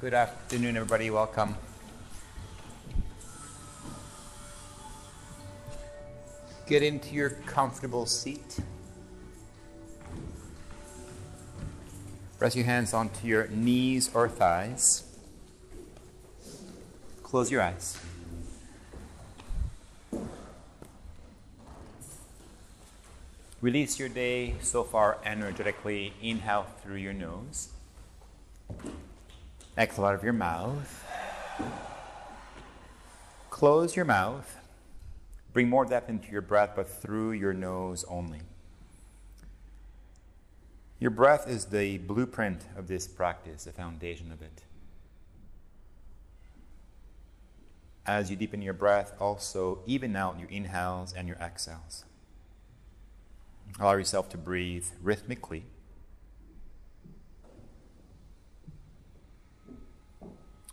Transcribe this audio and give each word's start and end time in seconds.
Good 0.00 0.14
afternoon, 0.14 0.78
everybody. 0.78 1.10
Welcome. 1.10 1.56
Get 6.66 6.82
into 6.82 7.14
your 7.14 7.28
comfortable 7.28 8.06
seat. 8.06 8.60
Press 12.38 12.56
your 12.56 12.64
hands 12.64 12.94
onto 12.94 13.26
your 13.26 13.48
knees 13.48 14.08
or 14.14 14.26
thighs. 14.26 15.04
Close 17.22 17.50
your 17.50 17.60
eyes. 17.60 17.98
Release 23.60 23.98
your 23.98 24.08
day 24.08 24.54
so 24.62 24.82
far 24.82 25.18
energetically. 25.26 26.14
Inhale 26.22 26.68
through 26.82 26.96
your 26.96 27.12
nose. 27.12 27.68
Exhale 29.80 30.04
out 30.04 30.14
of 30.14 30.22
your 30.22 30.34
mouth. 30.34 31.06
Close 33.48 33.96
your 33.96 34.04
mouth. 34.04 34.58
Bring 35.54 35.70
more 35.70 35.86
depth 35.86 36.10
into 36.10 36.30
your 36.30 36.42
breath, 36.42 36.72
but 36.76 36.86
through 36.86 37.32
your 37.32 37.54
nose 37.54 38.04
only. 38.06 38.40
Your 40.98 41.10
breath 41.10 41.48
is 41.48 41.66
the 41.66 41.96
blueprint 41.96 42.60
of 42.76 42.88
this 42.88 43.08
practice, 43.08 43.64
the 43.64 43.72
foundation 43.72 44.30
of 44.30 44.42
it. 44.42 44.64
As 48.04 48.30
you 48.30 48.36
deepen 48.36 48.60
your 48.60 48.74
breath, 48.74 49.14
also 49.18 49.78
even 49.86 50.14
out 50.14 50.38
your 50.38 50.50
inhales 50.50 51.14
and 51.14 51.26
your 51.26 51.38
exhales. 51.38 52.04
Allow 53.78 53.92
yourself 53.92 54.28
to 54.30 54.36
breathe 54.36 54.84
rhythmically. 55.02 55.64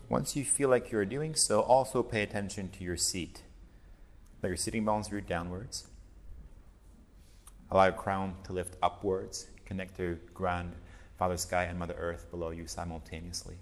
Once 0.10 0.36
you 0.36 0.46
feel 0.46 0.70
like 0.70 0.90
you're 0.92 1.06
doing 1.06 1.36
so, 1.36 1.62
also 1.62 2.02
pay 2.02 2.24
attention 2.24 2.70
to 2.70 2.84
your 2.84 2.96
seat. 2.96 3.42
Let 4.42 4.50
your 4.50 4.58
sitting 4.58 4.86
bones 4.86 5.12
root 5.12 5.28
downwards. 5.28 5.88
Allow 7.70 7.86
your 7.86 7.94
crown 7.94 8.36
to 8.46 8.54
lift 8.54 8.78
upwards. 8.82 9.48
Connect 9.66 9.98
to 9.98 10.18
grand 10.34 10.74
Father 11.18 11.36
Sky 11.36 11.64
and 11.64 11.78
Mother 11.78 11.96
Earth 11.98 12.32
below 12.32 12.52
you 12.52 12.68
simultaneously. 12.68 13.56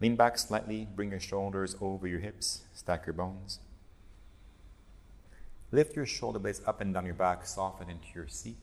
Lean 0.00 0.16
back 0.16 0.38
slightly, 0.38 0.88
bring 0.96 1.10
your 1.10 1.20
shoulders 1.20 1.76
over 1.80 2.06
your 2.08 2.20
hips, 2.20 2.62
stack 2.72 3.06
your 3.06 3.12
bones. 3.12 3.60
Lift 5.70 5.94
your 5.94 6.06
shoulder 6.06 6.38
blades 6.38 6.62
up 6.66 6.80
and 6.80 6.92
down 6.92 7.04
your 7.04 7.14
back, 7.14 7.46
soften 7.46 7.88
into 7.88 8.08
your 8.14 8.26
seat. 8.26 8.56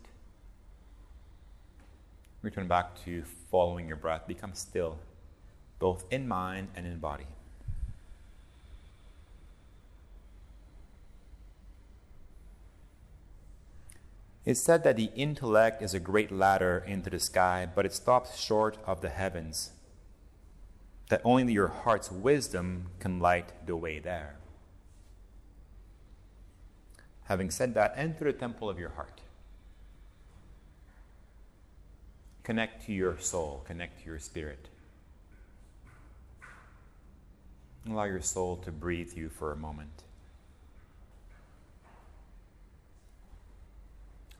Return 2.42 2.68
back 2.68 3.02
to 3.06 3.24
following 3.50 3.88
your 3.88 3.98
breath. 3.98 4.28
Become 4.28 4.54
still, 4.56 4.98
both 5.80 6.06
in 6.12 6.28
mind 6.28 6.70
and 6.76 6.86
in 6.86 7.00
body. 7.00 7.28
It's 14.48 14.62
said 14.62 14.86
that 14.86 14.96
the 14.96 15.12
intellect 15.14 15.82
is 15.82 15.94
a 15.94 16.00
great 16.00 16.32
ladder 16.32 16.82
into 16.88 17.10
the 17.10 17.20
sky, 17.20 17.68
but 17.76 17.86
it 17.86 17.92
stops 17.92 18.40
short 18.40 18.78
of 18.86 19.02
the 19.02 19.10
heavens. 19.10 19.72
That 21.10 21.22
only 21.26 21.52
your 21.52 21.68
heart's 21.68 22.10
wisdom 22.10 22.88
can 23.00 23.20
light 23.20 23.52
the 23.66 23.76
way 23.76 24.00
there. 24.00 24.38
Having 27.26 27.52
said 27.52 27.74
that, 27.74 27.94
enter 27.98 28.24
the 28.24 28.32
temple 28.32 28.70
of 28.70 28.80
your 28.80 28.92
heart. 28.92 29.20
Connect 32.44 32.86
to 32.86 32.94
your 32.94 33.20
soul, 33.20 33.64
connect 33.68 34.00
to 34.00 34.06
your 34.06 34.20
spirit. 34.20 34.70
Allow 37.90 38.04
your 38.06 38.22
soul 38.22 38.58
to 38.58 38.72
breathe 38.72 39.14
you 39.14 39.30
for 39.30 39.52
a 39.52 39.56
moment. 39.56 40.04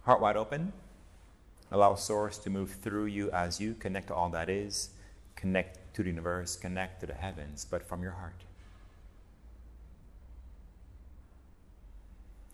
Heart 0.04 0.22
wide 0.22 0.38
open. 0.38 0.74
Allow 1.72 1.96
Source 1.96 2.38
to 2.40 2.50
move 2.50 2.72
through 2.72 3.06
you 3.06 3.30
as 3.32 3.60
you 3.60 3.74
connect 3.74 4.08
to 4.08 4.16
all 4.16 4.30
that 4.30 4.50
is, 4.50 4.92
connect 5.36 5.94
to 5.96 6.04
the 6.04 6.10
universe, 6.10 6.56
connect 6.56 7.02
to 7.02 7.08
the 7.08 7.14
heavens, 7.14 7.66
but 7.70 7.84
from 7.84 8.02
your 8.02 8.14
heart. 8.14 8.44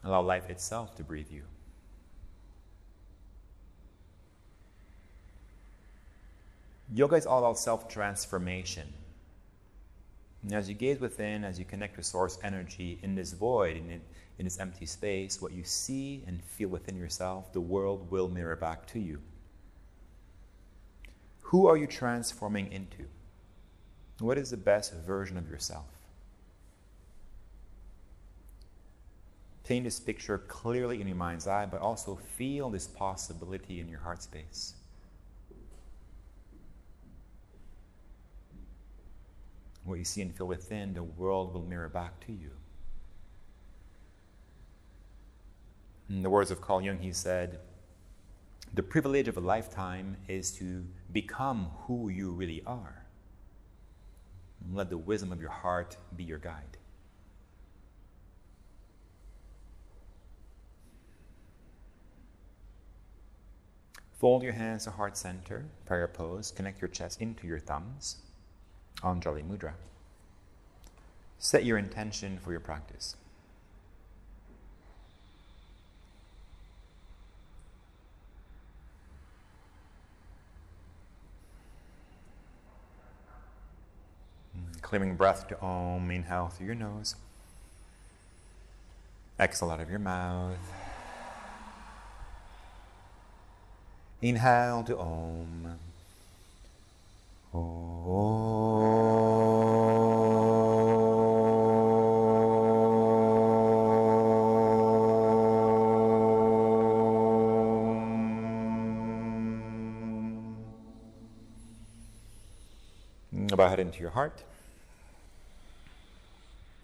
Allow 0.04 0.22
life 0.22 0.50
itself 0.50 0.96
to 0.96 1.04
breathe 1.04 1.32
you. 1.32 1.44
Yoga 6.94 7.16
is 7.16 7.26
all 7.26 7.40
about 7.40 7.58
self 7.58 7.88
transformation. 7.88 8.94
As 10.52 10.68
you 10.68 10.76
gaze 10.76 11.00
within, 11.00 11.46
as 11.46 11.58
you 11.58 11.64
connect 11.64 11.96
with 11.96 12.06
source 12.06 12.38
energy 12.44 13.00
in 13.02 13.16
this 13.16 13.32
void, 13.32 13.78
in, 13.78 14.02
in 14.38 14.46
this 14.46 14.60
empty 14.60 14.86
space, 14.86 15.42
what 15.42 15.54
you 15.54 15.64
see 15.64 16.24
and 16.28 16.44
feel 16.44 16.70
within 16.70 16.98
yourself, 16.98 17.54
the 17.54 17.62
world 17.62 18.12
will 18.12 18.28
mirror 18.28 18.58
back 18.58 18.86
to 18.88 19.00
you. 19.00 19.22
Who 21.44 21.68
are 21.68 21.78
you 21.78 21.88
transforming 21.88 22.72
into? 22.72 23.06
What 24.20 24.38
is 24.38 24.50
the 24.50 24.58
best 24.58 24.94
version 24.94 25.38
of 25.38 25.50
yourself? 25.50 25.86
Paint 29.64 29.86
this 29.86 30.00
picture 30.00 30.40
clearly 30.40 31.00
in 31.00 31.08
your 31.08 31.16
mind's 31.16 31.48
eye, 31.48 31.66
but 31.66 31.80
also 31.80 32.20
feel 32.36 32.70
this 32.70 32.88
possibility 32.88 33.80
in 33.80 33.88
your 33.88 34.00
heart 34.00 34.22
space. 34.22 34.74
What 39.86 40.00
you 40.00 40.06
see 40.06 40.22
and 40.22 40.36
feel 40.36 40.48
within, 40.48 40.94
the 40.94 41.04
world 41.04 41.54
will 41.54 41.64
mirror 41.64 41.90
back 41.90 42.20
to 42.26 42.32
you. 42.32 42.52
In 46.10 46.22
the 46.22 46.30
words 46.30 46.52
of 46.52 46.62
Carl 46.62 46.82
Jung, 46.82 47.00
he 47.00 47.12
said, 47.12 47.60
The 48.74 48.84
privilege 48.84 49.28
of 49.28 49.38
a 49.38 49.42
lifetime 49.42 50.18
is 50.28 50.52
to 50.54 50.86
become 51.12 51.72
who 51.86 52.10
you 52.10 52.32
really 52.32 52.64
are. 52.66 53.06
Let 54.72 54.90
the 54.90 54.98
wisdom 54.98 55.32
of 55.32 55.42
your 55.42 55.50
heart 55.50 55.98
be 56.16 56.24
your 56.24 56.38
guide. 56.38 56.78
Fold 64.24 64.44
your 64.44 64.54
hands 64.54 64.86
to 64.86 64.92
heart 64.92 65.18
center, 65.18 65.66
prayer 65.86 66.08
pose. 66.08 66.52
Connect 66.52 66.80
your 66.80 66.88
chest 66.88 67.22
into 67.22 67.46
your 67.46 67.60
thumbs. 67.60 68.18
Anjali 69.04 69.44
Mudra. 69.44 69.74
Set 71.38 71.66
your 71.66 71.78
intention 71.78 72.40
for 72.42 72.52
your 72.52 72.62
practice. 72.62 73.16
Mm, 84.58 84.82
Clearing 84.82 85.16
breath 85.16 85.48
to 85.50 85.62
Om, 85.62 86.10
inhale 86.12 86.48
through 86.48 86.68
your 86.68 86.76
nose. 86.76 87.16
Exhale 89.40 89.72
out 89.72 89.82
of 89.82 89.90
your 89.90 90.00
mouth. 90.00 90.58
Inhale 94.22 94.84
to 94.84 94.98
Om. 94.98 95.78
Bow 97.54 97.60
head 113.70 113.80
into 113.80 114.00
your 114.00 114.10
heart. 114.10 114.44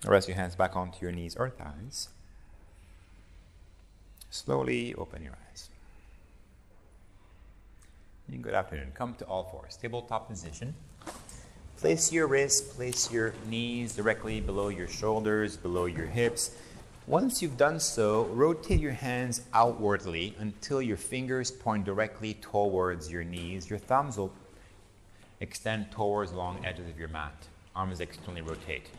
Rest 0.06 0.28
your 0.28 0.38
hands 0.38 0.56
back 0.56 0.76
onto 0.76 1.00
your 1.02 1.12
knees 1.12 1.36
or 1.36 1.50
thighs. 1.50 2.10
Slowly 4.30 4.94
open 4.94 5.24
your 5.24 5.34
eyes. 5.50 5.70
Good 8.38 8.54
afternoon. 8.54 8.92
Come 8.94 9.16
to 9.16 9.26
all 9.26 9.44
fours. 9.46 9.76
Tabletop 9.76 10.30
position. 10.30 10.76
Place 11.78 12.12
your 12.12 12.28
wrists, 12.28 12.62
place 12.62 13.12
your 13.12 13.34
knees 13.50 13.96
directly 13.96 14.40
below 14.40 14.70
your 14.70 14.88
shoulders, 14.88 15.58
below 15.58 15.86
your 15.86 16.06
hips. 16.06 16.52
Once 17.08 17.42
you've 17.42 17.58
done 17.58 17.80
so, 17.80 18.26
rotate 18.26 18.80
your 18.80 18.92
hands 18.92 19.42
outwardly 19.54 20.36
until 20.40 20.80
your 20.82 20.98
fingers 20.98 21.50
point 21.50 21.86
directly 21.86 22.36
towards 22.36 23.12
your 23.12 23.24
knees. 23.24 23.68
Your 23.68 23.80
thumbs 23.80 24.18
will 24.18 24.32
extend 25.40 25.90
towards 25.92 26.32
long 26.32 26.64
edges 26.64 26.88
of 26.88 27.00
your 27.00 27.08
mat. 27.08 27.48
Arms 27.76 28.00
externally 28.00 28.42
rotate. 28.42 28.90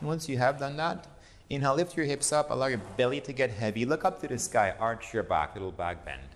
And 0.00 0.08
once 0.08 0.28
you 0.28 0.36
have 0.38 0.58
done 0.58 0.76
that, 0.78 1.06
inhale, 1.48 1.76
lift 1.76 1.96
your 1.96 2.06
hips 2.06 2.32
up, 2.32 2.50
allow 2.50 2.66
your 2.66 2.80
belly 2.96 3.20
to 3.20 3.32
get 3.32 3.50
heavy. 3.50 3.84
Look 3.84 4.04
up 4.04 4.20
to 4.22 4.28
the 4.28 4.38
sky, 4.38 4.74
arch 4.80 5.14
your 5.14 5.22
back, 5.22 5.54
little 5.54 5.72
back 5.72 6.04
bend. 6.04 6.33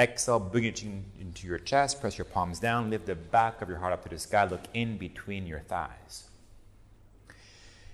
Exhale, 0.00 0.40
bring 0.40 0.64
it 0.64 0.82
into 1.20 1.46
your 1.46 1.58
chest, 1.58 2.00
press 2.00 2.16
your 2.16 2.24
palms 2.24 2.58
down, 2.58 2.88
lift 2.88 3.04
the 3.04 3.14
back 3.14 3.60
of 3.60 3.68
your 3.68 3.76
heart 3.76 3.92
up 3.92 4.02
to 4.04 4.08
the 4.08 4.18
sky, 4.18 4.44
look 4.44 4.62
in 4.72 4.96
between 4.96 5.46
your 5.46 5.60
thighs. 5.60 6.30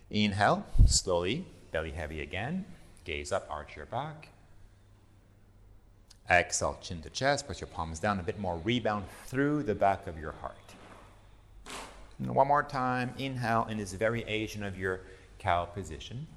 Inhale, 0.09 0.65
slowly, 0.87 1.45
belly 1.73 1.91
heavy 1.91 2.21
again, 2.21 2.65
gaze 3.05 3.33
up, 3.33 3.49
arch 3.51 3.75
your 3.75 3.87
back. 3.87 4.29
Exhale, 6.31 6.79
chin 6.81 7.03
to 7.03 7.11
chest, 7.11 7.47
press 7.47 7.61
your 7.61 7.67
palms 7.67 7.99
down, 7.99 8.21
a 8.21 8.23
bit 8.23 8.39
more 8.39 8.61
rebound 8.63 9.05
through 9.27 9.65
the 9.65 9.75
back 9.75 10.07
of 10.07 10.17
your 10.17 10.33
heart. 10.41 10.57
And 12.21 12.33
one 12.33 12.47
more 12.47 12.63
time, 12.63 13.15
inhale 13.19 13.67
in 13.69 13.79
this 13.79 13.95
variation 13.95 14.63
of 14.63 14.79
your 14.79 15.01
cow 15.41 15.65
position. 15.65 16.29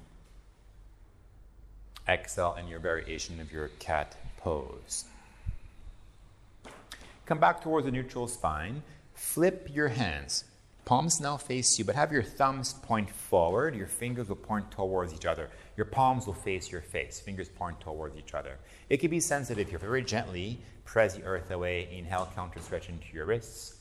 Exhale 2.08 2.56
in 2.58 2.66
your 2.66 2.80
variation 2.80 3.40
of 3.40 3.52
your 3.52 3.68
cat 3.78 4.16
pose. 4.36 5.04
Come 7.30 7.38
back 7.38 7.60
towards 7.60 7.86
the 7.86 7.92
neutral 7.92 8.26
spine. 8.26 8.82
Flip 9.14 9.70
your 9.72 9.86
hands. 9.86 10.46
Palms 10.84 11.20
now 11.20 11.36
face 11.36 11.78
you, 11.78 11.84
but 11.84 11.94
have 11.94 12.10
your 12.10 12.24
thumbs 12.24 12.72
point 12.82 13.08
forward. 13.08 13.76
Your 13.76 13.86
fingers 13.86 14.28
will 14.28 14.34
point 14.34 14.68
towards 14.72 15.14
each 15.14 15.26
other. 15.26 15.48
Your 15.76 15.86
palms 15.86 16.26
will 16.26 16.34
face 16.34 16.72
your 16.72 16.80
face. 16.80 17.20
Fingers 17.20 17.48
point 17.48 17.78
towards 17.80 18.16
each 18.16 18.34
other. 18.34 18.58
It 18.88 18.96
can 18.96 19.12
be 19.12 19.20
sensitive 19.20 19.68
here. 19.68 19.78
Very 19.78 20.02
gently 20.02 20.58
press 20.84 21.14
the 21.14 21.22
earth 21.22 21.52
away. 21.52 21.88
Inhale, 21.92 22.28
counter 22.34 22.58
stretch 22.58 22.88
into 22.88 23.06
your 23.14 23.26
wrists. 23.26 23.76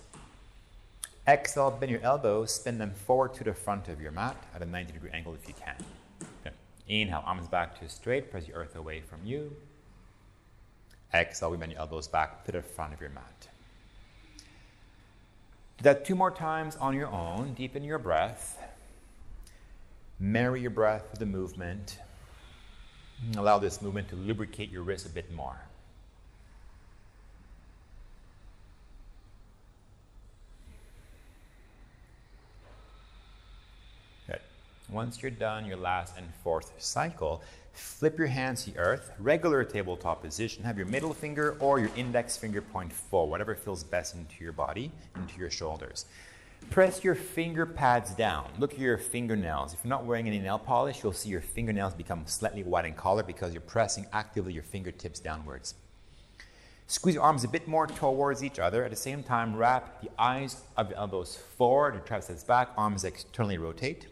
Exhale, 1.28 1.72
bend 1.72 1.92
your 1.92 2.04
elbows, 2.04 2.54
spin 2.54 2.78
them 2.78 2.92
forward 2.92 3.34
to 3.34 3.44
the 3.44 3.56
front 3.56 3.88
of 3.88 4.00
your 4.00 4.12
mat 4.12 4.38
at 4.54 4.62
a 4.62 4.66
90 4.68 4.94
degree 4.94 5.10
angle 5.12 5.34
if 5.34 5.48
you 5.48 5.56
can. 5.56 6.54
Inhale, 6.88 7.24
arms 7.25 7.48
back 7.48 7.80
to 7.80 7.90
straight, 7.90 8.30
press 8.30 8.46
the 8.46 8.54
earth 8.54 8.75
away 8.75 9.01
from 9.01 9.25
you. 9.25 9.56
Exhale, 11.14 11.52
we 11.52 11.58
bend 11.58 11.72
your 11.72 11.82
elbows 11.82 12.08
back 12.08 12.46
to 12.46 12.52
the 12.52 12.62
front 12.62 12.94
of 12.94 13.02
your 13.02 13.10
mat. 13.10 13.48
Do 15.78 15.84
that 15.84 16.06
two 16.06 16.14
more 16.14 16.30
times 16.30 16.76
on 16.76 16.94
your 16.94 17.08
own. 17.08 17.54
Deepen 17.54 17.84
your 17.84 18.00
breath. 18.00 18.62
Marry 20.20 20.62
your 20.62 20.72
breath 20.72 21.08
with 21.10 21.20
the 21.20 21.26
movement. 21.26 22.00
Allow 23.38 23.60
this 23.60 23.82
movement 23.82 24.10
to 24.10 24.16
lubricate 24.16 24.70
your 24.70 24.84
wrist 24.84 25.06
a 25.06 25.10
bit 25.10 25.32
more. 25.34 25.58
Good. 34.28 34.40
Once 34.90 35.22
you're 35.22 35.32
done 35.32 35.66
your 35.66 35.78
last 35.78 36.18
and 36.18 36.28
fourth 36.44 36.74
cycle, 36.78 37.42
Flip 37.74 38.18
your 38.18 38.27
hands 38.27 38.63
to 38.63 38.71
the 38.71 38.77
earth, 38.80 39.12
regular 39.19 39.63
tabletop 39.63 40.21
position. 40.21 40.63
Have 40.63 40.77
your 40.77 40.88
middle 40.88 41.13
finger 41.13 41.56
or 41.60 41.80
your 41.80 41.92
index 41.95 42.38
finger 42.38 42.62
point 42.62 42.92
forward, 42.92 43.31
whatever 43.31 43.56
feels 43.56 43.83
best 43.83 44.16
into 44.16 44.44
your 44.44 44.54
body, 44.54 44.92
into 45.16 45.39
your 45.39 45.50
shoulders. 45.50 46.06
Press 46.69 47.04
your 47.04 47.16
finger 47.16 47.66
pads 47.66 48.12
down. 48.12 48.48
Look 48.60 48.74
at 48.74 48.80
your 48.80 48.98
fingernails. 48.98 49.74
If 49.74 49.80
you're 49.83 49.89
not 49.89 50.06
wearing 50.06 50.27
any 50.27 50.39
nail 50.39 50.60
polish, 50.60 51.01
you'll 51.01 51.13
see 51.13 51.30
your 51.30 51.42
fingernails 51.42 51.94
become 51.94 52.24
slightly 52.27 52.63
white 52.63 52.86
in 52.86 52.94
color 52.94 53.24
because 53.24 53.54
you're 53.54 53.62
pressing 53.62 54.06
actively 54.13 54.54
your 54.54 54.63
fingertips 54.63 55.19
downwards. 55.19 55.74
Squeeze 56.86 57.15
your 57.15 57.24
arms 57.24 57.44
a 57.44 57.48
bit 57.48 57.68
more 57.68 57.88
towards 57.88 58.44
each 58.44 58.60
other. 58.60 58.83
At 58.83 58.89
the 58.89 58.98
same 58.98 59.24
time, 59.24 59.56
wrap 59.56 60.01
the 60.01 60.10
eyes 60.18 60.63
of 60.75 60.89
your 60.89 60.98
elbows 60.98 61.36
forward, 61.36 61.94
your 61.94 62.04
triceps 62.04 62.44
back, 62.44 62.69
arms 62.77 63.04
externally 63.04 63.57
rotate. 63.57 64.07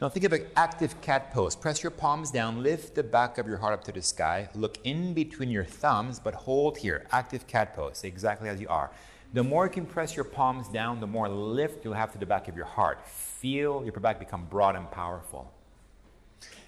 Now 0.00 0.08
think 0.08 0.24
of 0.24 0.32
an 0.32 0.46
active 0.56 0.98
cat 1.02 1.30
pose. 1.30 1.54
Press 1.54 1.82
your 1.82 1.90
palms 1.90 2.30
down, 2.30 2.62
lift 2.62 2.94
the 2.94 3.02
back 3.02 3.36
of 3.36 3.46
your 3.46 3.58
heart 3.58 3.74
up 3.74 3.84
to 3.84 3.92
the 3.92 4.00
sky, 4.00 4.48
look 4.54 4.78
in 4.84 5.12
between 5.12 5.50
your 5.50 5.66
thumbs, 5.66 6.18
but 6.18 6.32
hold 6.32 6.78
here. 6.78 7.06
Active 7.12 7.46
cat 7.46 7.76
pose, 7.76 8.02
exactly 8.02 8.48
as 8.48 8.62
you 8.62 8.68
are. 8.68 8.90
The 9.34 9.44
more 9.44 9.66
you 9.66 9.70
can 9.70 9.84
press 9.84 10.16
your 10.16 10.24
palms 10.24 10.68
down, 10.68 11.00
the 11.00 11.06
more 11.06 11.28
lift 11.28 11.84
you'll 11.84 11.92
have 11.92 12.12
to 12.12 12.18
the 12.18 12.24
back 12.24 12.48
of 12.48 12.56
your 12.56 12.64
heart. 12.64 13.06
Feel 13.06 13.82
your 13.84 13.92
back 13.92 14.18
become 14.18 14.46
broad 14.46 14.74
and 14.74 14.90
powerful. 14.90 15.52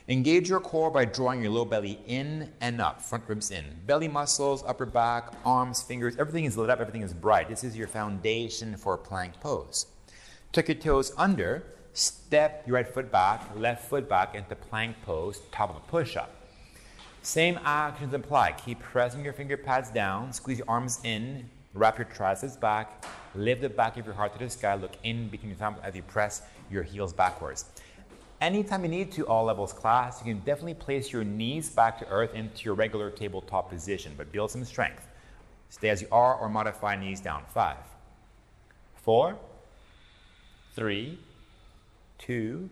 Engage 0.08 0.50
your 0.50 0.61
core 0.61 0.90
by 0.90 1.06
drawing 1.06 1.40
your 1.40 1.52
low 1.52 1.64
belly 1.64 2.00
in 2.06 2.52
and 2.61 2.82
up, 2.82 3.00
front 3.00 3.25
ribs 3.28 3.50
in. 3.50 3.64
Belly 3.87 4.08
muscles, 4.08 4.62
upper 4.67 4.85
back, 4.85 5.32
arms, 5.46 5.81
fingers, 5.81 6.19
everything 6.19 6.44
is 6.44 6.58
lit 6.58 6.69
up, 6.69 6.81
everything 6.81 7.00
is 7.00 7.14
bright. 7.14 7.49
This 7.49 7.64
is 7.64 7.78
your 7.78 7.88
foundation 7.88 8.76
for 8.76 8.99
plank 8.99 9.40
pose. 9.40 9.87
Tuck 10.52 10.69
your 10.69 10.75
toes 10.75 11.14
under 11.17 11.64
Step 11.94 12.67
your 12.67 12.77
right 12.77 12.89
foot 12.89 13.12
back, 13.12 13.43
left 13.56 13.89
foot 13.89 14.09
back 14.09 14.35
into 14.35 14.55
plank 14.56 14.97
pose, 15.05 15.43
top 15.50 15.71
of 15.71 15.77
a 15.77 15.81
push 15.81 16.17
up. 16.17 16.35
Same 17.21 17.59
actions 17.65 18.15
apply. 18.15 18.53
Keep 18.53 18.81
pressing 18.81 19.23
your 19.23 19.35
finger 19.35 19.56
pads 19.56 19.91
down, 19.91 20.33
squeeze 20.33 20.59
your 20.59 20.71
arms 20.71 21.00
in, 21.05 21.49
wrap 21.75 21.99
your 21.99 22.06
triceps 22.06 22.56
back, 22.56 23.05
lift 23.35 23.61
the 23.61 23.69
back 23.69 23.97
of 23.99 24.06
your 24.06 24.15
heart 24.15 24.33
to 24.33 24.39
the 24.39 24.49
sky, 24.49 24.75
look 24.75 24.93
in 25.05 25.29
between 25.29 25.50
your 25.50 25.59
thumbs 25.59 25.79
as 25.83 25.94
you 25.94 26.03
press 26.03 26.43
your 26.71 26.83
heels 26.83 27.12
backwards. 27.12 27.67
Anytime 28.41 28.83
you 28.83 28.91
need 28.91 29.12
to, 29.12 29.27
all 29.27 29.45
levels 29.45 29.73
class, 29.73 30.19
you 30.19 30.33
can 30.35 30.43
definitely 30.45 30.75
place 30.75 31.12
your 31.12 31.23
knees 31.23 31.69
back 31.69 31.99
to 32.00 32.09
earth 32.09 32.35
into 32.35 32.65
your 32.65 32.75
regular 32.75 33.11
tabletop 33.11 33.71
position, 33.71 34.15
but 34.17 34.33
build 34.33 34.50
some 34.50 34.65
strength. 34.65 35.06
Stay 35.69 35.91
as 35.91 36.03
you 36.03 36.09
are 36.11 36.35
or 36.35 36.49
modify 36.49 36.97
knees 36.97 37.21
down. 37.21 37.45
Five, 37.55 37.77
four, 38.95 39.37
three, 40.75 41.19
two, 42.27 42.71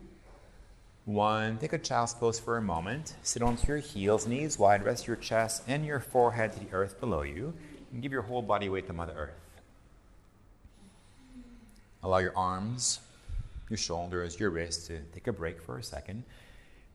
one. 1.05 1.59
Take 1.59 1.73
a 1.73 1.79
child's 1.79 2.15
pose 2.15 2.39
for 2.39 2.57
a 2.57 2.63
moment. 2.63 3.15
Sit 3.23 3.43
onto 3.43 3.67
your 3.67 3.79
heels, 3.79 4.27
knees 4.27 4.59
wide, 4.59 4.85
rest 4.85 5.07
your 5.07 5.17
chest 5.17 5.63
and 5.67 5.85
your 5.85 6.01
forehead 6.01 6.53
to 6.53 6.61
the 6.61 6.73
earth 6.73 7.01
below 7.01 7.23
you, 7.23 7.53
and 7.93 8.01
give 8.03 8.13
your 8.13 8.23
whole 8.23 8.43
body 8.43 8.69
weight 8.69 8.87
to 8.87 8.93
Mother 8.93 9.15
Earth. 9.17 9.41
Allow 12.03 12.19
your 12.19 12.37
arms, 12.37 13.01
your 13.69 13.77
shoulders, 13.77 14.39
your 14.39 14.51
wrists 14.51 14.87
to 14.87 15.01
take 15.13 15.27
a 15.27 15.33
break 15.33 15.61
for 15.61 15.79
a 15.79 15.83
second. 15.83 16.25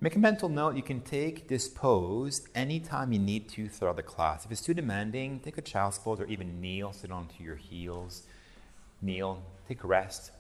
Make 0.01 0.15
a 0.15 0.19
mental 0.19 0.49
note 0.49 0.75
you 0.75 0.83
can 0.83 1.01
take 1.01 1.47
this 1.47 1.67
pose 1.67 2.47
anytime 2.53 3.11
you 3.11 3.19
need 3.19 3.49
to 3.49 3.69
throughout 3.69 3.95
the 3.95 4.03
class. 4.03 4.45
If 4.45 4.51
it's 4.51 4.61
too 4.61 4.73
demanding, 4.73 5.39
take 5.39 5.57
a 5.57 5.61
child's 5.61 5.97
pose 5.97 6.19
or 6.19 6.25
even 6.25 6.59
kneel, 6.61 6.93
sit 6.93 7.11
onto 7.11 7.43
your 7.43 7.55
heels, 7.55 8.23
kneel, 9.01 9.41
take 9.67 9.83
a 9.83 9.87
rest, 9.87 10.31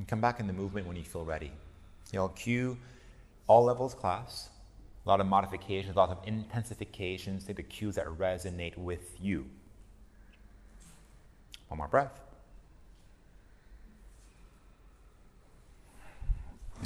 and 0.00 0.08
come 0.08 0.20
back 0.20 0.40
in 0.40 0.46
the 0.46 0.52
movement 0.54 0.86
when 0.86 0.96
you 0.96 1.04
feel 1.04 1.26
ready. 1.26 1.52
You'll 2.10 2.30
cue 2.30 2.78
all 3.46 3.64
levels 3.64 3.92
class, 3.92 4.48
a 5.04 5.08
lot 5.08 5.20
of 5.20 5.26
modifications, 5.26 5.94
a 5.94 5.98
lot 5.98 6.08
of 6.08 6.24
intensifications, 6.24 7.46
take 7.46 7.56
the 7.56 7.62
cues 7.62 7.96
that 7.96 8.06
resonate 8.06 8.78
with 8.78 9.14
you. 9.20 9.44
One 11.68 11.76
more 11.76 11.88
breath. 11.88 12.18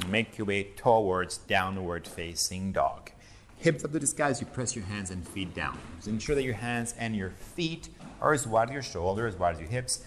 Make 0.09 0.37
your 0.37 0.45
way 0.45 0.63
towards 0.75 1.37
downward 1.37 2.05
facing 2.05 2.73
dog. 2.73 3.11
Hips 3.59 3.85
up 3.85 3.93
to 3.93 3.99
the 3.99 4.07
sky 4.07 4.27
as 4.27 4.41
you 4.41 4.47
press 4.47 4.75
your 4.75 4.83
hands 4.83 5.09
and 5.09 5.25
feet 5.25 5.55
down. 5.55 5.79
Ensure 6.05 6.35
that 6.35 6.43
your 6.43 6.53
hands 6.53 6.93
and 6.99 7.15
your 7.15 7.29
feet 7.29 7.87
are 8.19 8.33
as 8.33 8.45
wide 8.45 8.67
as 8.67 8.73
your 8.73 8.83
shoulders, 8.83 9.35
as 9.35 9.39
wide 9.39 9.55
as 9.55 9.61
your 9.61 9.69
hips. 9.69 10.03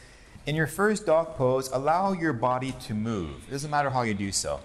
In 0.49 0.57
your 0.57 0.67
first 0.67 1.05
dog 1.05 1.37
pose, 1.37 1.69
allow 1.75 2.13
your 2.13 2.33
body 2.33 2.73
to 2.87 2.95
move. 2.95 3.47
It 3.49 3.51
doesn't 3.51 3.71
matter 3.71 3.91
how 3.91 4.01
you 4.01 4.15
do 4.15 4.33
so. 4.33 4.61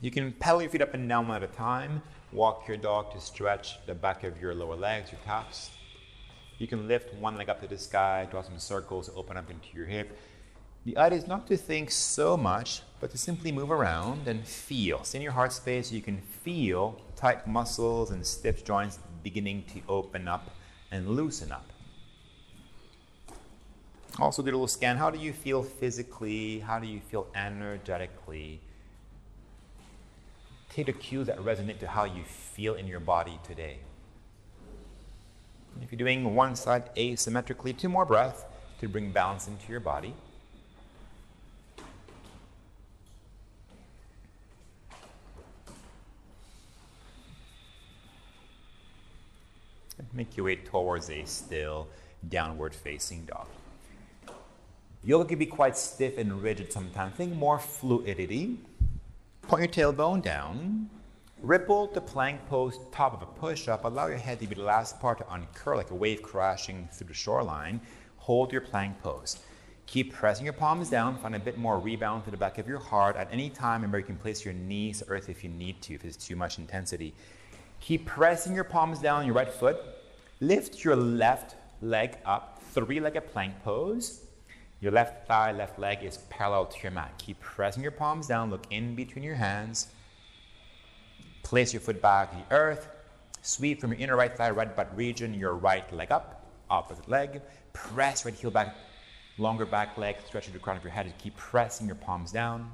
You 0.00 0.10
can 0.10 0.32
pedal 0.32 0.60
your 0.62 0.68
feet 0.68 0.82
up 0.82 0.94
and 0.94 1.08
down 1.08 1.28
one 1.28 1.36
at 1.36 1.48
a 1.48 1.52
time. 1.54 2.02
Walk 2.32 2.66
your 2.66 2.76
dog 2.76 3.12
to 3.12 3.20
stretch 3.20 3.78
the 3.86 3.94
back 3.94 4.24
of 4.24 4.40
your 4.40 4.52
lower 4.52 4.74
legs, 4.74 5.12
your 5.12 5.20
calves. 5.24 5.70
You 6.58 6.66
can 6.66 6.88
lift 6.88 7.14
one 7.14 7.36
leg 7.36 7.48
up 7.48 7.60
to 7.60 7.68
the 7.68 7.78
sky, 7.78 8.26
draw 8.28 8.42
some 8.42 8.58
circles, 8.58 9.10
open 9.14 9.36
up 9.36 9.48
into 9.48 9.68
your 9.76 9.86
hip. 9.86 10.18
The 10.84 10.96
idea 10.96 11.20
is 11.20 11.28
not 11.28 11.46
to 11.46 11.56
think 11.56 11.92
so 11.92 12.36
much, 12.36 12.82
but 12.98 13.12
to 13.12 13.16
simply 13.16 13.52
move 13.52 13.70
around 13.70 14.26
and 14.26 14.44
feel. 14.44 15.04
In 15.14 15.22
your 15.22 15.30
heart 15.30 15.52
space, 15.52 15.92
you 15.92 16.02
can 16.02 16.20
feel 16.20 17.00
tight 17.14 17.46
muscles 17.46 18.10
and 18.10 18.26
stiff 18.26 18.64
joints 18.64 18.98
beginning 19.22 19.66
to 19.72 19.82
open 19.88 20.26
up 20.26 20.50
and 20.90 21.10
loosen 21.10 21.52
up. 21.52 21.70
Also, 24.20 24.42
did 24.42 24.50
a 24.50 24.56
little 24.56 24.66
scan. 24.66 24.96
How 24.96 25.10
do 25.10 25.18
you 25.18 25.32
feel 25.32 25.62
physically? 25.62 26.58
How 26.58 26.80
do 26.80 26.88
you 26.88 27.00
feel 27.00 27.28
energetically? 27.36 28.60
Take 30.70 30.86
the 30.86 30.92
cues 30.92 31.28
that 31.28 31.38
resonate 31.38 31.78
to 31.80 31.86
how 31.86 32.04
you 32.04 32.24
feel 32.24 32.74
in 32.74 32.88
your 32.88 32.98
body 33.00 33.38
today. 33.44 33.78
If 35.80 35.92
you're 35.92 35.98
doing 35.98 36.34
one 36.34 36.56
side 36.56 36.92
asymmetrically, 36.96 37.78
two 37.78 37.88
more 37.88 38.04
breaths 38.04 38.44
to 38.80 38.88
bring 38.88 39.12
balance 39.12 39.46
into 39.46 39.70
your 39.70 39.80
body. 39.80 40.14
Make 50.12 50.36
your 50.36 50.46
way 50.46 50.56
towards 50.56 51.10
a 51.10 51.24
still 51.24 51.86
downward 52.28 52.74
facing 52.74 53.24
dog. 53.24 53.46
Yoga 55.04 55.24
can 55.26 55.38
be 55.38 55.46
quite 55.46 55.76
stiff 55.76 56.18
and 56.18 56.42
rigid 56.42 56.72
sometimes. 56.72 57.14
Think 57.14 57.34
more 57.34 57.58
fluidity. 57.58 58.58
Point 59.42 59.76
your 59.76 59.92
tailbone 59.92 60.22
down. 60.22 60.90
Ripple 61.40 61.86
to 61.88 62.00
plank 62.00 62.44
pose, 62.48 62.80
top 62.90 63.14
of 63.14 63.22
a 63.22 63.26
push 63.26 63.68
up. 63.68 63.84
Allow 63.84 64.08
your 64.08 64.18
head 64.18 64.40
to 64.40 64.46
be 64.46 64.56
the 64.56 64.62
last 64.62 64.98
part 64.98 65.18
to 65.18 65.24
uncurl 65.32 65.76
like 65.76 65.92
a 65.92 65.94
wave 65.94 66.20
crashing 66.20 66.88
through 66.92 67.06
the 67.06 67.14
shoreline. 67.14 67.80
Hold 68.16 68.52
your 68.52 68.60
plank 68.60 69.00
pose. 69.02 69.38
Keep 69.86 70.12
pressing 70.12 70.44
your 70.44 70.52
palms 70.52 70.90
down. 70.90 71.16
Find 71.16 71.34
a 71.34 71.38
bit 71.38 71.56
more 71.56 71.78
rebound 71.78 72.24
to 72.24 72.30
the 72.30 72.36
back 72.36 72.58
of 72.58 72.66
your 72.66 72.80
heart. 72.80 73.16
At 73.16 73.32
any 73.32 73.48
time, 73.48 73.80
remember 73.80 73.98
you 73.98 74.04
can 74.04 74.16
place 74.16 74.44
your 74.44 74.52
knees 74.52 74.98
to 74.98 75.08
earth 75.08 75.28
if 75.28 75.44
you 75.44 75.48
need 75.48 75.80
to, 75.82 75.94
if 75.94 76.04
it's 76.04 76.16
too 76.16 76.36
much 76.36 76.58
intensity. 76.58 77.14
Keep 77.80 78.04
pressing 78.04 78.54
your 78.54 78.64
palms 78.64 78.98
down 78.98 79.24
your 79.24 79.34
right 79.34 79.50
foot. 79.50 79.78
Lift 80.40 80.84
your 80.84 80.96
left 80.96 81.54
leg 81.80 82.18
up, 82.26 82.60
three 82.72 83.00
legged 83.00 83.32
plank 83.32 83.54
pose. 83.62 84.24
Your 84.80 84.92
left 84.92 85.26
thigh, 85.26 85.52
left 85.52 85.78
leg 85.78 86.04
is 86.04 86.18
parallel 86.30 86.66
to 86.66 86.82
your 86.82 86.92
mat. 86.92 87.12
Keep 87.18 87.40
pressing 87.40 87.82
your 87.82 87.92
palms 87.92 88.28
down. 88.28 88.50
Look 88.50 88.66
in 88.70 88.94
between 88.94 89.24
your 89.24 89.34
hands. 89.34 89.88
Place 91.42 91.72
your 91.72 91.80
foot 91.80 92.00
back 92.00 92.30
to 92.30 92.36
the 92.36 92.54
earth. 92.54 92.88
Sweep 93.42 93.80
from 93.80 93.92
your 93.92 94.00
inner 94.00 94.16
right 94.16 94.36
thigh, 94.36 94.50
right 94.50 94.74
butt 94.74 94.94
region, 94.96 95.34
your 95.34 95.54
right 95.54 95.90
leg 95.92 96.12
up, 96.12 96.44
opposite 96.70 97.08
leg. 97.08 97.40
Press 97.72 98.24
right 98.24 98.34
heel 98.34 98.50
back, 98.50 98.76
longer 99.36 99.66
back 99.66 99.96
leg, 99.96 100.16
stretch 100.26 100.46
to 100.46 100.52
the 100.52 100.58
crown 100.58 100.76
of 100.76 100.84
your 100.84 100.92
head. 100.92 101.12
Keep 101.18 101.36
pressing 101.36 101.86
your 101.86 101.96
palms 101.96 102.30
down. 102.30 102.70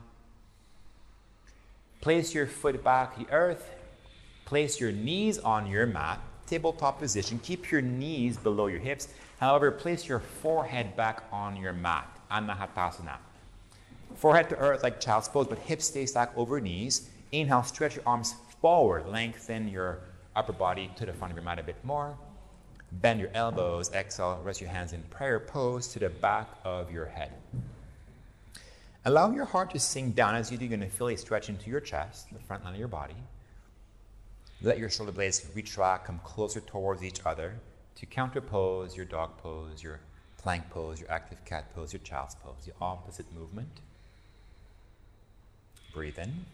Place 2.01 2.35
your 2.35 2.47
foot 2.47 2.83
back 2.85 3.15
to 3.15 3.25
the 3.25 3.33
earth. 3.33 3.71
Place 4.45 4.79
your 4.79 4.93
knees 4.93 5.39
on 5.39 5.67
your 5.67 5.87
mat, 5.87 6.21
tabletop 6.47 6.99
position. 6.99 7.41
Keep 7.43 7.71
your 7.71 7.81
knees 7.81 8.37
below 8.37 8.67
your 8.67 8.81
hips. 8.81 9.09
However, 9.41 9.71
place 9.71 10.09
your 10.09 10.21
forehead 10.21 10.97
back 10.97 11.25
on 11.33 11.57
your 11.57 11.73
mat, 11.73 12.09
Anahatasana. 12.31 13.17
Forehead 14.15 14.49
to 14.51 14.57
earth 14.59 14.83
like 14.83 15.01
child's 15.01 15.29
pose, 15.29 15.49
but 15.49 15.59
hips 15.59 15.87
stay 15.87 16.07
stacked 16.07 16.37
over 16.39 16.61
knees. 16.61 17.11
Inhale, 17.33 17.65
stretch 17.65 17.97
your 17.97 18.05
arms 18.07 18.35
forward, 18.61 19.07
lengthen 19.09 19.69
your 19.69 19.99
upper 20.37 20.53
body 20.53 20.91
to 20.97 21.05
the 21.05 21.13
front 21.13 21.33
of 21.33 21.37
your 21.37 21.45
mat 21.45 21.59
a 21.59 21.63
bit 21.63 21.83
more. 21.85 22.17
Bend 22.93 23.19
your 23.19 23.31
elbows, 23.35 23.93
exhale, 23.93 24.41
rest 24.45 24.61
your 24.61 24.71
hands 24.71 24.93
in 24.93 25.03
prayer 25.05 25.41
pose 25.41 25.89
to 25.89 25.99
the 25.99 26.11
back 26.11 26.49
of 26.65 26.93
your 26.93 27.07
head. 27.07 27.33
Allow 29.05 29.33
your 29.33 29.45
heart 29.45 29.73
to 29.73 29.81
sink 29.81 30.15
down 30.15 30.37
as 30.37 30.51
you 30.51 30.57
do. 30.57 30.65
You're 30.65 30.79
going 30.79 30.89
to 30.89 30.97
feel 30.97 31.09
a 31.09 31.17
stretch 31.17 31.49
into 31.49 31.69
your 31.71 31.81
chest, 31.81 32.29
the 32.33 32.39
front 32.39 32.65
line 32.65 32.75
of 32.75 32.79
your 32.79 32.89
body. 32.89 33.17
Let 34.63 34.79
your 34.79 34.89
shoulder 34.89 35.13
blades 35.13 35.45
retract, 35.55 36.07
come 36.07 36.21
closer 36.25 36.61
towards 36.61 37.03
each 37.03 37.27
other 37.27 37.55
to 37.97 38.07
counterpose 38.07 38.97
your 38.97 39.05
dog 39.05 39.39
pose, 39.39 39.83
your 39.83 40.01
plank 40.39 40.69
pose, 40.71 41.01
your 41.01 41.11
active 41.11 41.45
cat 41.45 41.75
pose, 41.75 41.93
your 41.93 42.01
child's 42.03 42.35
pose, 42.35 42.67
the 42.67 42.73
opposite 42.81 43.33
movement. 43.35 43.81
Breathe 45.93 46.19
in. 46.19 46.45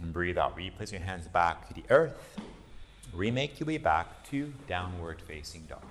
And 0.00 0.12
breathe 0.12 0.38
out. 0.38 0.56
Replace 0.56 0.92
your 0.92 1.00
hands 1.00 1.28
back 1.28 1.68
to 1.68 1.74
the 1.74 1.84
earth. 1.90 2.38
Remake 3.12 3.60
your 3.60 3.66
way 3.66 3.78
back 3.78 4.28
to 4.30 4.52
downward 4.66 5.20
facing 5.20 5.62
dog. 5.62 5.84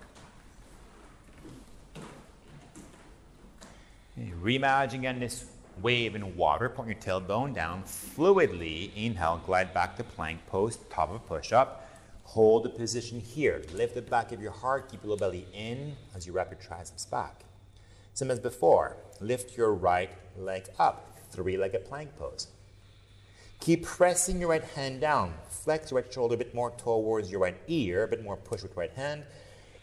Reimagine 4.42 4.96
again 4.96 5.20
this 5.20 5.46
wave 5.82 6.16
in 6.16 6.36
water. 6.36 6.70
Point 6.70 6.90
your 6.90 6.98
tailbone 6.98 7.54
down. 7.54 7.84
Fluidly 7.84 8.92
inhale, 8.96 9.42
glide 9.46 9.74
back 9.74 9.96
to 9.98 10.04
plank 10.04 10.46
pose, 10.48 10.78
top 10.90 11.12
of 11.12 11.26
push 11.28 11.52
up. 11.52 11.88
Hold 12.24 12.64
the 12.64 12.70
position 12.70 13.20
here. 13.20 13.64
Lift 13.74 13.96
the 13.96 14.02
back 14.02 14.32
of 14.32 14.42
your 14.42 14.52
heart. 14.52 14.92
Keep 14.92 15.04
your 15.04 15.12
low 15.12 15.18
belly 15.18 15.48
in 15.54 15.96
as 16.16 16.28
you 16.28 16.34
wrap 16.34 16.52
your 16.52 16.60
triceps 16.60 17.06
back. 17.06 17.44
Same 18.14 18.30
as 18.30 18.40
before. 18.40 18.98
Lift 19.20 19.58
your 19.58 19.74
right 19.74 20.12
leg 20.38 20.68
up. 20.78 21.18
Three 21.32 21.58
legged 21.58 21.86
plank 21.86 22.16
pose. 22.18 22.48
Keep 23.60 23.84
pressing 23.86 24.40
your 24.40 24.50
right 24.50 24.64
hand 24.64 25.02
down. 25.02 25.34
Flex 25.50 25.92
your 25.92 26.02
right 26.02 26.14
shoulder 26.14 26.36
a 26.36 26.38
bit 26.38 26.54
more 26.54 26.72
towards 26.72 27.30
your 27.32 27.42
right 27.42 27.58
ear, 27.68 28.04
a 28.04 28.08
bit 28.08 28.24
more 28.24 28.38
push 28.38 28.62
with 28.62 28.78
right 28.78 28.92
hand. 28.92 29.24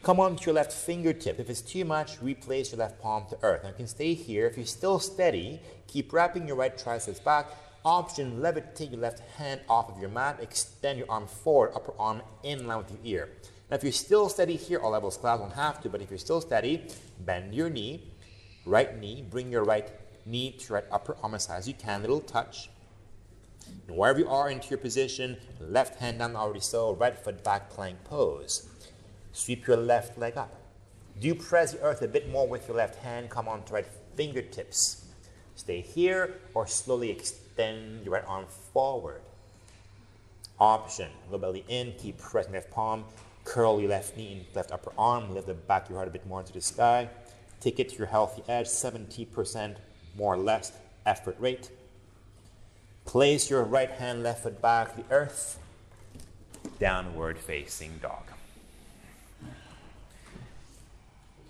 Come 0.06 0.20
on 0.20 0.36
to 0.36 0.46
your 0.46 0.54
left 0.54 0.72
fingertip. 0.72 1.40
If 1.40 1.50
it's 1.50 1.60
too 1.60 1.84
much, 1.84 2.22
replace 2.22 2.70
your 2.70 2.78
left 2.78 3.02
palm 3.02 3.24
to 3.28 3.36
earth. 3.42 3.64
Now 3.64 3.70
you 3.70 3.74
can 3.74 3.88
stay 3.88 4.14
here. 4.14 4.46
If 4.46 4.56
you're 4.56 4.64
still 4.64 5.00
steady, 5.00 5.60
keep 5.88 6.12
wrapping 6.12 6.46
your 6.46 6.54
right 6.54 6.78
triceps 6.78 7.18
back. 7.18 7.48
Option, 7.84 8.38
levitate 8.38 8.92
your 8.92 9.00
left 9.00 9.18
hand 9.36 9.62
off 9.68 9.90
of 9.90 10.00
your 10.00 10.08
mat. 10.10 10.38
Extend 10.40 11.00
your 11.00 11.10
arm 11.10 11.26
forward, 11.26 11.72
upper 11.74 11.92
arm 11.98 12.22
in 12.44 12.68
line 12.68 12.78
with 12.78 12.92
your 12.92 13.00
ear. 13.02 13.28
Now 13.68 13.78
if 13.78 13.82
you're 13.82 13.90
still 13.90 14.28
steady 14.28 14.54
here, 14.54 14.78
all 14.78 14.92
levels 14.92 15.16
class 15.16 15.40
don't 15.40 15.52
have 15.54 15.80
to, 15.80 15.88
but 15.88 16.00
if 16.00 16.08
you're 16.08 16.20
still 16.20 16.40
steady, 16.40 16.86
bend 17.18 17.52
your 17.52 17.68
knee, 17.68 18.04
right 18.64 18.96
knee, 19.00 19.24
bring 19.28 19.50
your 19.50 19.64
right 19.64 19.90
knee 20.24 20.52
to 20.52 20.74
right 20.74 20.84
upper 20.92 21.16
arm 21.20 21.34
as 21.34 21.46
high 21.46 21.56
as 21.56 21.66
you 21.66 21.74
can, 21.74 22.02
little 22.02 22.20
touch. 22.20 22.70
And 23.88 23.96
wherever 23.96 24.20
you 24.20 24.28
are 24.28 24.50
into 24.50 24.68
your 24.68 24.78
position, 24.78 25.36
left 25.58 25.98
hand 25.98 26.20
down 26.20 26.36
already 26.36 26.60
so, 26.60 26.94
right 26.94 27.18
foot 27.18 27.42
back 27.42 27.70
plank 27.70 28.04
pose. 28.04 28.68
Sweep 29.36 29.66
your 29.66 29.76
left 29.76 30.16
leg 30.16 30.38
up. 30.38 30.50
Do 31.20 31.34
press 31.34 31.72
the 31.72 31.82
earth 31.82 32.00
a 32.00 32.08
bit 32.08 32.30
more 32.30 32.48
with 32.48 32.66
your 32.66 32.76
left 32.78 32.96
hand. 32.96 33.28
Come 33.28 33.48
on 33.48 33.62
to 33.64 33.74
right 33.74 33.86
fingertips. 34.14 35.04
Stay 35.56 35.82
here 35.82 36.36
or 36.54 36.66
slowly 36.66 37.10
extend 37.10 38.02
your 38.02 38.14
right 38.14 38.24
arm 38.26 38.46
forward. 38.72 39.20
Option. 40.58 41.10
Low 41.30 41.36
belly 41.36 41.66
in. 41.68 41.92
Keep 41.98 42.16
pressing 42.16 42.54
left 42.54 42.70
palm. 42.70 43.04
Curl 43.44 43.78
your 43.78 43.90
left 43.90 44.16
knee 44.16 44.32
in 44.32 44.46
left 44.54 44.72
upper 44.72 44.90
arm. 44.96 45.34
Lift 45.34 45.48
the 45.48 45.54
back 45.54 45.84
of 45.84 45.90
your 45.90 45.98
heart 45.98 46.08
a 46.08 46.12
bit 46.12 46.26
more 46.26 46.40
into 46.40 46.54
the 46.54 46.62
sky. 46.62 47.06
Take 47.60 47.78
it 47.78 47.90
to 47.90 47.96
your 47.96 48.06
healthy 48.06 48.42
edge. 48.48 48.68
70% 48.68 49.76
more 50.16 50.32
or 50.32 50.38
less 50.38 50.72
effort 51.04 51.36
rate. 51.38 51.70
Place 53.04 53.50
your 53.50 53.64
right 53.64 53.90
hand, 53.90 54.22
left 54.22 54.44
foot 54.44 54.62
back, 54.62 54.96
the 54.96 55.04
earth, 55.14 55.58
downward 56.80 57.38
facing 57.38 57.98
dog. 57.98 58.22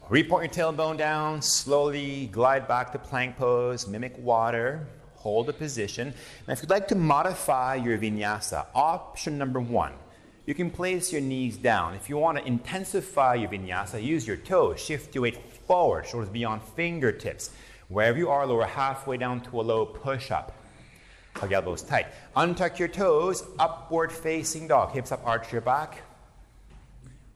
Report 0.08 0.44
your 0.44 0.72
tailbone 0.72 0.96
down, 0.96 1.42
slowly 1.42 2.28
glide 2.28 2.68
back 2.68 2.92
to 2.92 2.98
plank 2.98 3.36
pose, 3.36 3.88
mimic 3.88 4.16
water, 4.18 4.86
hold 5.16 5.46
the 5.46 5.52
position. 5.52 6.14
Now, 6.46 6.52
if 6.52 6.62
you'd 6.62 6.70
like 6.70 6.86
to 6.88 6.94
modify 6.94 7.74
your 7.74 7.98
vinyasa, 7.98 8.66
option 8.72 9.36
number 9.36 9.58
one, 9.58 9.94
you 10.46 10.54
can 10.54 10.70
place 10.70 11.12
your 11.12 11.20
knees 11.20 11.56
down. 11.56 11.94
If 11.94 12.08
you 12.08 12.18
want 12.18 12.38
to 12.38 12.46
intensify 12.46 13.34
your 13.34 13.48
vinyasa, 13.48 14.00
use 14.00 14.24
your 14.28 14.36
toes, 14.36 14.80
shift 14.80 15.12
your 15.12 15.22
weight 15.22 15.38
forward, 15.66 16.06
shoulders 16.06 16.28
beyond 16.28 16.62
fingertips. 16.62 17.50
Wherever 17.88 18.16
you 18.16 18.30
are, 18.30 18.46
lower 18.46 18.64
halfway 18.64 19.16
down 19.16 19.40
to 19.40 19.60
a 19.60 19.62
low 19.62 19.84
push 19.84 20.30
up. 20.30 20.52
Hug 21.34 21.50
elbows 21.50 21.82
tight. 21.82 22.06
Untuck 22.36 22.78
your 22.78 22.86
toes, 22.86 23.42
upward 23.58 24.12
facing 24.12 24.68
dog. 24.68 24.92
Hips 24.92 25.10
up, 25.10 25.26
arch 25.26 25.50
your 25.50 25.62
back. 25.62 26.02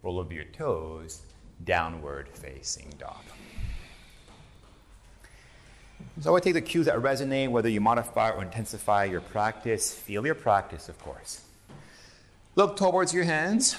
Roll 0.04 0.20
over 0.20 0.32
your 0.32 0.44
toes, 0.44 1.22
downward 1.64 2.28
facing 2.28 2.92
dog. 2.98 3.22
So 6.20 6.30
I 6.30 6.32
would 6.32 6.42
take 6.42 6.54
the 6.54 6.62
cues 6.62 6.86
that 6.86 6.96
resonate, 6.96 7.50
whether 7.50 7.68
you 7.68 7.80
modify 7.80 8.30
or 8.30 8.42
intensify 8.42 9.04
your 9.04 9.20
practice. 9.20 9.94
Feel 9.94 10.26
your 10.26 10.34
practice, 10.34 10.88
of 10.88 10.98
course. 10.98 11.42
Look 12.56 12.76
towards 12.76 13.14
your 13.14 13.24
hands. 13.24 13.76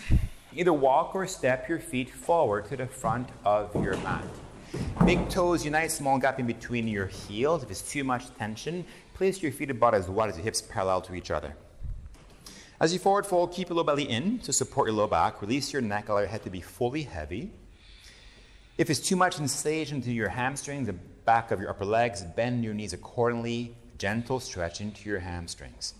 Either 0.54 0.74
walk 0.74 1.16
or 1.16 1.28
step 1.28 1.70
your 1.70 1.80
feet 1.80 2.10
forward 2.10 2.66
to 2.66 2.78
the 2.78 2.88
front 2.88 3.30
of 3.46 3.74
your 3.84 3.96
mat. 3.98 4.24
Big 5.06 5.30
toes 5.30 5.66
unite, 5.66 5.92
small 5.92 6.18
gap 6.18 6.40
in 6.40 6.48
between 6.48 6.88
your 6.88 7.08
heels. 7.08 7.64
If 7.64 7.72
it's 7.72 7.82
too 7.82 8.04
much 8.04 8.34
tension, 8.38 8.86
place 9.14 9.42
your 9.42 9.52
feet 9.52 9.70
about 9.70 9.94
as 9.94 10.08
wide 10.10 10.30
as 10.30 10.38
your 10.38 10.44
hips 10.44 10.62
parallel 10.62 11.02
to 11.02 11.16
each 11.16 11.32
other. 11.32 11.56
As 12.80 12.92
you 12.92 13.00
forward 13.00 13.26
fold, 13.26 13.54
keep 13.54 13.70
your 13.70 13.78
low 13.78 13.84
belly 13.84 14.10
in 14.10 14.40
to 14.40 14.52
support 14.52 14.88
your 14.88 14.96
low 14.96 15.08
back. 15.08 15.42
Release 15.42 15.72
your 15.72 15.82
neck, 15.82 16.10
allow 16.10 16.20
your 16.20 16.28
head 16.28 16.44
to 16.44 16.50
be 16.50 16.62
fully 16.62 17.04
heavy. 17.04 17.52
If 18.82 18.90
it's 18.90 19.00
too 19.00 19.16
much 19.16 19.36
sensation 19.36 19.98
into 19.98 20.12
your 20.12 20.30
hamstrings, 20.30 20.88
the 20.88 20.94
back 20.94 21.52
of 21.52 21.60
your 21.60 21.70
upper 21.70 21.86
legs, 21.86 22.24
bend 22.24 22.64
your 22.64 22.74
knees 22.74 22.94
accordingly. 22.94 23.78
Gentle 24.00 24.40
stretch 24.40 24.82
into 24.82 25.08
your 25.08 25.20
hamstrings. 25.20 25.94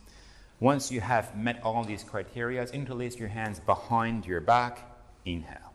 Once 0.60 0.92
you 0.92 1.00
have 1.00 1.38
met 1.38 1.62
all 1.64 1.84
these 1.84 2.04
criteria, 2.04 2.66
interlace 2.74 3.20
your 3.20 3.28
hands 3.28 3.60
behind 3.60 4.26
your 4.26 4.42
back. 4.42 4.80
Inhale. 5.26 5.74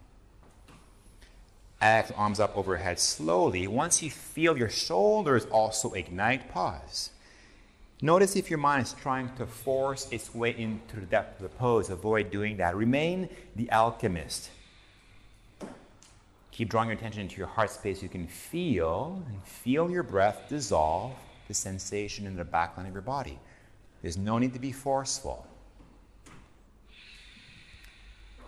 Exhale, 1.81 2.17
arms 2.19 2.41
up 2.41 2.57
overhead 2.57 2.99
slowly. 2.99 3.69
Once 3.69 4.03
you 4.03 4.11
feel 4.11 4.59
your 4.59 4.69
shoulders 4.69 5.45
also 5.53 5.93
ignite, 5.93 6.51
pause. 6.51 7.11
Notice 8.03 8.35
if 8.35 8.51
your 8.51 8.59
mind 8.59 8.83
is 8.83 8.95
trying 8.95 9.33
to 9.37 9.47
force 9.47 10.11
its 10.11 10.35
way 10.35 10.59
into 10.59 10.97
the 10.99 11.07
depth 11.07 11.41
of 11.41 11.53
the 11.53 11.57
pose. 11.57 11.89
Avoid 11.89 12.33
doing 12.33 12.57
that. 12.57 12.75
Remain 12.75 13.29
the 13.55 13.71
alchemist. 13.71 14.51
Keep 16.57 16.71
drawing 16.71 16.89
your 16.89 16.97
attention 16.97 17.21
into 17.21 17.37
your 17.37 17.49
heart 17.49 17.69
space. 17.69 18.03
You 18.03 18.09
can 18.09 18.27
feel 18.27 19.23
and 19.29 19.45
feel 19.45 19.91
your 19.91 20.03
breath 20.03 20.45
dissolve 20.49 21.13
the 21.49 21.53
sensation 21.53 22.27
in 22.27 22.35
the 22.35 22.47
back 22.47 22.79
line 22.79 22.87
of 22.87 22.95
your 22.95 23.03
body. 23.03 23.39
There's 24.01 24.17
no 24.17 24.39
need 24.39 24.55
to 24.55 24.59
be 24.59 24.73
forceful. 24.73 25.47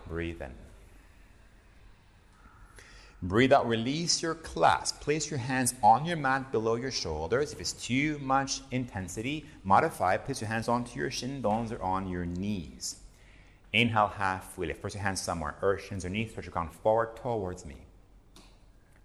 Breathe 0.07 0.41
in. 0.41 0.55
Breathe 3.21 3.53
out, 3.53 3.69
release 3.69 4.23
your 4.23 4.37
clasp. 4.37 5.03
Place 5.03 5.31
your 5.31 5.39
hands 5.39 5.75
on 5.83 6.07
your 6.07 6.17
mat 6.17 6.51
below 6.51 6.77
your 6.77 6.91
shoulders. 6.91 7.53
If 7.53 7.61
it's 7.61 7.75
too 7.75 8.19
much 8.23 8.63
intensity, 8.71 9.45
modify. 9.65 10.17
Place 10.17 10.41
your 10.41 10.49
hands 10.49 10.67
onto 10.67 10.99
your 10.99 11.11
shin 11.11 11.43
bones 11.43 11.73
or 11.73 11.83
on 11.83 12.09
your 12.09 12.25
knees. 12.25 13.01
Inhale, 13.75 14.09
halfway 14.17 14.69
lift. 14.69 14.81
Press 14.81 14.95
your 14.95 15.03
hands 15.03 15.21
somewhere. 15.21 15.57
Earth, 15.61 15.85
shins, 15.85 16.07
or 16.07 16.09
knees. 16.09 16.31
Stretch 16.31 16.47
your 16.47 16.53
crown 16.53 16.71
forward 16.71 17.15
towards 17.15 17.67
me. 17.67 17.77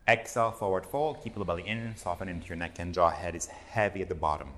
Exhale, 0.08 0.52
forward 0.52 0.86
fold. 0.86 1.22
Keep 1.24 1.36
the 1.36 1.46
belly 1.46 1.68
in. 1.68 1.96
Soften 1.96 2.28
into 2.28 2.48
your 2.48 2.58
neck 2.58 2.76
and 2.80 2.94
jaw. 2.94 3.10
Head 3.10 3.36
is 3.36 3.48
heavy 3.48 4.02
at 4.02 4.10
the 4.10 4.16
bottom. 4.16 4.50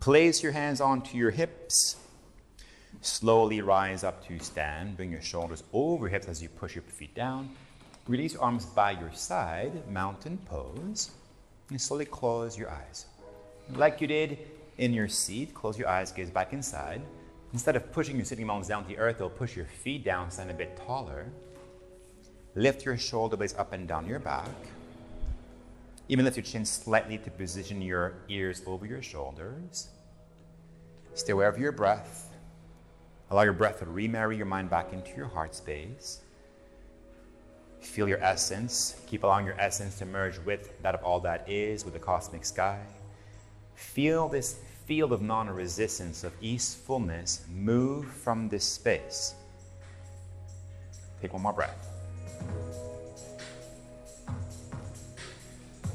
Place 0.00 0.42
your 0.42 0.52
hands 0.52 0.80
onto 0.80 1.16
your 1.16 1.30
hips. 1.30 1.96
Slowly 3.00 3.60
rise 3.62 4.04
up 4.04 4.26
to 4.28 4.38
stand. 4.38 4.96
Bring 4.96 5.10
your 5.10 5.22
shoulders 5.22 5.64
over 5.72 6.06
your 6.06 6.10
hips 6.10 6.28
as 6.28 6.42
you 6.42 6.48
push 6.48 6.74
your 6.74 6.82
feet 6.82 7.14
down. 7.14 7.50
Release 8.06 8.34
your 8.34 8.42
arms 8.42 8.66
by 8.66 8.92
your 8.92 9.12
side, 9.12 9.88
mountain 9.90 10.38
pose. 10.46 11.10
And 11.70 11.80
slowly 11.80 12.04
close 12.04 12.58
your 12.58 12.70
eyes. 12.70 13.06
Like 13.74 14.00
you 14.00 14.06
did 14.06 14.38
in 14.78 14.92
your 14.92 15.08
seat, 15.08 15.54
close 15.54 15.78
your 15.78 15.88
eyes, 15.88 16.12
gaze 16.12 16.30
back 16.30 16.52
inside. 16.52 17.02
Instead 17.52 17.76
of 17.76 17.90
pushing 17.92 18.16
your 18.16 18.24
sitting 18.24 18.46
bones 18.46 18.68
down 18.68 18.82
to 18.82 18.88
the 18.88 18.98
earth, 18.98 19.16
you'll 19.18 19.30
push 19.30 19.56
your 19.56 19.66
feet 19.66 20.04
down, 20.04 20.30
stand 20.30 20.50
a 20.50 20.54
bit 20.54 20.76
taller. 20.86 21.26
Lift 22.54 22.84
your 22.84 22.96
shoulder 22.96 23.36
blades 23.36 23.54
up 23.54 23.72
and 23.72 23.86
down 23.86 24.06
your 24.06 24.18
back. 24.18 24.48
Even 26.08 26.24
lift 26.24 26.36
your 26.36 26.44
chin 26.44 26.64
slightly 26.64 27.18
to 27.18 27.30
position 27.30 27.82
your 27.82 28.14
ears 28.28 28.62
over 28.66 28.86
your 28.86 29.02
shoulders. 29.02 29.88
Stay 31.14 31.32
aware 31.32 31.48
of 31.48 31.58
your 31.58 31.72
breath. 31.72 32.34
Allow 33.30 33.42
your 33.42 33.52
breath 33.52 33.80
to 33.80 33.86
remarry 33.86 34.36
your 34.36 34.46
mind 34.46 34.70
back 34.70 34.92
into 34.92 35.14
your 35.16 35.26
heart 35.26 35.54
space. 35.54 36.20
Feel 37.80 38.08
your 38.08 38.22
essence. 38.22 39.00
Keep 39.06 39.24
allowing 39.24 39.44
your 39.44 39.60
essence 39.60 39.98
to 39.98 40.06
merge 40.06 40.38
with 40.40 40.80
that 40.82 40.94
of 40.94 41.02
all 41.02 41.20
that 41.20 41.48
is, 41.48 41.84
with 41.84 41.94
the 41.94 42.00
cosmic 42.00 42.44
sky. 42.44 42.80
Feel 43.74 44.28
this 44.28 44.60
field 44.86 45.12
of 45.12 45.20
non 45.20 45.50
resistance, 45.50 46.24
of 46.24 46.32
easefulness, 46.40 47.44
move 47.50 48.06
from 48.06 48.48
this 48.48 48.64
space. 48.64 49.34
Take 51.20 51.32
one 51.32 51.42
more 51.42 51.52
breath. 51.52 51.87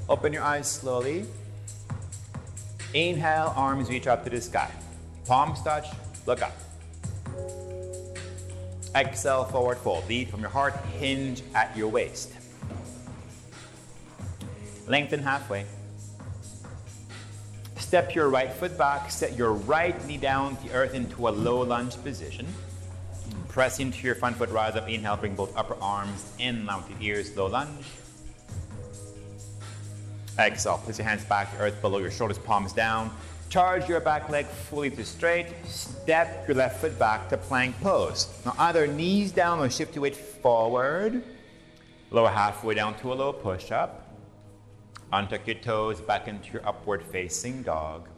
Open 0.09 0.33
your 0.33 0.43
eyes 0.43 0.69
slowly. 0.69 1.25
Inhale, 2.93 3.53
arms 3.55 3.89
reach 3.89 4.05
up 4.05 4.23
to 4.25 4.29
the 4.29 4.41
sky. 4.41 4.69
Palms 5.25 5.61
touch, 5.63 5.87
look 6.25 6.41
up. 6.41 6.53
Exhale, 8.95 9.45
forward 9.45 9.77
fold. 9.77 10.07
Lead 10.07 10.29
from 10.29 10.41
your 10.41 10.49
heart, 10.49 10.75
hinge 10.99 11.41
at 11.55 11.75
your 11.75 11.87
waist. 11.87 12.31
Lengthen 14.87 15.23
halfway. 15.23 15.65
Step 17.77 18.13
your 18.13 18.29
right 18.29 18.51
foot 18.51 18.77
back, 18.77 19.09
set 19.09 19.37
your 19.37 19.53
right 19.53 20.05
knee 20.05 20.17
down 20.17 20.57
to 20.57 20.71
earth 20.73 20.93
into 20.93 21.27
a 21.27 21.31
low 21.31 21.61
lunge 21.61 21.95
position. 22.03 22.45
Press 23.53 23.79
into 23.79 24.03
your 24.03 24.15
front 24.15 24.35
foot, 24.35 24.49
rise 24.49 24.75
up, 24.75 24.89
inhale, 24.89 25.15
bring 25.15 25.35
both 25.35 25.55
upper 25.55 25.75
arms 25.79 26.33
in, 26.39 26.65
line 26.65 26.81
ears, 26.99 27.37
low 27.37 27.45
lunge. 27.45 27.85
Exhale, 30.39 30.79
place 30.79 30.97
your 30.97 31.07
hands 31.07 31.23
back 31.25 31.51
to 31.51 31.59
earth 31.59 31.79
below 31.79 31.99
your 31.99 32.09
shoulders, 32.09 32.39
palms 32.39 32.73
down. 32.73 33.11
Charge 33.49 33.87
your 33.87 33.99
back 33.99 34.27
leg 34.29 34.47
fully 34.47 34.89
to 34.89 35.05
straight. 35.05 35.45
Step 35.67 36.47
your 36.47 36.57
left 36.57 36.81
foot 36.81 36.97
back 36.97 37.29
to 37.29 37.37
plank 37.37 37.79
pose. 37.79 38.27
Now 38.43 38.55
either 38.57 38.87
knees 38.87 39.31
down 39.31 39.59
or 39.59 39.69
shift 39.69 39.93
your 39.93 40.01
weight 40.01 40.15
forward. 40.15 41.23
Lower 42.09 42.29
halfway 42.29 42.73
down 42.73 42.95
to 43.01 43.13
a 43.13 43.15
low 43.15 43.33
push 43.33 43.71
up. 43.71 44.17
Untuck 45.11 45.45
your 45.45 45.57
toes 45.57 46.01
back 46.01 46.27
into 46.27 46.51
your 46.53 46.67
upward 46.67 47.03
facing 47.03 47.61
dog. 47.61 48.09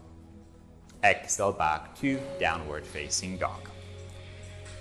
Exhale 1.04 1.52
back 1.52 1.94
to 2.00 2.22
downward 2.40 2.86
facing 2.86 3.38
dog. 3.38 3.68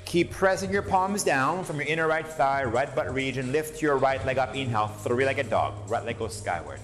Keep 0.05 0.31
pressing 0.33 0.71
your 0.71 0.83
palms 0.83 1.25
down 1.25 1.65
from 1.65 1.77
your 1.77 1.87
inner 1.87 2.07
right 2.07 2.27
thigh, 2.27 2.65
right 2.65 2.95
butt 2.95 3.13
region. 3.13 3.53
Lift 3.53 3.83
your 3.83 3.97
right 3.97 4.25
leg 4.25 4.39
up. 4.39 4.55
Inhale, 4.55 4.89
three 4.89 5.25
legged 5.25 5.51
dog. 5.51 5.75
Right 5.89 6.05
leg 6.05 6.19
goes 6.19 6.37
skyward. 6.37 6.81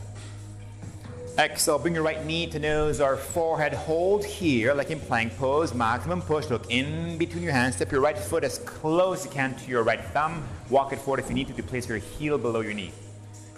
Exhale, 1.38 1.78
bring 1.78 1.94
your 1.94 2.02
right 2.02 2.24
knee 2.26 2.46
to 2.48 2.58
nose 2.58 3.00
or 3.00 3.16
forehead. 3.16 3.72
Hold 3.72 4.24
here, 4.24 4.74
like 4.74 4.90
in 4.90 4.98
plank 5.00 5.36
pose. 5.38 5.72
Maximum 5.72 6.20
push. 6.22 6.50
Look 6.50 6.70
in 6.70 7.18
between 7.18 7.42
your 7.42 7.52
hands. 7.52 7.76
Step 7.76 7.92
your 7.92 8.00
right 8.00 8.18
foot 8.18 8.42
as 8.42 8.58
close 8.58 9.20
as 9.20 9.24
you 9.26 9.30
can 9.30 9.54
to 9.54 9.70
your 9.70 9.82
right 9.82 10.04
thumb. 10.06 10.42
Walk 10.68 10.92
it 10.92 10.98
forward 10.98 11.20
if 11.20 11.28
you 11.28 11.34
need 11.34 11.46
to 11.48 11.54
to 11.54 11.62
place 11.62 11.88
your 11.88 11.98
heel 11.98 12.36
below 12.36 12.60
your 12.60 12.74
knee. 12.74 12.90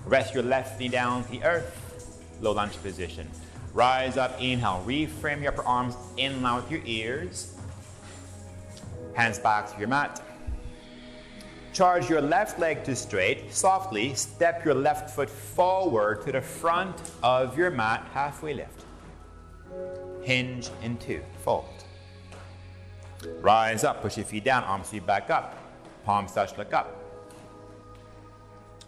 Rest 0.04 0.34
your 0.34 0.42
left 0.42 0.78
knee 0.78 0.88
down 0.88 1.24
to 1.24 1.30
the 1.30 1.42
earth. 1.44 1.78
Low 2.40 2.52
lunge 2.52 2.76
position. 2.82 3.28
Rise 3.72 4.16
up, 4.18 4.38
inhale. 4.40 4.84
Reframe 4.86 5.42
your 5.42 5.52
upper 5.52 5.64
arms 5.64 5.96
in 6.18 6.42
line 6.42 6.56
with 6.56 6.70
your 6.70 6.82
ears. 6.84 7.51
Hands 9.14 9.38
back 9.38 9.72
to 9.72 9.78
your 9.78 9.88
mat. 9.88 10.22
Charge 11.72 12.10
your 12.10 12.20
left 12.20 12.58
leg 12.58 12.84
to 12.84 12.94
straight. 12.94 13.52
Softly 13.52 14.14
step 14.14 14.64
your 14.64 14.74
left 14.74 15.10
foot 15.10 15.30
forward 15.30 16.22
to 16.26 16.32
the 16.32 16.40
front 16.40 16.96
of 17.22 17.56
your 17.56 17.70
mat. 17.70 18.06
Halfway 18.12 18.54
lift. 18.54 18.84
Hinge 20.22 20.70
into 20.82 21.22
fold. 21.42 21.84
Rise 23.40 23.84
up, 23.84 24.02
push 24.02 24.16
your 24.16 24.26
feet 24.26 24.44
down, 24.44 24.64
arms 24.64 24.88
feet 24.88 25.06
back 25.06 25.30
up. 25.30 25.56
Palms 26.04 26.32
touch, 26.32 26.56
look 26.58 26.72
up. 26.72 26.98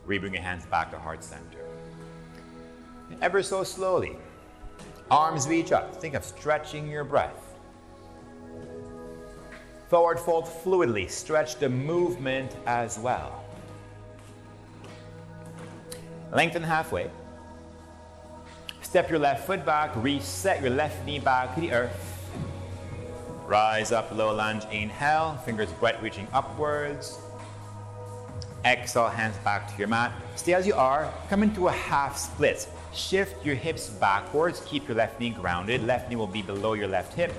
Rebring 0.06 0.32
your 0.32 0.42
hands 0.42 0.66
back 0.66 0.90
to 0.90 0.98
heart 0.98 1.24
center. 1.24 1.64
And 3.10 3.22
ever 3.22 3.42
so 3.42 3.64
slowly, 3.64 4.16
arms 5.10 5.48
reach 5.48 5.72
up. 5.72 5.96
Think 5.96 6.14
of 6.14 6.24
stretching 6.24 6.90
your 6.90 7.04
breath. 7.04 7.43
Forward 9.94 10.18
fold 10.18 10.46
fluidly. 10.46 11.08
Stretch 11.08 11.54
the 11.60 11.68
movement 11.68 12.56
as 12.66 12.98
well. 12.98 13.44
Lengthen 16.32 16.64
halfway. 16.64 17.08
Step 18.82 19.08
your 19.08 19.20
left 19.20 19.46
foot 19.46 19.64
back. 19.64 19.92
Reset 19.94 20.60
your 20.60 20.70
left 20.70 21.06
knee 21.06 21.20
back 21.20 21.54
to 21.54 21.60
the 21.60 21.70
earth. 21.70 22.28
Rise 23.46 23.92
up, 23.92 24.10
low 24.12 24.34
lunge. 24.34 24.64
Inhale. 24.72 25.36
Fingers 25.44 25.70
bright 25.74 26.02
reaching 26.02 26.26
upwards. 26.32 27.16
Exhale, 28.64 29.06
hands 29.06 29.36
back 29.44 29.70
to 29.72 29.78
your 29.78 29.86
mat. 29.86 30.10
Stay 30.34 30.54
as 30.54 30.66
you 30.66 30.74
are. 30.74 31.08
Come 31.30 31.44
into 31.44 31.68
a 31.68 31.72
half 31.72 32.16
split. 32.16 32.66
Shift 32.92 33.46
your 33.46 33.54
hips 33.54 33.90
backwards. 33.90 34.60
Keep 34.66 34.88
your 34.88 34.96
left 34.96 35.20
knee 35.20 35.30
grounded. 35.30 35.84
Left 35.84 36.10
knee 36.10 36.16
will 36.16 36.26
be 36.26 36.42
below 36.42 36.72
your 36.72 36.88
left 36.88 37.14
hip. 37.14 37.32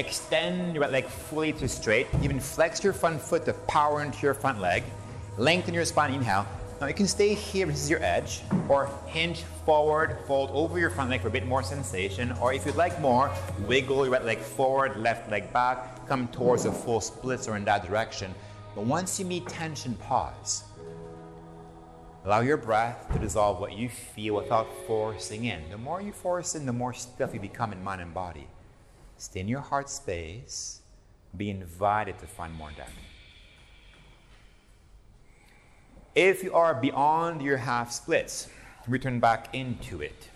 Extend 0.00 0.72
your 0.72 0.80
right 0.80 0.90
leg 0.90 1.04
fully 1.04 1.52
to 1.52 1.68
straight. 1.68 2.06
Even 2.22 2.40
flex 2.40 2.82
your 2.82 2.94
front 2.94 3.20
foot 3.20 3.44
to 3.44 3.52
power 3.68 4.00
into 4.02 4.22
your 4.22 4.32
front 4.32 4.58
leg. 4.58 4.82
Lengthen 5.36 5.74
your 5.74 5.84
spine. 5.84 6.14
Inhale. 6.14 6.46
Now 6.80 6.86
you 6.86 6.94
can 6.94 7.06
stay 7.06 7.34
here, 7.34 7.66
this 7.66 7.82
is 7.84 7.90
your 7.90 8.02
edge, 8.02 8.40
or 8.70 8.88
hinge 9.04 9.42
forward, 9.66 10.16
fold 10.26 10.48
over 10.54 10.78
your 10.78 10.88
front 10.88 11.10
leg 11.10 11.20
for 11.20 11.28
a 11.28 11.30
bit 11.30 11.46
more 11.46 11.62
sensation, 11.62 12.32
or 12.40 12.54
if 12.54 12.64
you'd 12.64 12.76
like 12.76 12.98
more, 13.02 13.30
wiggle 13.68 14.06
your 14.06 14.12
right 14.14 14.24
leg 14.24 14.38
forward, 14.38 14.96
left 14.96 15.30
leg 15.30 15.52
back, 15.52 16.08
come 16.08 16.28
towards 16.28 16.64
a 16.64 16.72
full 16.72 17.02
split 17.02 17.46
or 17.46 17.58
in 17.58 17.66
that 17.66 17.86
direction. 17.86 18.34
But 18.74 18.84
once 18.84 19.20
you 19.20 19.26
meet 19.26 19.46
tension, 19.48 19.94
pause. 19.96 20.64
Allow 22.24 22.40
your 22.40 22.56
breath 22.56 23.06
to 23.12 23.18
dissolve 23.18 23.60
what 23.60 23.76
you 23.76 23.90
feel 23.90 24.36
without 24.36 24.66
forcing 24.86 25.44
in. 25.44 25.60
The 25.70 25.76
more 25.76 26.00
you 26.00 26.12
force 26.12 26.54
in, 26.54 26.64
the 26.64 26.72
more 26.72 26.94
stiff 26.94 27.34
you 27.34 27.40
become 27.40 27.74
in 27.74 27.84
mind 27.84 28.00
and 28.00 28.14
body. 28.14 28.46
Stay 29.20 29.40
in 29.40 29.48
your 29.48 29.60
heart 29.60 29.90
space. 29.90 30.80
Be 31.36 31.50
invited 31.50 32.18
to 32.20 32.26
find 32.26 32.54
more 32.54 32.70
depth. 32.70 32.90
If 36.14 36.42
you 36.42 36.54
are 36.54 36.74
beyond 36.74 37.42
your 37.42 37.58
half 37.58 37.92
splits, 37.92 38.48
return 38.88 39.20
back 39.20 39.54
into 39.54 40.00
it. 40.00 40.30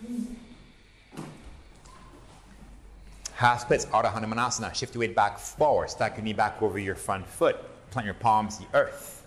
Half 3.33 3.62
splits, 3.62 3.87
Ardha 3.87 4.12
Hanumanasana. 4.12 4.75
Shift 4.75 4.94
your 4.94 5.01
weight 5.01 5.16
back 5.16 5.38
forward. 5.38 5.88
Stack 5.88 6.18
your 6.18 6.25
knee 6.25 6.35
back 6.35 6.61
over 6.61 6.79
your 6.79 6.94
front 6.94 7.27
foot. 7.27 7.57
Plant 7.90 8.05
your 8.05 8.14
palms 8.14 8.59
the 8.59 8.66
earth. 8.75 9.27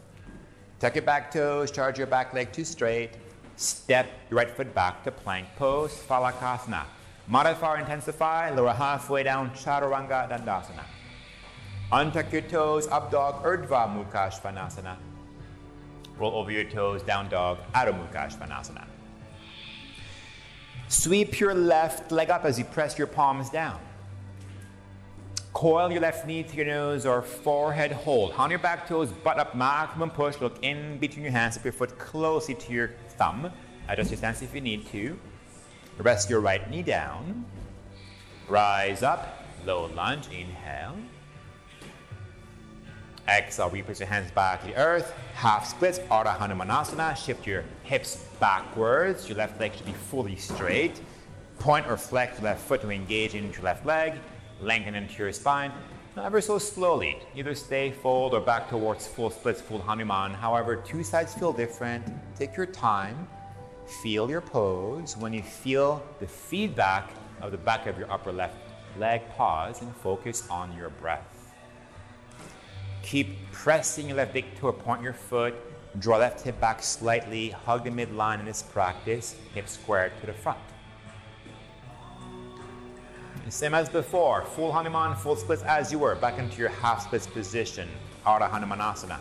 Tuck 0.79 0.93
your 0.93 1.01
back 1.01 1.31
toes. 1.31 1.71
Charge 1.71 1.97
your 1.97 2.05
back 2.05 2.31
leg 2.31 2.51
to 2.51 2.63
straight. 2.63 3.09
Step 3.55 4.07
your 4.29 4.37
right 4.37 4.51
foot 4.51 4.71
back 4.75 5.03
to 5.03 5.11
plank 5.11 5.47
pose. 5.55 5.91
Phalakasana. 6.07 6.85
Modify 7.27 7.75
or 7.75 7.77
intensify. 7.79 8.49
Lower 8.51 8.73
halfway 8.73 9.23
down. 9.23 9.51
Chaturanga 9.51 10.29
Dandasana. 10.29 10.83
Untuck 11.91 12.31
your 12.31 12.41
toes. 12.41 12.87
Up 12.87 13.11
dog. 13.11 13.43
Urdhva 13.43 13.87
Mukha 13.87 14.31
Svanasana. 14.31 14.97
Roll 16.17 16.33
over 16.33 16.51
your 16.51 16.63
toes, 16.63 17.03
down 17.03 17.29
dog, 17.29 17.59
Adho 17.75 17.93
Mukha 17.93 18.35
Svanasana. 18.35 18.85
Sweep 20.87 21.39
your 21.39 21.53
left 21.53 22.11
leg 22.11 22.29
up 22.29 22.43
as 22.45 22.57
you 22.57 22.65
press 22.65 22.97
your 22.97 23.07
palms 23.07 23.49
down. 23.49 23.79
Coil 25.53 25.91
your 25.91 26.01
left 26.01 26.25
knee 26.25 26.43
to 26.43 26.55
your 26.55 26.65
nose 26.65 27.05
or 27.05 27.21
forehead 27.21 27.91
hold. 27.91 28.31
On 28.33 28.49
your 28.49 28.59
back 28.59 28.87
toes, 28.87 29.11
butt 29.11 29.37
up, 29.37 29.55
maximum 29.55 30.09
push. 30.09 30.39
Look 30.39 30.63
in 30.63 30.97
between 30.97 31.23
your 31.23 31.31
hands. 31.31 31.55
Step 31.55 31.65
your 31.65 31.73
foot 31.73 31.97
closely 31.99 32.55
to 32.55 32.73
your 32.73 32.91
thumb. 33.17 33.51
Adjust 33.87 34.11
your 34.11 34.17
stance 34.17 34.41
if 34.41 34.53
you 34.55 34.61
need 34.61 34.87
to. 34.87 35.19
Rest 35.99 36.29
your 36.29 36.41
right 36.41 36.69
knee 36.69 36.83
down. 36.83 37.45
Rise 38.47 39.01
up, 39.03 39.43
low 39.65 39.87
lunge, 39.87 40.27
inhale. 40.27 40.95
Exhale, 43.27 43.69
replace 43.69 43.99
your 43.99 44.07
hands 44.07 44.31
back 44.31 44.61
to 44.61 44.67
the 44.67 44.75
earth. 44.77 45.13
Half 45.33 45.67
splits, 45.67 45.99
Ardha 45.99 46.37
Hanumanasana. 46.37 47.17
Shift 47.17 47.45
your 47.45 47.65
hips 47.83 48.23
backwards. 48.39 49.27
Your 49.27 49.37
left 49.37 49.59
leg 49.59 49.73
should 49.75 49.85
be 49.85 49.91
fully 49.91 50.37
straight. 50.37 51.01
Point 51.59 51.87
or 51.87 51.97
flex 51.97 52.37
your 52.37 52.45
left 52.45 52.61
foot 52.61 52.81
to 52.81 52.89
engage 52.89 53.35
into 53.35 53.55
your 53.55 53.63
left 53.63 53.85
leg. 53.85 54.13
Lengthen 54.61 54.95
into 54.95 55.17
your 55.17 55.33
spine. 55.33 55.73
Now, 56.15 56.25
ever 56.25 56.39
so 56.39 56.57
slowly, 56.57 57.17
either 57.35 57.53
stay, 57.53 57.91
fold, 57.91 58.33
or 58.33 58.39
back 58.39 58.69
towards 58.69 59.07
full 59.07 59.29
splits, 59.29 59.61
full 59.61 59.79
Hanuman. 59.79 60.33
However, 60.33 60.75
two 60.75 61.03
sides 61.03 61.33
feel 61.33 61.51
different. 61.51 62.05
Take 62.35 62.55
your 62.55 62.65
time. 62.65 63.27
Feel 63.87 64.29
your 64.29 64.41
pose. 64.41 65.15
When 65.15 65.33
you 65.33 65.41
feel 65.41 66.03
the 66.19 66.27
feedback 66.27 67.09
of 67.41 67.51
the 67.51 67.57
back 67.57 67.87
of 67.87 67.97
your 67.97 68.11
upper 68.11 68.31
left 68.31 68.57
leg, 68.99 69.21
pause 69.29 69.81
and 69.81 69.95
focus 69.95 70.47
on 70.49 70.75
your 70.75 70.89
breath. 70.89 71.55
Keep 73.01 73.51
pressing 73.53 74.07
your 74.07 74.17
left 74.17 74.33
big 74.33 74.45
toe, 74.59 74.73
point 74.73 75.01
your 75.01 75.13
foot, 75.13 75.55
draw 75.99 76.17
left 76.17 76.41
hip 76.41 76.59
back 76.59 76.83
slightly, 76.83 77.49
hug 77.49 77.85
the 77.85 77.89
midline 77.89 78.39
in 78.39 78.45
this 78.45 78.61
practice, 78.61 79.35
hip 79.53 79.69
squared 79.69 80.11
to 80.19 80.27
the 80.27 80.33
front. 80.33 80.59
Same 83.47 83.73
as 83.73 83.87
before, 83.87 84.43
full 84.43 84.73
Hanuman, 84.73 85.15
full 85.15 85.37
splits 85.37 85.63
as 85.63 85.89
you 85.89 85.99
were, 85.99 86.15
back 86.15 86.37
into 86.37 86.57
your 86.57 86.69
half 86.69 87.03
splits 87.03 87.25
position, 87.25 87.87
Ardha 88.25 88.51
Hanumanasana. 88.51 89.19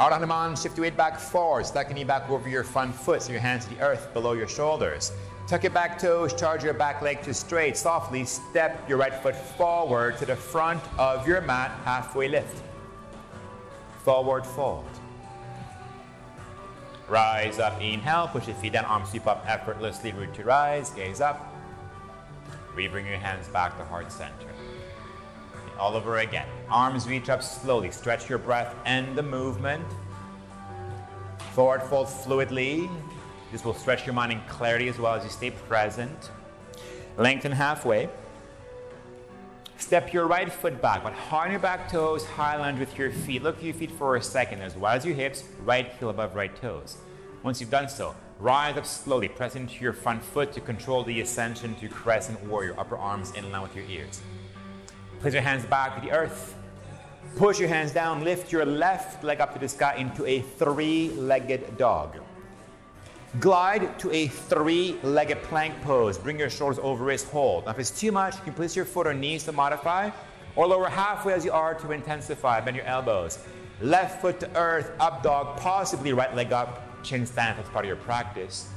Ardha 0.00 0.62
shift 0.62 0.78
your 0.78 0.84
weight 0.86 0.96
back 0.96 1.18
forward, 1.18 1.66
stack 1.66 1.88
your 1.88 1.94
knee 1.94 2.04
back 2.04 2.30
over 2.30 2.48
your 2.48 2.64
front 2.64 2.94
foot, 2.94 3.20
so 3.20 3.32
your 3.32 3.40
hands 3.42 3.66
to 3.66 3.74
the 3.74 3.82
earth 3.82 4.14
below 4.14 4.32
your 4.32 4.48
shoulders. 4.48 5.12
Tuck 5.46 5.62
your 5.62 5.72
back 5.72 5.98
toes, 5.98 6.32
charge 6.32 6.64
your 6.64 6.72
back 6.72 7.02
leg 7.02 7.20
to 7.20 7.34
straight. 7.34 7.76
Softly 7.76 8.24
step 8.24 8.88
your 8.88 8.96
right 8.96 9.12
foot 9.12 9.36
forward 9.36 10.16
to 10.16 10.24
the 10.24 10.34
front 10.34 10.82
of 10.98 11.28
your 11.28 11.42
mat, 11.42 11.70
halfway 11.84 12.28
lift. 12.28 12.62
Forward 14.02 14.46
fold. 14.46 14.88
Rise 17.06 17.58
up, 17.58 17.78
inhale, 17.78 18.28
push 18.28 18.46
your 18.46 18.56
feet 18.56 18.72
down, 18.72 18.86
arms 18.86 19.10
sweep 19.10 19.26
up 19.26 19.44
effortlessly, 19.46 20.12
root 20.12 20.32
to 20.32 20.44
rise, 20.44 20.88
gaze 20.90 21.20
up. 21.20 21.54
Rebring 22.74 23.06
your 23.06 23.18
hands 23.18 23.48
back 23.48 23.76
to 23.76 23.84
heart 23.84 24.10
center. 24.10 24.49
All 25.80 25.96
over 25.96 26.18
again. 26.18 26.46
Arms 26.68 27.08
reach 27.08 27.30
up 27.30 27.42
slowly, 27.42 27.90
stretch 27.90 28.28
your 28.28 28.38
breath 28.38 28.74
and 28.84 29.16
the 29.16 29.22
movement. 29.22 29.84
Forward 31.54 31.82
fold 31.82 32.06
fluidly, 32.06 32.90
this 33.50 33.64
will 33.64 33.72
stretch 33.72 34.06
your 34.06 34.12
mind 34.12 34.32
in 34.32 34.40
clarity 34.46 34.88
as 34.88 34.98
well 34.98 35.14
as 35.14 35.24
you 35.24 35.30
stay 35.30 35.50
present. 35.50 36.30
Lengthen 37.16 37.50
halfway. 37.50 38.10
Step 39.78 40.12
your 40.12 40.26
right 40.26 40.52
foot 40.52 40.82
back, 40.82 41.02
but 41.02 41.14
hard 41.14 41.50
your 41.50 41.58
back 41.58 41.90
toes, 41.90 42.26
high 42.26 42.56
lunge 42.58 42.78
with 42.78 42.96
your 42.98 43.10
feet. 43.10 43.42
Look 43.42 43.56
at 43.56 43.62
your 43.62 43.74
feet 43.74 43.90
for 43.90 44.16
a 44.16 44.22
second, 44.22 44.60
as 44.60 44.76
well 44.76 44.92
as 44.92 45.06
your 45.06 45.14
hips, 45.14 45.44
right 45.64 45.90
heel 45.98 46.10
above 46.10 46.36
right 46.36 46.54
toes. 46.60 46.98
Once 47.42 47.58
you've 47.58 47.70
done 47.70 47.88
so, 47.88 48.14
rise 48.38 48.76
up 48.76 48.84
slowly, 48.84 49.28
press 49.28 49.56
into 49.56 49.82
your 49.82 49.94
front 49.94 50.22
foot 50.22 50.52
to 50.52 50.60
control 50.60 51.02
the 51.02 51.22
ascension 51.22 51.74
to 51.76 51.88
crescent 51.88 52.38
warrior, 52.44 52.78
upper 52.78 52.98
arms 52.98 53.32
in 53.32 53.50
line 53.50 53.62
with 53.62 53.74
your 53.74 53.86
ears. 53.86 54.20
Place 55.20 55.34
your 55.34 55.42
hands 55.42 55.66
back 55.66 55.94
to 55.96 56.00
the 56.00 56.12
earth. 56.12 56.54
Push 57.36 57.60
your 57.60 57.68
hands 57.68 57.92
down, 57.92 58.24
lift 58.24 58.50
your 58.50 58.64
left 58.64 59.22
leg 59.22 59.40
up 59.40 59.52
to 59.52 59.58
the 59.58 59.68
sky 59.68 59.94
into 59.96 60.24
a 60.24 60.40
three 60.40 61.10
legged 61.10 61.76
dog. 61.76 62.16
Glide 63.38 63.96
to 64.00 64.10
a 64.10 64.26
three-legged 64.26 65.40
plank 65.44 65.80
pose. 65.82 66.18
Bring 66.18 66.38
your 66.38 66.50
shoulders 66.50 66.80
over 66.80 67.04
wrist 67.04 67.28
hold. 67.28 67.66
Now 67.66 67.70
if 67.70 67.78
it's 67.78 68.00
too 68.00 68.10
much, 68.10 68.34
you 68.36 68.42
can 68.42 68.54
place 68.54 68.74
your 68.74 68.84
foot 68.84 69.06
or 69.06 69.14
knees 69.14 69.44
to 69.44 69.52
modify, 69.52 70.10
or 70.56 70.66
lower 70.66 70.88
halfway 70.88 71.34
as 71.34 71.44
you 71.44 71.52
are 71.52 71.74
to 71.74 71.92
intensify. 71.92 72.60
Bend 72.60 72.76
your 72.76 72.86
elbows. 72.86 73.38
Left 73.80 74.20
foot 74.20 74.40
to 74.40 74.56
earth, 74.56 74.90
up 74.98 75.22
dog, 75.22 75.60
possibly 75.60 76.12
right 76.12 76.34
leg 76.34 76.52
up, 76.52 76.82
chin 77.04 77.24
stand 77.24 77.56
That's 77.58 77.68
part 77.68 77.84
of 77.84 77.88
your 77.88 77.96
practice. 77.96 78.68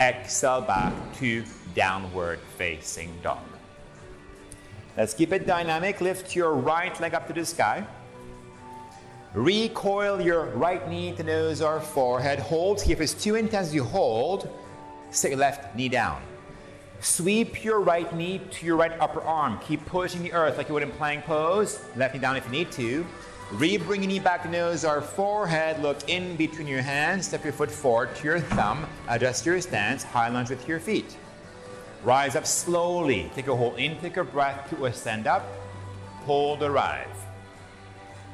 Exhale 0.00 0.62
back 0.62 0.94
to 1.16 1.44
downward 1.74 2.38
facing 2.56 3.12
dog. 3.22 3.42
Let's 4.98 5.14
keep 5.14 5.32
it 5.32 5.46
dynamic. 5.46 6.00
Lift 6.00 6.34
your 6.34 6.54
right 6.54 6.98
leg 7.00 7.14
up 7.14 7.28
to 7.28 7.32
the 7.32 7.44
sky. 7.44 7.86
Recoil 9.32 10.20
your 10.20 10.46
right 10.56 10.90
knee 10.90 11.12
to 11.12 11.22
nose 11.22 11.62
or 11.62 11.78
forehead. 11.78 12.40
Hold. 12.40 12.82
If 12.84 13.00
it's 13.00 13.14
too 13.14 13.36
intense, 13.36 13.72
you 13.72 13.84
hold. 13.84 14.50
Set 15.12 15.30
your 15.30 15.38
left 15.38 15.76
knee 15.76 15.88
down. 15.88 16.20
Sweep 16.98 17.62
your 17.62 17.78
right 17.78 18.12
knee 18.12 18.40
to 18.50 18.66
your 18.66 18.74
right 18.74 18.90
upper 18.98 19.20
arm. 19.20 19.60
Keep 19.60 19.86
pushing 19.86 20.20
the 20.20 20.32
earth 20.32 20.58
like 20.58 20.66
you 20.66 20.74
would 20.74 20.82
in 20.82 20.90
plank 20.90 21.24
pose. 21.26 21.80
Left 21.94 22.12
knee 22.12 22.20
down 22.20 22.34
if 22.34 22.44
you 22.46 22.50
need 22.50 22.72
to. 22.72 23.06
Re-bring 23.52 24.02
your 24.02 24.08
knee 24.08 24.18
back 24.18 24.42
to 24.42 24.50
nose 24.50 24.84
or 24.84 25.00
forehead. 25.00 25.80
Look 25.80 26.08
in 26.08 26.34
between 26.34 26.66
your 26.66 26.82
hands. 26.82 27.28
Step 27.28 27.44
your 27.44 27.52
foot 27.52 27.70
forward 27.70 28.16
to 28.16 28.24
your 28.24 28.40
thumb. 28.40 28.84
Adjust 29.08 29.46
your 29.46 29.60
stance. 29.60 30.02
High 30.02 30.28
lunge 30.28 30.50
with 30.50 30.66
your 30.66 30.80
feet. 30.80 31.16
Rise 32.04 32.36
up 32.36 32.46
slowly. 32.46 33.30
Take 33.34 33.48
a 33.48 33.56
whole 33.56 33.74
in, 33.74 33.98
take 33.98 34.16
a 34.16 34.24
breath 34.24 34.70
to 34.70 34.86
ascend 34.86 35.26
up. 35.26 35.44
Hold 36.24 36.60
the 36.60 36.70
rise. 36.70 37.06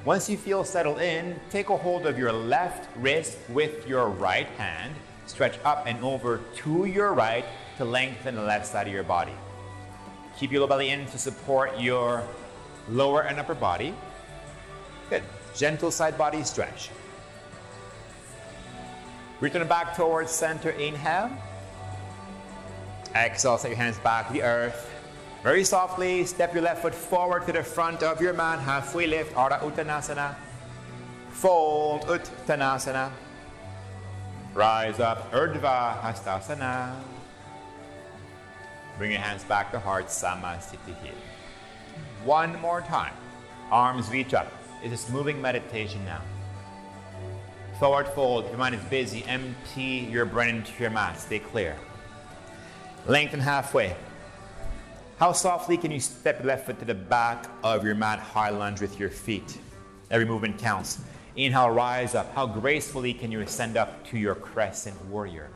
Once 0.05 0.29
you 0.29 0.37
feel 0.37 0.64
settled 0.64 1.00
in, 1.00 1.38
take 1.50 1.70
a 1.70 1.77
hold 1.77 2.07
of 2.07 2.18
your 2.18 2.33
left 2.33 2.94
wrist 2.96 3.38
with 3.48 3.88
your 3.88 4.09
right 4.09 4.48
hand. 4.59 4.94
Stretch 5.27 5.59
up 5.64 5.85
and 5.87 6.03
over 6.05 6.40
to 6.57 6.85
your 6.85 7.14
right 7.14 7.46
to 7.79 7.85
lengthen 7.87 8.35
the 8.35 8.42
left 8.42 8.66
side 8.66 8.87
of 8.87 8.92
your 8.92 9.03
body. 9.03 9.33
Keep 10.38 10.53
your 10.53 10.61
low 10.61 10.66
belly 10.66 10.90
in 10.90 11.07
to 11.07 11.18
support 11.18 11.81
your 11.81 12.22
lower 12.88 13.22
and 13.22 13.38
upper 13.40 13.55
body. 13.55 13.94
Good. 15.09 15.22
Gentle 15.55 15.90
side 15.90 16.18
body 16.18 16.42
stretch. 16.42 16.90
Return 19.40 19.66
back 19.66 19.96
towards 19.96 20.31
center. 20.31 20.70
Inhale. 20.70 21.31
Exhale, 23.14 23.59
set 23.59 23.68
your 23.68 23.77
hands 23.77 23.98
back 23.98 24.29
to 24.29 24.33
the 24.33 24.42
earth. 24.42 24.90
Very 25.42 25.62
softly, 25.62 26.24
step 26.24 26.55
your 26.55 26.62
left 26.62 26.83
foot 26.83 26.94
forward 26.94 27.46
to 27.46 27.53
the 27.53 27.62
front 27.62 28.03
of 28.03 28.20
your 28.20 28.33
mat, 28.33 28.59
halfway 28.61 29.07
lift, 29.07 29.35
Ardha 29.35 29.61
Uttanasana. 29.61 30.35
Fold, 31.31 32.03
Uttanasana. 32.03 33.11
Rise 34.55 35.00
up, 35.00 35.31
Urdhva 35.33 36.00
Hastasana. 36.00 36.94
Bring 38.96 39.11
your 39.11 39.20
hands 39.20 39.44
back 39.44 39.70
to 39.72 39.79
heart, 39.79 40.07
Samasthiti 40.07 40.94
here. 41.03 41.12
One 42.24 42.59
more 42.61 42.81
time. 42.81 43.12
Arms 43.70 44.09
reach 44.11 44.35
up. 44.35 44.50
It's 44.83 45.09
moving 45.11 45.40
meditation 45.40 46.05
now. 46.05 46.22
Forward 47.79 48.09
fold. 48.09 48.48
Your 48.48 48.59
mind 48.59 48.77
is 48.77 48.85
busy, 48.85 49.24
empty 49.24 50.09
your 50.11 50.24
brain 50.24 50.57
into 50.57 50.72
your 50.81 50.90
mat. 50.90 51.18
Stay 51.18 51.38
clear. 51.38 51.77
Lengthen 53.07 53.40
halfway. 53.40 53.95
How 55.19 55.33
softly 55.33 55.77
can 55.77 55.90
you 55.90 56.01
step 56.01 56.43
left 56.43 56.64
foot 56.64 56.79
to 56.79 56.87
the 56.87 56.95
back 56.95 57.51
of 57.62 57.85
your 57.85 57.95
mat, 57.95 58.19
high 58.19 58.49
lunge 58.49 58.81
with 58.81 58.99
your 58.99 59.11
feet? 59.11 59.59
Every 60.11 60.25
movement 60.25 60.57
counts. 60.59 61.01
Inhale, 61.37 61.69
rise 61.69 62.14
up. 62.14 62.35
How 62.35 62.47
gracefully 62.47 63.12
can 63.12 63.31
you 63.31 63.40
ascend 63.40 63.77
up 63.77 64.07
to 64.07 64.19
your 64.19 64.35
crescent 64.35 64.97
warrior? 65.07 65.51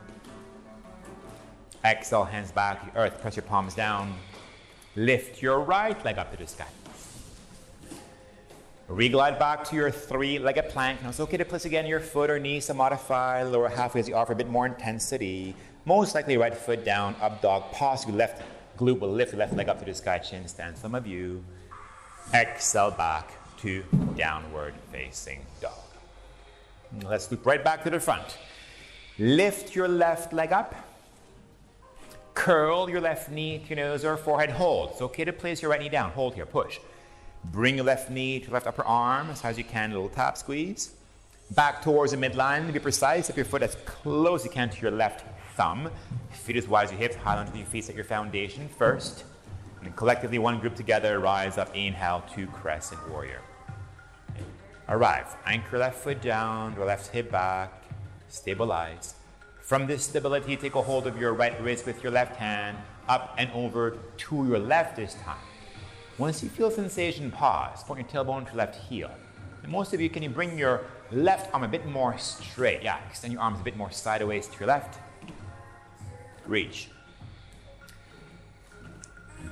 Exhale, 1.83 2.23
hands 2.23 2.51
back 2.51 2.93
to 2.93 2.99
earth. 2.99 3.19
Press 3.19 3.35
your 3.35 3.43
palms 3.43 3.73
down. 3.73 4.13
Lift 4.95 5.41
your 5.41 5.59
right 5.59 6.03
leg 6.05 6.19
up 6.19 6.29
to 6.29 6.37
the 6.37 6.45
sky. 6.45 6.67
Reglide 8.87 9.39
back 9.39 9.63
to 9.65 9.75
your 9.75 9.89
three-legged 9.89 10.69
plank. 10.69 11.01
Now 11.01 11.09
it's 11.09 11.19
okay 11.19 11.37
to 11.37 11.45
place 11.45 11.65
again 11.65 11.85
your 11.85 11.99
foot 11.99 12.29
or 12.29 12.39
knees 12.39 12.67
to 12.67 12.73
modify 12.73 13.43
lower 13.43 13.69
halfway 13.69 14.01
as 14.01 14.07
you 14.07 14.15
offer 14.15 14.33
a 14.33 14.35
bit 14.35 14.49
more 14.49 14.65
intensity. 14.65 15.55
Most 15.89 16.13
likely 16.13 16.37
right 16.37 16.55
foot 16.55 16.85
down, 16.85 17.15
up 17.19 17.41
dog, 17.41 17.71
possibly 17.71 18.13
left 18.13 18.43
glute 18.77 18.99
will 18.99 19.11
lift 19.11 19.33
left 19.33 19.55
leg 19.55 19.69
up 19.69 19.79
to 19.79 19.85
the 19.85 19.93
sky, 19.95 20.19
chin 20.19 20.47
stand. 20.47 20.77
Some 20.77 20.93
of 20.93 21.07
you 21.07 21.43
exhale 22.31 22.91
back 22.91 23.31
to 23.61 23.83
downward 24.15 24.75
facing 24.91 25.43
dog. 25.59 25.89
Let's 27.03 27.31
loop 27.31 27.43
right 27.43 27.63
back 27.63 27.83
to 27.85 27.89
the 27.89 27.99
front. 27.99 28.37
Lift 29.17 29.75
your 29.75 29.87
left 29.87 30.31
leg 30.31 30.51
up. 30.51 30.75
Curl 32.35 32.87
your 32.87 33.01
left 33.01 33.31
knee 33.31 33.57
to 33.57 33.69
your 33.69 33.77
nose 33.77 34.05
or 34.05 34.15
forehead. 34.15 34.51
Hold. 34.51 34.91
It's 34.91 35.01
okay 35.01 35.25
to 35.25 35.33
place 35.33 35.59
your 35.59 35.71
right 35.71 35.81
knee 35.81 35.89
down. 35.89 36.11
Hold 36.11 36.35
here. 36.35 36.45
Push. 36.45 36.77
Bring 37.45 37.77
your 37.77 37.85
left 37.85 38.11
knee 38.11 38.39
to 38.41 38.51
left 38.51 38.67
upper 38.67 38.83
arm 38.83 39.31
as 39.31 39.41
high 39.41 39.49
as 39.49 39.57
you 39.57 39.63
can. 39.63 39.91
Little 39.91 40.09
tap 40.09 40.37
squeeze. 40.37 40.93
Back 41.55 41.81
towards 41.81 42.11
the 42.11 42.17
midline. 42.19 42.67
To 42.67 42.73
be 42.73 42.77
precise, 42.77 43.25
Step 43.25 43.37
your 43.37 43.45
foot 43.45 43.63
as 43.63 43.75
close 43.85 44.41
as 44.41 44.45
you 44.45 44.51
can 44.51 44.69
to 44.69 44.79
your 44.83 44.91
left 44.91 45.25
thumb. 45.59 45.91
Feet 46.31 46.55
as 46.55 46.67
wide 46.69 46.85
as 46.85 46.91
your 46.91 46.99
hips, 46.99 47.15
high 47.17 47.37
onto 47.37 47.57
your 47.57 47.65
feet, 47.65 47.83
set 47.83 47.95
your 47.95 48.05
foundation 48.05 48.69
first. 48.69 49.25
And 49.83 49.93
collectively, 49.95 50.39
one 50.39 50.59
group 50.59 50.73
together, 50.73 51.19
rise 51.19 51.57
up, 51.57 51.75
inhale 51.75 52.23
to 52.33 52.47
crescent 52.47 53.01
warrior. 53.09 53.41
Arrive. 54.87 55.35
Anchor 55.45 55.77
left 55.77 55.99
foot 55.99 56.21
down, 56.21 56.75
your 56.75 56.85
left 56.85 57.07
hip 57.11 57.29
back, 57.29 57.83
stabilize. 58.29 59.15
From 59.61 59.85
this 59.85 60.05
stability, 60.05 60.55
take 60.55 60.75
a 60.75 60.81
hold 60.81 61.05
of 61.05 61.19
your 61.19 61.33
right 61.33 61.61
wrist 61.61 61.85
with 61.85 62.01
your 62.01 62.11
left 62.11 62.37
hand, 62.37 62.77
up 63.09 63.35
and 63.37 63.51
over 63.51 63.97
to 64.17 64.35
your 64.47 64.59
left 64.59 64.95
this 64.95 65.13
time. 65.15 65.45
Once 66.17 66.41
you 66.41 66.49
feel 66.49 66.71
sensation, 66.71 67.31
pause. 67.31 67.83
Point 67.83 67.99
your 67.99 68.23
tailbone 68.23 68.45
to 68.45 68.51
your 68.51 68.57
left 68.57 68.75
heel. 68.75 69.11
And 69.63 69.71
most 69.71 69.93
of 69.93 69.99
you, 69.99 70.09
can 70.09 70.23
you 70.23 70.29
bring 70.29 70.57
your 70.57 70.85
left 71.11 71.53
arm 71.53 71.63
a 71.63 71.67
bit 71.67 71.85
more 71.85 72.17
straight? 72.17 72.81
Yeah, 72.81 72.97
extend 73.09 73.33
your 73.33 73.41
arms 73.41 73.59
a 73.59 73.63
bit 73.63 73.75
more 73.75 73.91
sideways 73.91 74.47
to 74.47 74.59
your 74.59 74.67
left. 74.67 74.99
Reach. 76.49 76.89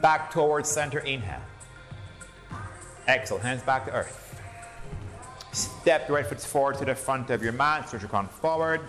Back 0.01 0.31
towards 0.31 0.67
center, 0.67 0.99
inhale. 0.99 1.41
Exhale, 3.07 3.38
hands 3.38 3.62
back 3.62 3.86
to 3.86 3.93
earth. 3.93 4.41
Step 5.51 6.07
the 6.07 6.13
right 6.13 6.25
foot 6.25 6.41
forward 6.41 6.77
to 6.79 6.86
the 6.86 6.95
front 6.95 7.29
of 7.29 7.43
your 7.43 7.53
mat, 7.53 7.88
stretch 7.88 8.01
your 8.01 8.10
crown 8.10 8.27
forward. 8.27 8.81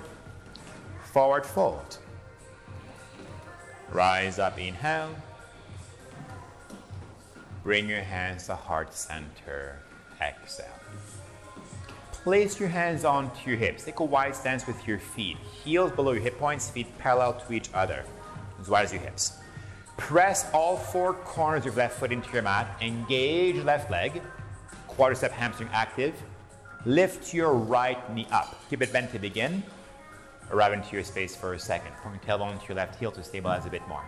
Forward 1.13 1.45
fold. 1.45 1.99
Rise 3.93 4.39
up, 4.39 4.59
inhale. 4.59 5.15
Bring 7.63 7.89
your 7.89 8.01
hands 8.01 8.47
to 8.47 8.55
heart 8.55 8.95
center. 8.95 9.77
Exhale. 10.21 10.78
Place 12.29 12.61
your 12.61 12.69
hands 12.69 13.07
onto 13.07 13.49
your 13.49 13.59
hips. 13.59 13.85
Take 13.85 14.01
a 14.01 14.05
wide 14.05 14.37
stance 14.37 14.67
with 14.67 14.87
your 14.87 14.99
feet. 14.99 15.39
Heels 15.65 15.93
below 15.93 16.13
your 16.13 16.21
hip 16.21 16.39
points, 16.39 16.69
feet 16.69 16.87
parallel 16.99 17.41
to 17.41 17.55
each 17.55 17.71
other, 17.73 18.05
as 18.61 18.69
wide 18.69 18.85
as 18.85 18.93
your 18.93 19.01
hips. 19.01 19.39
Press 19.97 20.47
all 20.53 20.77
four 20.77 21.15
corners 21.15 21.61
of 21.61 21.65
your 21.65 21.75
left 21.77 21.99
foot 21.99 22.13
into 22.13 22.31
your 22.31 22.43
mat. 22.43 22.69
Engage 22.83 23.57
left 23.65 23.91
leg. 23.91 24.21
Quadricep 24.91 25.31
hamstring 25.31 25.71
active. 25.73 26.23
Lift 26.85 27.33
your 27.33 27.55
right 27.55 28.15
knee 28.15 28.27
up. 28.31 28.61
Keep 28.69 28.83
it 28.83 28.93
bent 28.93 29.11
to 29.13 29.19
begin. 29.19 29.63
Arrive 30.51 30.75
into 30.75 30.93
your 30.93 31.05
space 31.05 31.35
for 31.35 31.55
a 31.55 31.59
second. 31.59 31.93
Point 32.03 32.23
your 32.23 32.39
tailbone 32.39 32.61
to 32.61 32.69
your 32.69 32.77
left 32.77 33.01
heel 33.01 33.11
to 33.11 33.25
stabilize 33.25 33.65
a 33.65 33.71
bit 33.71 33.89
more. 33.89 34.05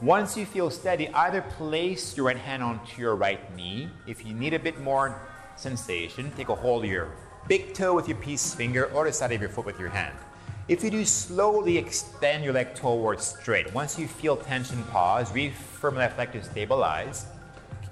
Once 0.00 0.36
you 0.36 0.46
feel 0.46 0.70
steady, 0.70 1.08
either 1.08 1.40
place 1.40 2.16
your 2.16 2.26
right 2.26 2.36
hand 2.36 2.62
onto 2.62 3.02
your 3.02 3.16
right 3.16 3.52
knee. 3.56 3.88
If 4.06 4.24
you 4.24 4.32
need 4.32 4.54
a 4.54 4.60
bit 4.60 4.78
more 4.80 5.20
sensation, 5.56 6.32
take 6.36 6.48
a 6.48 6.54
hold 6.54 6.84
of 6.84 6.90
your 6.90 7.08
big 7.48 7.74
toe 7.74 7.94
with 7.94 8.08
your 8.08 8.18
peace 8.18 8.54
finger 8.54 8.86
or 8.92 9.04
the 9.04 9.12
side 9.12 9.32
of 9.32 9.40
your 9.40 9.50
foot 9.50 9.66
with 9.66 9.78
your 9.78 9.88
hand. 9.88 10.16
If 10.68 10.82
you 10.82 10.90
do 10.90 11.04
slowly 11.04 11.78
extend 11.78 12.42
your 12.42 12.52
leg 12.52 12.74
towards 12.74 13.24
straight. 13.24 13.72
Once 13.72 13.98
you 13.98 14.08
feel 14.08 14.36
tension, 14.36 14.82
pause. 14.84 15.30
Refirm 15.30 15.94
left 15.94 16.18
leg 16.18 16.32
to 16.32 16.42
stabilize. 16.42 17.26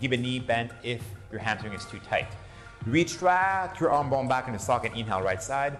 Keep 0.00 0.10
a 0.12 0.16
knee 0.16 0.40
bent 0.40 0.72
if 0.82 1.00
your 1.30 1.40
hamstring 1.40 1.72
is 1.72 1.84
too 1.84 2.00
tight. 2.00 2.26
Retract 2.84 3.80
your 3.80 3.90
arm 3.90 4.10
bone 4.10 4.26
back 4.26 4.48
in 4.48 4.52
the 4.52 4.58
socket. 4.58 4.92
Inhale, 4.94 5.22
right 5.22 5.42
side. 5.42 5.78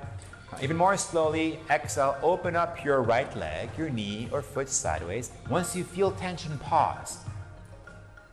Even 0.63 0.77
more 0.77 0.97
slowly, 0.97 1.59
exhale, 1.69 2.17
open 2.23 2.55
up 2.55 2.85
your 2.85 3.03
right 3.03 3.37
leg, 3.37 3.71
your 3.77 3.91
knee 3.91 4.29
or 4.31 4.41
foot 4.41 4.69
sideways. 4.69 5.33
Once 5.51 5.75
you 5.75 5.83
feel 5.83 6.13
tension, 6.13 6.57
pause. 6.59 7.19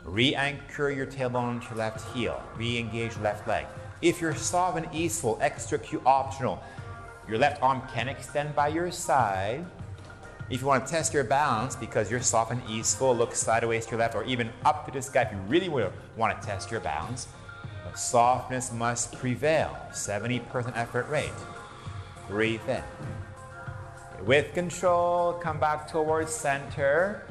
Re 0.04 0.34
anchor 0.36 0.90
your 0.90 1.06
tailbone 1.06 1.62
to 1.62 1.70
your 1.70 1.78
left 1.78 2.14
heel. 2.14 2.42
Re 2.58 2.78
engage 2.78 3.16
your 3.16 3.24
left 3.24 3.48
leg. 3.48 3.66
If 4.02 4.20
you're 4.20 4.36
soft 4.36 4.78
and 4.78 4.88
easeful, 4.94 5.38
extra 5.42 5.78
Q 5.78 6.02
optional. 6.06 6.62
Your 7.28 7.38
left 7.38 7.62
arm 7.62 7.84
can 7.94 8.10
extend 8.10 8.56
by 8.56 8.70
your 8.70 8.92
side. 8.92 9.64
If 10.50 10.60
you 10.60 10.68
want 10.68 10.86
to 10.86 10.92
test 10.92 11.14
your 11.14 11.24
balance 11.24 11.76
because 11.76 12.12
you're 12.12 12.22
soft 12.22 12.52
and 12.52 12.62
easeful, 12.70 13.16
look 13.16 13.36
sideways 13.36 13.86
to 13.86 13.92
your 13.92 14.00
left 14.00 14.16
or 14.16 14.24
even 14.26 14.52
up 14.66 14.86
to 14.86 14.92
the 14.92 15.02
sky 15.02 15.22
if 15.22 15.32
you 15.32 15.38
really 15.48 15.70
want 15.70 16.42
to 16.42 16.46
test 16.46 16.72
your 16.72 16.82
balance. 16.82 17.28
But 17.86 17.98
softness 17.98 18.72
must 18.74 19.14
prevail. 19.14 19.78
70% 19.92 20.76
effort 20.76 21.08
rate. 21.10 21.32
Breathe 22.28 22.68
in. 22.68 22.84
With 24.26 24.54
control, 24.54 25.34
come 25.34 25.60
back 25.60 25.88
towards 25.88 26.34
center. 26.34 27.24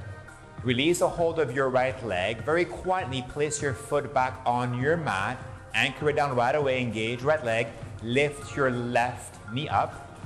Release 0.62 1.00
a 1.00 1.08
hold 1.08 1.38
of 1.38 1.54
your 1.54 1.70
right 1.70 2.04
leg. 2.04 2.44
Very 2.44 2.66
quietly 2.66 3.24
place 3.30 3.62
your 3.62 3.72
foot 3.72 4.12
back 4.12 4.42
on 4.44 4.78
your 4.78 4.94
mat. 4.94 5.42
Anchor 5.72 6.10
it 6.10 6.16
down 6.16 6.36
right 6.36 6.54
away. 6.54 6.82
Engage 6.82 7.22
right 7.22 7.42
leg. 7.42 7.68
Lift 8.02 8.54
your 8.54 8.70
left 8.70 9.38
knee 9.54 9.70
up. 9.70 10.18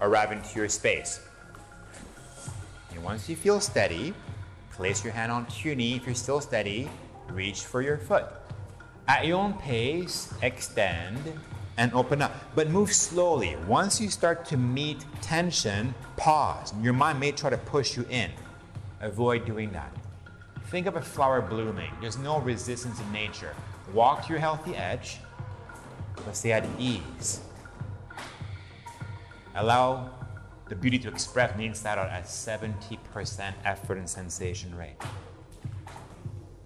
Arrive 0.00 0.30
into 0.30 0.56
your 0.56 0.68
space. 0.68 1.20
And 2.92 3.02
once 3.02 3.28
you 3.28 3.34
feel 3.34 3.58
steady, 3.58 4.14
place 4.70 5.02
your 5.02 5.12
hand 5.12 5.32
onto 5.32 5.68
your 5.68 5.74
knee. 5.74 5.96
If 5.96 6.06
you're 6.06 6.14
still 6.14 6.40
steady, 6.40 6.88
reach 7.28 7.62
for 7.62 7.82
your 7.82 7.98
foot. 7.98 8.26
At 9.08 9.26
your 9.26 9.38
own 9.40 9.54
pace, 9.54 10.32
extend 10.42 11.18
and 11.76 11.92
open 11.92 12.22
up. 12.22 12.32
But 12.54 12.70
move 12.70 12.92
slowly. 12.92 13.56
Once 13.66 14.00
you 14.00 14.10
start 14.10 14.44
to 14.46 14.56
meet 14.56 15.04
tension, 15.20 15.92
pause. 16.16 16.72
Your 16.80 16.92
mind 16.92 17.18
may 17.18 17.32
try 17.32 17.50
to 17.50 17.58
push 17.58 17.96
you 17.96 18.06
in. 18.10 18.30
Avoid 19.02 19.44
doing 19.44 19.70
that. 19.72 19.94
Think 20.66 20.86
of 20.86 20.96
a 20.96 21.02
flower 21.02 21.42
blooming. 21.42 21.90
There's 22.00 22.16
no 22.16 22.40
resistance 22.40 22.98
in 23.00 23.12
nature. 23.12 23.54
Walk 23.92 24.26
to 24.26 24.30
your 24.30 24.38
healthy 24.38 24.74
edge, 24.74 25.18
but 26.24 26.34
stay 26.34 26.52
at 26.52 26.64
ease. 26.78 27.40
Allow 29.54 30.10
the 30.68 30.74
beauty 30.74 30.98
to 31.00 31.08
express 31.08 31.54
the 31.56 31.66
inside 31.66 31.98
out 31.98 32.08
at 32.08 32.24
70% 32.24 33.52
effort 33.64 33.98
and 33.98 34.08
sensation 34.08 34.74
rate. 34.74 34.96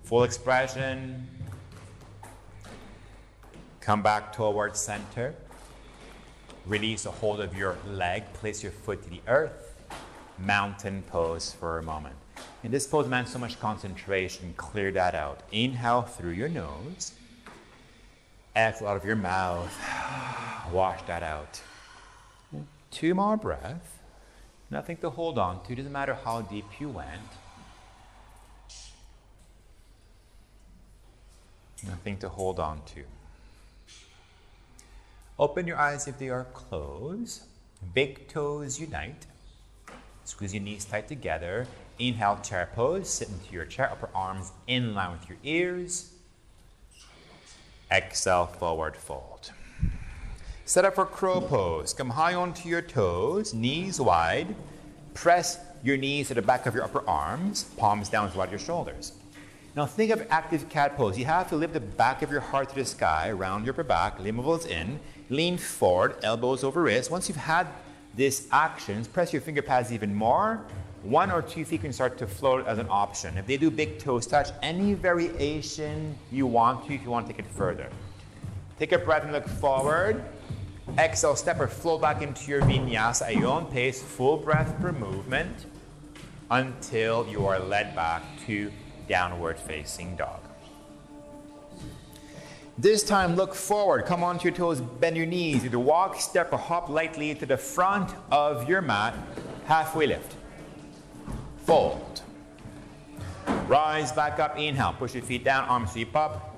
Full 0.05 0.23
expression, 0.23 1.27
Come 3.87 4.03
back 4.03 4.33
towards 4.33 4.81
center. 4.81 5.33
Release 6.67 7.07
a 7.07 7.13
hold 7.13 7.41
of 7.41 7.57
your 7.57 7.77
leg. 7.87 8.25
Place 8.33 8.61
your 8.61 8.73
foot 8.73 9.01
to 9.05 9.09
the 9.09 9.21
earth. 9.29 9.81
Mountain 10.41 11.05
pose 11.07 11.53
for 11.53 11.79
a 11.79 11.85
moment. 11.85 12.17
In 12.63 12.71
this 12.71 12.87
pose, 12.87 13.05
demands 13.05 13.33
so 13.33 13.39
much 13.39 13.61
concentration. 13.61 14.55
Clear 14.57 14.91
that 14.93 15.15
out. 15.15 15.41
Inhale 15.53 16.03
through 16.03 16.33
your 16.33 16.49
nose. 16.49 17.13
Exhale 18.57 18.89
out 18.89 18.97
of 18.97 19.05
your 19.05 19.17
mouth. 19.17 19.73
Wash 20.73 21.03
that 21.03 21.23
out. 21.23 21.61
Two 22.91 23.15
more 23.15 23.37
breaths. 23.37 23.91
Nothing 24.71 24.97
to 24.99 25.11
hold 25.11 25.39
on 25.39 25.63
to. 25.65 25.75
Doesn't 25.75 25.93
matter 25.93 26.15
how 26.15 26.41
deep 26.41 26.65
you 26.81 26.89
went. 26.89 27.31
Nothing 31.87 32.17
to 32.19 32.29
hold 32.29 32.59
on 32.59 32.81
to. 32.95 33.05
Open 35.39 35.67
your 35.67 35.77
eyes 35.77 36.09
if 36.09 36.19
they 36.19 36.31
are 36.31 36.45
closed. 36.53 37.43
Big 37.95 38.27
toes 38.29 38.81
unite. 38.81 39.27
Squeeze 40.25 40.55
your 40.55 40.63
knees 40.63 40.87
tight 40.87 41.07
together. 41.07 41.67
Inhale, 41.99 42.41
chair 42.43 42.69
pose. 42.75 43.09
Sit 43.09 43.29
into 43.29 43.53
your 43.53 43.65
chair, 43.65 43.91
upper 43.91 44.09
arms 44.15 44.53
in 44.67 44.95
line 44.95 45.13
with 45.13 45.29
your 45.29 45.39
ears. 45.45 46.13
Exhale, 47.91 48.47
forward 48.47 48.97
fold. 48.97 49.51
Set 50.65 50.85
up 50.85 50.97
for 50.97 51.07
crow 51.07 51.41
pose. 51.41 51.95
Come 51.95 52.11
high 52.11 52.35
onto 52.35 52.69
your 52.69 52.83
toes, 52.83 53.55
knees 53.55 54.01
wide. 54.01 54.55
Press 55.15 55.59
your 55.83 55.97
knees 55.97 56.29
to 56.29 56.35
the 56.35 56.43
back 56.43 56.67
of 56.67 56.75
your 56.75 56.83
upper 56.83 57.09
arms, 57.09 57.65
palms 57.77 58.09
down 58.09 58.31
toward 58.33 58.51
your 58.51 58.59
shoulders. 58.59 59.13
Now 59.77 59.87
think 59.87 60.11
of 60.11 60.27
active 60.31 60.69
cat 60.69 60.97
pose. 60.97 61.17
You 61.19 61.27
have 61.27 61.49
to 61.51 61.57
lift 61.57 61.75
the 61.75 61.81
back 61.81 62.23
of 62.23 62.31
your 62.31 62.41
heart 62.41 62.71
to 62.71 62.75
the 62.75 62.85
sky, 62.85 63.31
round 63.31 63.65
your 63.65 63.75
upper 63.75 63.85
back, 63.85 64.19
limb 64.19 64.41
in. 64.41 64.99
Lean 65.31 65.59
forward, 65.59 66.17
elbows 66.23 66.65
over 66.65 66.83
wrists. 66.83 67.11
Once 67.11 67.29
you've 67.29 67.37
had 67.37 67.67
these 68.15 68.49
actions, 68.51 69.07
press 69.07 69.33
your 69.33 69.43
finger 69.43 69.63
pads 69.63 69.93
even 69.93 70.15
more. 70.15 70.65
One 71.07 71.31
or 71.31 71.41
two 71.41 71.65
feet 71.65 71.83
can 71.83 71.93
start 71.93 72.19
to 72.19 72.27
float 72.27 72.67
as 72.67 72.79
an 72.79 72.89
option. 72.91 73.39
If 73.39 73.47
they 73.47 73.57
do 73.57 73.71
big 73.71 74.01
toes 74.01 74.27
touch, 74.27 74.49
any 74.61 74.93
variation 74.93 76.19
you 76.33 76.49
want 76.49 76.85
to 76.87 76.95
if 76.95 77.05
you 77.05 77.11
want 77.11 77.29
to 77.29 77.33
take 77.33 77.39
it 77.39 77.49
further. 77.49 77.89
Take 78.81 78.91
a 78.91 78.99
breath 78.99 79.23
and 79.23 79.31
look 79.31 79.47
forward. 79.47 80.25
Exhale, 80.99 81.37
step 81.37 81.61
or 81.61 81.69
flow 81.69 81.97
back 81.97 82.23
into 82.23 82.51
your 82.51 82.61
vinyasa 82.63 83.23
at 83.23 83.37
your 83.37 83.47
own 83.47 83.67
pace, 83.67 84.03
full 84.03 84.37
breath 84.37 84.75
per 84.81 84.91
movement 84.91 85.67
until 86.51 87.25
you 87.29 87.47
are 87.47 87.61
led 87.61 87.95
back 87.95 88.23
to 88.47 88.73
downward 89.09 89.61
facing 89.61 90.17
dog. 90.17 90.41
This 92.79 93.05
time, 93.05 93.37
look 93.37 93.55
forward. 93.55 94.07
Come 94.07 94.25
onto 94.25 94.49
your 94.49 94.57
toes, 94.57 94.81
bend 94.81 95.17
your 95.17 95.27
knees. 95.27 95.65
Either 95.65 95.79
walk, 95.79 96.21
step, 96.21 96.53
or 96.53 96.59
hop 96.59 96.89
lightly 96.89 97.33
to 97.37 97.47
the 97.47 97.57
front 97.57 98.13
of 98.33 98.69
your 98.69 98.83
mat. 98.83 99.15
Halfway 99.67 100.09
lift. 100.09 100.35
Fold. 101.67 102.23
Rise 103.67 104.13
back 104.13 104.39
up. 104.39 104.57
Inhale. 104.57 104.95
Push 104.97 105.15
your 105.15 105.25
feet 105.25 105.43
down. 105.43 105.65
Arms 105.65 105.91
sweep 105.91 106.15
up. 106.15 106.57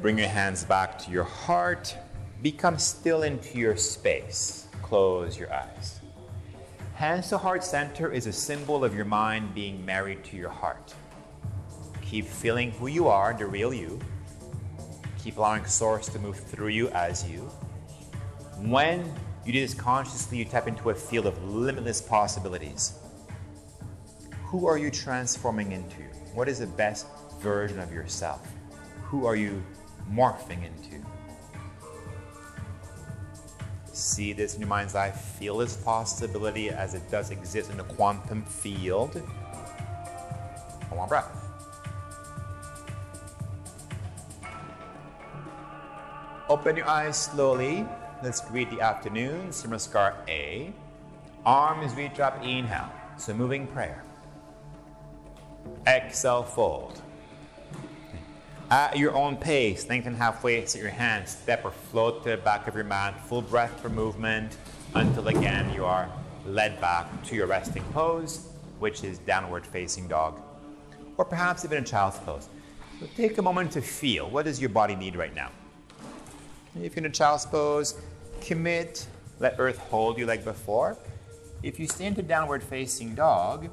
Bring 0.00 0.16
your 0.16 0.28
hands 0.28 0.62
back 0.62 0.96
to 1.00 1.10
your 1.10 1.24
heart. 1.24 1.96
Become 2.40 2.78
still 2.78 3.24
into 3.24 3.58
your 3.58 3.76
space. 3.76 4.68
Close 4.80 5.36
your 5.36 5.52
eyes. 5.52 5.98
Hands 6.94 7.28
to 7.30 7.36
heart 7.36 7.64
center 7.64 8.12
is 8.12 8.28
a 8.28 8.32
symbol 8.32 8.84
of 8.84 8.94
your 8.94 9.04
mind 9.04 9.52
being 9.56 9.84
married 9.84 10.22
to 10.22 10.36
your 10.36 10.50
heart. 10.50 10.94
Keep 12.00 12.26
feeling 12.26 12.70
who 12.70 12.86
you 12.86 13.08
are, 13.08 13.34
the 13.34 13.46
real 13.46 13.74
you. 13.74 13.98
Keep 15.18 15.38
allowing 15.38 15.64
Source 15.64 16.08
to 16.10 16.20
move 16.20 16.38
through 16.38 16.68
you 16.68 16.90
as 16.90 17.28
you. 17.28 17.40
When 18.58 19.12
you 19.44 19.52
do 19.52 19.60
this 19.60 19.74
consciously, 19.74 20.38
you 20.38 20.44
tap 20.44 20.68
into 20.68 20.90
a 20.90 20.94
field 20.94 21.26
of 21.26 21.42
limitless 21.42 22.00
possibilities. 22.00 23.01
Who 24.52 24.66
are 24.66 24.76
you 24.76 24.90
transforming 24.90 25.72
into? 25.72 26.02
What 26.34 26.46
is 26.46 26.58
the 26.58 26.66
best 26.66 27.06
version 27.40 27.78
of 27.78 27.90
yourself? 27.90 28.46
Who 29.04 29.24
are 29.24 29.34
you 29.34 29.62
morphing 30.12 30.58
into? 30.66 31.02
See 33.94 34.34
this 34.34 34.52
in 34.52 34.60
your 34.60 34.68
mind's 34.68 34.94
eye. 34.94 35.10
Feel 35.10 35.56
this 35.56 35.78
possibility 35.78 36.68
as 36.68 36.92
it 36.92 37.10
does 37.10 37.30
exist 37.30 37.70
in 37.70 37.78
the 37.78 37.84
quantum 37.84 38.44
field. 38.44 39.14
One 40.90 40.96
more 40.96 41.06
breath. 41.06 41.34
Open 46.50 46.76
your 46.76 46.86
eyes 46.86 47.16
slowly. 47.16 47.86
Let's 48.22 48.42
greet 48.42 48.68
the 48.68 48.82
afternoon. 48.82 49.48
Namaskar 49.48 50.12
A. 50.28 50.74
Arms 51.46 51.94
reach 51.94 52.20
up, 52.20 52.44
inhale. 52.44 52.92
So 53.16 53.32
moving 53.32 53.66
prayer. 53.66 54.04
Exhale, 55.86 56.42
fold. 56.42 57.00
At 58.70 58.96
your 58.96 59.14
own 59.14 59.36
pace, 59.36 59.88
lengthen 59.88 60.14
halfway, 60.14 60.64
set 60.64 60.80
your 60.80 60.90
hands, 60.90 61.30
step 61.30 61.64
or 61.64 61.70
float 61.70 62.22
to 62.24 62.30
the 62.30 62.36
back 62.38 62.66
of 62.66 62.74
your 62.74 62.84
mat, 62.84 63.20
full 63.26 63.42
breath 63.42 63.78
for 63.80 63.90
movement 63.90 64.56
until 64.94 65.28
again 65.28 65.72
you 65.74 65.84
are 65.84 66.08
led 66.46 66.80
back 66.80 67.22
to 67.24 67.36
your 67.36 67.46
resting 67.46 67.84
pose, 67.92 68.48
which 68.78 69.04
is 69.04 69.18
downward 69.18 69.66
facing 69.66 70.08
dog, 70.08 70.40
or 71.16 71.24
perhaps 71.24 71.64
even 71.64 71.78
a 71.78 71.86
child's 71.86 72.18
pose. 72.20 72.48
So 72.98 73.06
take 73.16 73.36
a 73.38 73.42
moment 73.42 73.72
to 73.72 73.82
feel 73.82 74.30
what 74.30 74.44
does 74.46 74.60
your 74.60 74.70
body 74.70 74.94
need 74.94 75.16
right 75.16 75.34
now. 75.34 75.50
If 76.74 76.96
you're 76.96 77.04
in 77.04 77.10
a 77.10 77.14
child's 77.14 77.44
pose, 77.44 78.00
commit, 78.40 79.06
let 79.38 79.56
earth 79.58 79.78
hold 79.78 80.18
you 80.18 80.24
like 80.24 80.44
before. 80.44 80.96
If 81.62 81.78
you 81.78 81.86
stay 81.86 82.06
into 82.06 82.22
downward 82.22 82.62
facing 82.62 83.14
dog, 83.14 83.68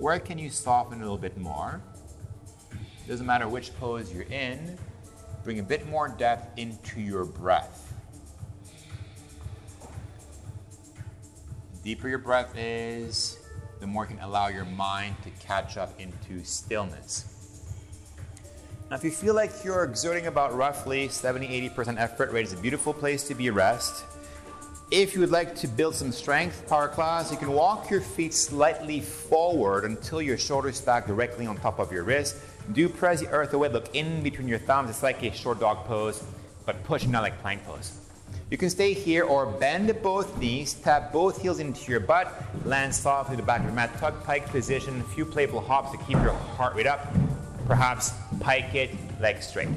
where 0.00 0.18
can 0.18 0.38
you 0.38 0.48
soften 0.48 0.98
a 0.98 1.02
little 1.02 1.18
bit 1.18 1.36
more? 1.36 1.82
Doesn't 3.06 3.26
matter 3.26 3.46
which 3.48 3.78
pose 3.78 4.12
you're 4.12 4.22
in, 4.24 4.78
bring 5.44 5.58
a 5.58 5.62
bit 5.62 5.86
more 5.88 6.08
depth 6.08 6.58
into 6.58 7.00
your 7.00 7.26
breath. 7.26 7.92
The 11.74 11.82
deeper 11.82 12.08
your 12.08 12.18
breath 12.18 12.56
is, 12.56 13.38
the 13.80 13.86
more 13.86 14.04
you 14.04 14.16
can 14.16 14.24
allow 14.24 14.48
your 14.48 14.64
mind 14.64 15.16
to 15.24 15.30
catch 15.44 15.76
up 15.76 15.98
into 16.00 16.44
stillness. 16.44 17.26
Now, 18.90 18.96
if 18.96 19.04
you 19.04 19.10
feel 19.10 19.34
like 19.34 19.52
you're 19.64 19.84
exerting 19.84 20.26
about 20.26 20.54
roughly 20.54 21.08
70 21.08 21.70
80% 21.70 21.98
effort 21.98 22.32
rate, 22.32 22.46
is 22.46 22.54
a 22.54 22.56
beautiful 22.56 22.94
place 22.94 23.22
to 23.28 23.34
be 23.34 23.50
rest. 23.50 24.04
If 24.90 25.14
you 25.14 25.20
would 25.20 25.30
like 25.30 25.54
to 25.56 25.68
build 25.68 25.94
some 25.94 26.10
strength, 26.10 26.68
power 26.68 26.88
class, 26.88 27.30
you 27.30 27.36
can 27.36 27.52
walk 27.52 27.90
your 27.90 28.00
feet 28.00 28.34
slightly 28.34 29.00
forward 29.00 29.84
until 29.84 30.20
your 30.20 30.36
shoulders 30.36 30.78
stack 30.78 31.06
directly 31.06 31.46
on 31.46 31.58
top 31.58 31.78
of 31.78 31.92
your 31.92 32.02
wrist. 32.02 32.34
Do 32.72 32.88
press 32.88 33.20
the 33.20 33.28
earth 33.28 33.54
away, 33.54 33.68
look 33.68 33.94
in 33.94 34.20
between 34.20 34.48
your 34.48 34.58
thumbs. 34.58 34.90
It's 34.90 35.04
like 35.04 35.22
a 35.22 35.30
short 35.30 35.60
dog 35.60 35.84
pose, 35.84 36.24
but 36.66 36.82
push, 36.82 37.06
not 37.06 37.22
like 37.22 37.40
plank 37.40 37.64
pose. 37.64 37.92
You 38.50 38.58
can 38.58 38.68
stay 38.68 38.92
here 38.92 39.22
or 39.22 39.46
bend 39.46 39.96
both 40.02 40.36
knees, 40.38 40.74
tap 40.74 41.12
both 41.12 41.40
heels 41.40 41.60
into 41.60 41.88
your 41.88 42.00
butt, 42.00 42.42
land 42.64 42.92
softly 42.92 43.36
to 43.36 43.42
the 43.42 43.46
back 43.46 43.60
of 43.60 43.66
your 43.66 43.74
mat, 43.74 43.96
tuck 43.98 44.24
pike 44.24 44.48
position, 44.48 45.00
a 45.00 45.04
few 45.04 45.24
playful 45.24 45.60
hops 45.60 45.92
to 45.92 45.98
keep 45.98 46.18
your 46.18 46.32
heart 46.32 46.74
rate 46.74 46.88
up. 46.88 47.14
Perhaps 47.68 48.12
pike 48.40 48.74
it, 48.74 48.90
legs 49.20 49.46
straight. 49.46 49.68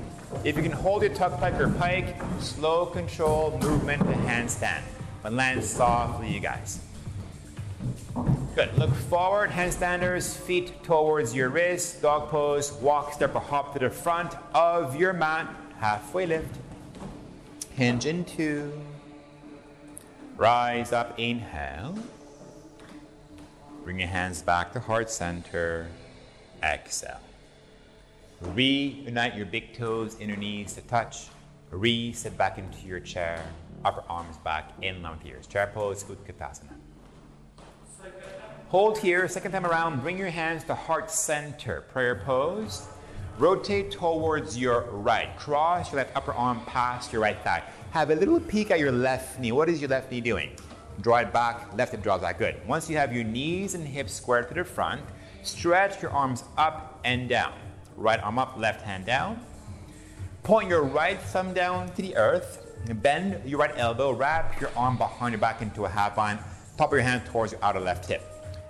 If 0.44 0.58
you 0.58 0.64
can 0.64 0.72
hold 0.72 1.04
your 1.04 1.14
tuck 1.14 1.40
pike 1.40 1.60
or 1.60 1.70
pike, 1.70 2.20
slow 2.40 2.88
control 2.88 3.60
movement 3.62 4.02
to 4.02 4.14
handstand. 4.14 4.82
But 5.24 5.34
land 5.34 5.64
softly, 5.64 6.30
you 6.30 6.42
guys. 6.42 6.82
Good. 8.56 8.78
Look 8.78 8.94
forward, 8.94 9.50
handstanders, 9.50 10.36
feet 10.36 10.84
towards 10.84 11.34
your 11.34 11.50
wrists, 11.50 12.00
dog 12.00 12.30
pose, 12.30 12.74
walk, 12.74 13.14
step, 13.14 13.34
or 13.34 13.40
hop 13.40 13.74
to 13.74 13.80
the 13.80 13.90
front 13.90 14.36
of 14.54 14.96
your 14.96 15.14
mat, 15.14 15.48
halfway 15.80 16.26
lift. 16.28 16.56
Hinge 17.76 18.06
into. 18.06 18.72
Rise 20.36 20.92
up, 20.92 21.18
inhale. 21.18 21.98
Bring 23.84 24.00
your 24.00 24.10
hands 24.10 24.42
back 24.42 24.74
to 24.74 24.80
heart 24.80 25.10
center. 25.10 25.88
Exhale. 26.62 27.20
Reunite 28.42 29.36
your 29.36 29.46
big 29.46 29.74
toes, 29.74 30.18
inner 30.20 30.36
knees 30.36 30.74
to 30.74 30.82
touch. 30.82 31.28
Reset 31.74 32.38
back 32.38 32.60
into 32.60 32.86
your 32.86 33.00
chair. 33.00 33.44
Upper 33.84 34.04
arms 34.08 34.38
back 34.38 34.72
in 34.82 35.06
ears. 35.26 35.48
Chair 35.48 35.72
pose, 35.74 36.04
Utkatasana. 36.04 36.76
Hold 38.68 38.98
here, 38.98 39.28
second 39.28 39.52
time 39.52 39.66
around, 39.66 40.02
bring 40.02 40.18
your 40.18 40.30
hands 40.30 40.64
to 40.66 40.76
heart 40.76 41.12
center. 41.12 41.82
Prayer 41.82 42.22
pose. 42.24 42.88
Rotate 43.40 43.92
towards 43.92 44.58
your 44.58 44.82
right. 44.92 45.36
Cross 45.38 45.92
your 45.92 45.98
left 45.98 46.16
upper 46.16 46.34
arm 46.34 46.62
past 46.68 47.12
your 47.12 47.22
right 47.22 47.38
thigh. 47.44 47.64
Have 47.92 48.12
a 48.12 48.16
little 48.16 48.40
peek 48.40 48.70
at 48.70 48.80
your 48.80 48.92
left 48.92 49.40
knee. 49.40 49.52
What 49.52 49.70
is 49.70 49.82
your 49.82 49.90
left 49.90 50.12
knee 50.12 50.22
doing? 50.22 50.52
Draw 51.02 51.18
it 51.18 51.34
back, 51.34 51.76
left 51.76 51.92
hip 51.92 52.04
draws 52.04 52.22
back. 52.22 52.38
Good. 52.38 52.56
Once 52.68 52.88
you 52.90 52.98
have 52.98 53.12
your 53.12 53.24
knees 53.24 53.74
and 53.74 53.88
hips 53.88 54.14
squared 54.14 54.48
to 54.50 54.54
the 54.54 54.64
front, 54.64 55.02
stretch 55.42 56.02
your 56.04 56.12
arms 56.12 56.44
up 56.56 57.00
and 57.04 57.28
down. 57.28 57.54
Right 57.98 58.22
arm 58.22 58.38
up, 58.38 58.58
left 58.58 58.84
hand 58.84 59.06
down. 59.06 59.40
Point 60.44 60.68
your 60.70 60.84
right 60.84 61.22
thumb 61.22 61.54
down 61.54 61.90
to 61.94 62.02
the 62.02 62.18
earth. 62.18 62.60
Bend 63.02 63.42
your 63.50 63.60
right 63.60 63.74
elbow. 63.78 64.12
Wrap 64.12 64.60
your 64.60 64.72
arm 64.76 64.98
behind 64.98 65.32
your 65.32 65.40
back 65.40 65.62
into 65.62 65.86
a 65.86 65.90
half 65.90 66.18
bind. 66.18 66.38
Top 66.78 66.92
of 66.92 66.98
your 66.98 67.02
hand 67.02 67.26
towards 67.26 67.54
your 67.54 67.64
outer 67.64 67.80
left 67.80 68.06
hip. 68.06 68.22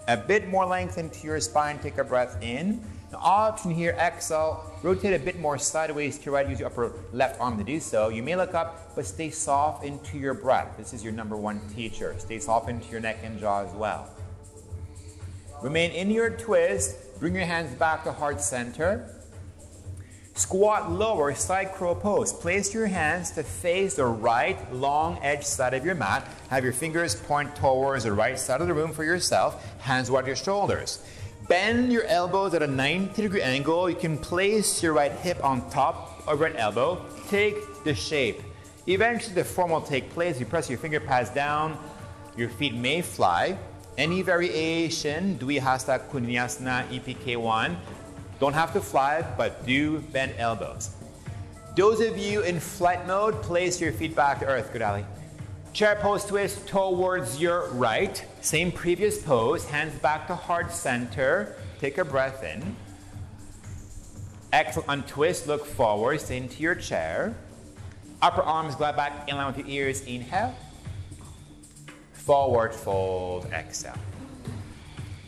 A 0.08 0.16
bit 0.16 0.48
more 0.50 0.68
length 0.68 1.00
into 1.00 1.26
your 1.26 1.40
spine. 1.40 1.80
Take 1.80 1.98
a 1.98 2.04
breath 2.04 2.38
in. 2.44 2.80
Option 3.16 3.72
here, 3.72 3.96
exhale. 4.00 4.72
Rotate 4.84 5.20
a 5.20 5.24
bit 5.24 5.40
more 5.40 5.58
sideways 5.58 6.20
to 6.20 6.26
your 6.26 6.36
right. 6.36 6.48
Use 6.48 6.60
your 6.60 6.68
upper 6.68 6.94
left 7.12 7.42
arm 7.42 7.58
to 7.58 7.64
do 7.64 7.80
so. 7.80 8.10
You 8.10 8.22
may 8.22 8.36
look 8.36 8.54
up, 8.54 8.96
but 8.96 9.08
stay 9.08 9.32
soft 9.32 9.84
into 9.84 10.20
your 10.20 10.36
breath. 10.36 10.78
This 10.78 10.94
is 10.94 11.04
your 11.04 11.14
number 11.14 11.36
one 11.36 11.60
teacher. 11.76 12.14
Stay 12.20 12.38
soft 12.38 12.70
into 12.70 12.88
your 12.92 13.00
neck 13.00 13.18
and 13.24 13.40
jaw 13.40 13.64
as 13.64 13.74
well. 13.74 14.10
Remain 15.64 15.90
in 15.92 16.12
your 16.12 16.30
twist. 16.30 17.20
Bring 17.20 17.34
your 17.34 17.46
hands 17.46 17.74
back 17.80 18.04
to 18.04 18.12
heart 18.12 18.42
center. 18.42 19.10
Squat 20.36 20.91
lower, 20.91 21.36
side 21.36 21.74
crow 21.74 21.93
pose. 21.93 22.34
Place 22.34 22.74
your 22.74 22.88
hands 22.88 23.30
to 23.32 23.43
face 23.43 23.96
the 23.96 24.06
right 24.06 24.74
long 24.74 25.19
edge 25.22 25.43
side 25.43 25.76
of 25.76 25.86
your 25.86 25.93
mat. 25.93 26.28
Have 26.50 26.63
your 26.63 26.74
fingers 26.74 27.13
point 27.13 27.56
towards 27.56 28.06
the 28.06 28.13
right 28.13 28.39
side 28.39 28.60
of 28.60 28.67
the 28.67 28.74
room 28.74 28.91
for 28.93 29.04
yourself. 29.04 29.63
Hands 29.82 30.10
wide 30.10 30.26
your 30.26 30.36
shoulders. 30.36 31.06
Bend 31.48 31.93
your 31.93 32.06
elbows 32.06 32.56
at 32.56 32.63
a 32.63 32.67
90 32.67 33.22
degree 33.22 33.43
angle. 33.43 33.88
You 33.88 33.96
can 33.96 34.17
place 34.17 34.82
your 34.82 34.93
right 34.93 35.12
hip 35.12 35.43
on 35.43 35.69
top 35.69 36.28
of 36.28 36.39
right 36.39 36.56
elbow. 36.56 37.06
Take 37.30 37.84
the 37.84 37.93
shape. 37.93 38.41
Eventually, 38.88 39.36
the 39.36 39.43
form 39.43 39.69
will 39.69 39.82
take 39.82 40.10
place. 40.10 40.39
You 40.39 40.48
press 40.48 40.67
your 40.67 40.80
finger 40.80 41.00
pads 41.00 41.30
down. 41.30 41.78
Your 42.36 42.50
feet 42.50 42.74
may 42.74 43.04
fly. 43.04 43.56
Any 44.00 44.24
variation, 44.24 45.38
Dvihasta 45.38 46.10
Kundinyasana 46.10 46.88
EPK1 46.88 47.76
don't 48.39 48.54
have 48.54 48.74
to 48.74 48.82
fly, 48.82 49.22
but 49.38 49.65
do 49.65 50.00
bend 50.00 50.34
elbows. 50.38 50.96
Those 51.76 52.02
of 52.02 52.17
you 52.17 52.41
in 52.41 52.60
flight 52.60 53.08
mode, 53.08 53.41
place 53.41 53.82
your 53.82 53.91
feet 53.91 54.15
back 54.15 54.39
to 54.39 54.46
earth. 54.46 54.72
Good, 54.72 54.82
Ali. 54.82 55.06
Chair 55.74 55.98
pose 56.00 56.24
twist 56.24 56.67
towards 56.67 57.41
your 57.41 57.69
right. 57.69 58.24
Same 58.41 58.72
previous 58.72 59.22
pose. 59.22 59.65
Hands 59.65 59.93
back 60.00 60.28
to 60.28 60.36
heart 60.36 60.72
center. 60.72 61.56
Take 61.80 61.98
a 61.98 62.06
breath 62.06 62.43
in. 62.43 62.76
Exhale, 64.54 64.86
untwist, 64.88 65.48
look 65.48 65.65
forward, 65.65 66.22
stay 66.22 66.38
into 66.38 66.62
your 66.62 66.76
chair. 66.76 67.36
Upper 68.22 68.43
arms 68.43 68.76
glide 68.76 68.96
back 68.96 69.28
in 69.28 69.36
line 69.36 69.48
with 69.48 69.58
your 69.58 69.67
ears. 69.67 70.04
Inhale. 70.04 70.56
Forward 72.13 72.76
fold, 72.76 73.48
exhale. 73.52 73.98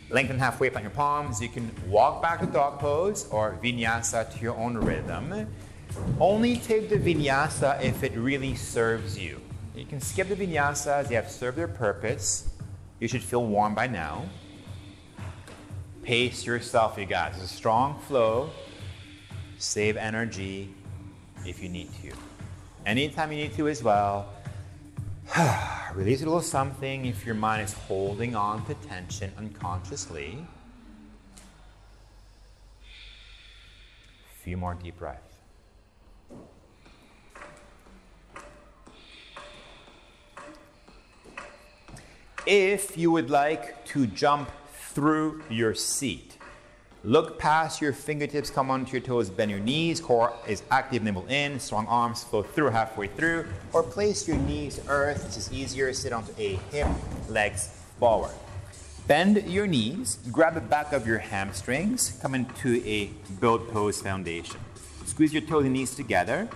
Lengthen 0.08 0.38
halfway, 0.38 0.70
plant 0.70 0.84
your 0.84 0.92
palms. 0.92 1.40
You 1.40 1.48
can 1.48 1.70
walk 1.88 2.22
back 2.22 2.40
to 2.40 2.46
dog 2.46 2.78
pose 2.78 3.28
or 3.30 3.58
vinyasa 3.62 4.32
to 4.32 4.38
your 4.40 4.56
own 4.56 4.76
rhythm. 4.76 5.48
Only 6.20 6.58
take 6.58 6.88
the 6.88 6.96
vinyasa 6.96 7.82
if 7.82 8.04
it 8.04 8.16
really 8.16 8.54
serves 8.54 9.18
you. 9.18 9.40
You 9.74 9.84
can 9.84 10.00
skip 10.00 10.28
the 10.28 10.36
vinyasas, 10.36 11.08
they 11.08 11.16
have 11.16 11.30
served 11.30 11.58
their 11.58 11.68
purpose. 11.68 12.48
You 13.00 13.08
should 13.08 13.22
feel 13.22 13.44
warm 13.44 13.74
by 13.74 13.88
now. 13.88 14.24
Pace 16.02 16.46
yourself, 16.46 16.96
you 16.96 17.04
guys. 17.04 17.34
It's 17.34 17.44
a 17.44 17.48
strong 17.48 17.98
flow. 18.00 18.50
Save 19.58 19.96
energy 19.96 20.72
if 21.44 21.62
you 21.62 21.68
need 21.68 21.90
to. 22.02 22.12
Anytime 22.86 23.32
you 23.32 23.38
need 23.38 23.54
to 23.56 23.68
as 23.68 23.82
well. 23.82 24.28
Release 25.96 26.20
a 26.20 26.26
little 26.26 26.42
something 26.42 27.06
if 27.06 27.24
your 27.24 27.34
mind 27.34 27.62
is 27.62 27.72
holding 27.72 28.36
on 28.36 28.66
to 28.66 28.74
tension 28.74 29.32
unconsciously. 29.38 30.46
A 34.30 34.38
few 34.42 34.58
more 34.58 34.74
deep 34.74 34.98
breaths. 34.98 35.22
If 42.44 42.98
you 42.98 43.10
would 43.10 43.30
like 43.30 43.86
to 43.86 44.06
jump 44.06 44.50
through 44.92 45.44
your 45.48 45.74
seat, 45.74 46.35
look 47.06 47.38
past 47.38 47.80
your 47.80 47.92
fingertips, 47.92 48.50
come 48.50 48.68
onto 48.68 48.90
your 48.90 49.00
toes, 49.00 49.30
bend 49.30 49.48
your 49.48 49.60
knees, 49.60 50.00
core 50.00 50.34
is 50.48 50.64
active, 50.72 51.04
nibble 51.04 51.24
in, 51.28 51.60
strong 51.60 51.86
arms 51.86 52.24
flow 52.24 52.42
through 52.42 52.68
halfway 52.68 53.06
through, 53.06 53.46
or 53.72 53.84
place 53.84 54.26
your 54.26 54.36
knees 54.38 54.74
to 54.74 54.88
earth, 54.88 55.22
this 55.22 55.36
is 55.36 55.52
easier, 55.52 55.92
sit 55.92 56.12
onto 56.12 56.32
a 56.36 56.56
hip, 56.72 56.88
legs 57.28 57.68
forward. 58.00 58.32
Bend 59.06 59.40
your 59.46 59.68
knees, 59.68 60.18
grab 60.32 60.54
the 60.54 60.60
back 60.60 60.92
of 60.92 61.06
your 61.06 61.18
hamstrings, 61.18 62.18
come 62.20 62.34
into 62.34 62.82
a 62.84 63.06
build 63.40 63.68
pose 63.68 64.02
foundation. 64.02 64.58
Squeeze 65.04 65.32
your 65.32 65.42
toes 65.42 65.64
and 65.64 65.74
knees 65.74 65.94
together. 65.94 66.48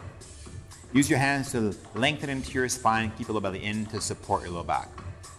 Use 0.93 1.09
your 1.09 1.21
hands 1.21 1.53
to 1.53 1.77
lengthen 1.95 2.29
into 2.29 2.51
your 2.51 2.69
spine, 2.69 3.13
keep 3.17 3.29
your 3.29 3.37
low 3.37 3.41
belly 3.41 3.63
in 3.63 3.87
to 3.87 4.01
support 4.01 4.43
your 4.43 4.51
low 4.51 4.65
back. 4.65 4.89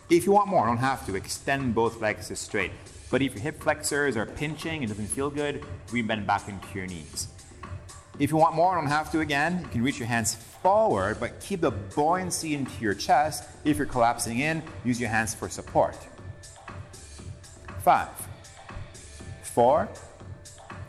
If 0.10 0.26
you 0.26 0.32
want 0.32 0.48
more, 0.48 0.66
don't 0.66 0.78
have 0.78 1.06
to, 1.08 1.16
extend 1.16 1.76
both 1.76 2.00
legs 2.00 2.32
straight. 2.40 2.72
But 3.12 3.22
if 3.22 3.34
your 3.34 3.44
hip 3.44 3.62
flexors 3.62 4.18
are 4.18 4.26
pinching, 4.26 4.82
and 4.82 4.88
doesn't 4.88 5.08
feel 5.08 5.30
good, 5.30 5.64
re-bend 5.92 6.26
back 6.26 6.48
into 6.48 6.68
your 6.74 6.88
knees. 6.88 7.28
If 8.18 8.32
you 8.32 8.38
want 8.38 8.56
more, 8.56 8.74
don't 8.76 8.88
have 8.88 9.12
to 9.12 9.20
again, 9.20 9.60
you 9.62 9.68
can 9.68 9.84
reach 9.84 10.00
your 10.00 10.08
hands 10.08 10.36
forward, 10.36 11.20
but 11.20 11.40
keep 11.40 11.62
the 11.62 11.72
buoyancy 11.72 12.56
into 12.56 12.72
your 12.82 12.94
chest. 12.94 13.44
If 13.66 13.78
you're 13.78 13.86
collapsing 13.86 14.40
in, 14.40 14.64
use 14.84 15.00
your 15.00 15.10
hands 15.10 15.36
for 15.36 15.50
support 15.50 15.98
five, 17.82 18.10
four, 19.42 19.90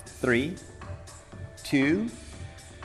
three, 0.04 0.56
two, 1.64 2.08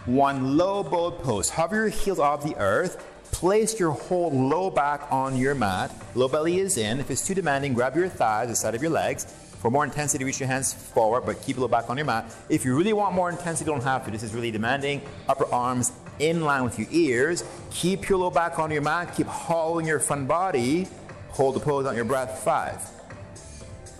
one. 0.05 0.57
Low 0.57 0.81
boat 0.81 1.21
pose. 1.23 1.49
Hover 1.49 1.75
your 1.75 1.89
heels 1.89 2.19
off 2.19 2.43
the 2.43 2.55
earth. 2.55 3.05
Place 3.37 3.79
your 3.79 3.91
whole 3.91 4.31
low 4.31 4.71
back 4.71 5.11
on 5.11 5.37
your 5.37 5.53
mat. 5.53 5.93
Low 6.15 6.27
belly 6.27 6.57
is 6.57 6.75
in. 6.75 6.99
If 6.99 7.11
it's 7.11 7.23
too 7.23 7.35
demanding, 7.35 7.75
grab 7.75 7.95
your 7.95 8.09
thighs, 8.09 8.47
the 8.47 8.55
side 8.55 8.73
of 8.73 8.81
your 8.81 8.89
legs. 8.89 9.25
For 9.25 9.69
more 9.69 9.83
intensity, 9.83 10.23
reach 10.23 10.39
your 10.39 10.47
hands 10.47 10.73
forward, 10.73 11.21
but 11.21 11.39
keep 11.43 11.59
low 11.59 11.67
back 11.67 11.87
on 11.91 11.97
your 11.97 12.07
mat. 12.07 12.35
If 12.49 12.65
you 12.65 12.75
really 12.75 12.93
want 12.93 13.13
more 13.13 13.29
intensity, 13.29 13.69
don't 13.69 13.83
have 13.83 14.03
to. 14.05 14.11
This 14.11 14.23
is 14.23 14.33
really 14.33 14.49
demanding. 14.49 15.03
Upper 15.29 15.45
arms 15.53 15.91
in 16.17 16.41
line 16.41 16.63
with 16.63 16.79
your 16.79 16.87
ears. 16.89 17.43
Keep 17.69 18.09
your 18.09 18.17
low 18.17 18.31
back 18.31 18.57
on 18.57 18.71
your 18.71 18.81
mat. 18.81 19.13
Keep 19.15 19.27
hollowing 19.27 19.85
your 19.85 19.99
front 19.99 20.27
body. 20.27 20.87
Hold 21.29 21.57
the 21.57 21.59
pose 21.59 21.85
on 21.85 21.95
your 21.95 22.05
breath. 22.05 22.39
Five, 22.43 22.81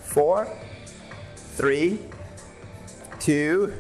four, 0.02 0.52
three, 1.36 2.00
two, 3.20 3.72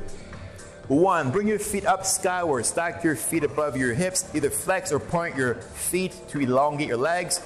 one. 0.87 1.31
Bring 1.31 1.47
your 1.47 1.59
feet 1.59 1.85
up 1.85 2.05
skyward. 2.05 2.65
Stack 2.65 3.03
your 3.03 3.15
feet 3.15 3.43
above 3.43 3.77
your 3.77 3.93
hips. 3.93 4.29
Either 4.33 4.49
flex 4.49 4.91
or 4.91 4.99
point 4.99 5.35
your 5.35 5.55
feet 5.55 6.15
to 6.29 6.39
elongate 6.39 6.87
your 6.87 6.97
legs. 6.97 7.41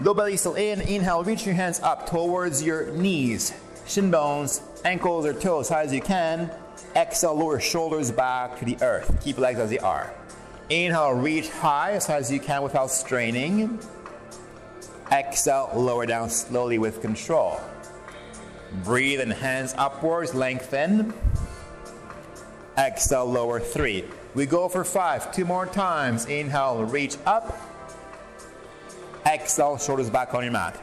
Low 0.00 0.14
belly 0.14 0.36
still 0.36 0.54
in. 0.54 0.80
Inhale, 0.80 1.24
reach 1.24 1.44
your 1.44 1.54
hands 1.54 1.80
up 1.80 2.08
towards 2.08 2.62
your 2.62 2.90
knees, 2.92 3.52
shin 3.86 4.10
bones, 4.10 4.62
ankles, 4.84 5.26
or 5.26 5.34
toes, 5.34 5.68
high 5.68 5.82
as 5.82 5.92
you 5.92 6.00
can. 6.00 6.50
Exhale, 6.94 7.34
lower 7.34 7.58
shoulders 7.58 8.10
back 8.12 8.58
to 8.60 8.64
the 8.64 8.78
earth. 8.80 9.12
Keep 9.24 9.38
legs 9.38 9.58
as 9.58 9.70
they 9.70 9.78
are. 9.78 10.12
Inhale, 10.70 11.12
reach 11.12 11.50
high 11.50 11.92
as 11.92 12.06
high 12.06 12.16
as 12.16 12.30
you 12.30 12.38
can 12.38 12.62
without 12.62 12.90
straining. 12.90 13.80
Exhale, 15.10 15.70
lower 15.74 16.06
down 16.06 16.30
slowly 16.30 16.78
with 16.78 17.00
control. 17.00 17.60
Breathe 18.84 19.20
and 19.20 19.32
hands 19.32 19.74
upwards, 19.78 20.34
lengthen. 20.34 21.12
Exhale, 22.78 23.24
lower 23.24 23.58
three. 23.58 24.04
We 24.34 24.46
go 24.46 24.68
for 24.68 24.84
five, 24.84 25.32
two 25.32 25.44
more 25.44 25.66
times. 25.66 26.26
Inhale, 26.26 26.84
reach 26.84 27.16
up. 27.26 27.58
Exhale, 29.26 29.78
shoulders 29.78 30.08
back 30.08 30.32
on 30.32 30.44
your 30.44 30.52
mat. 30.52 30.76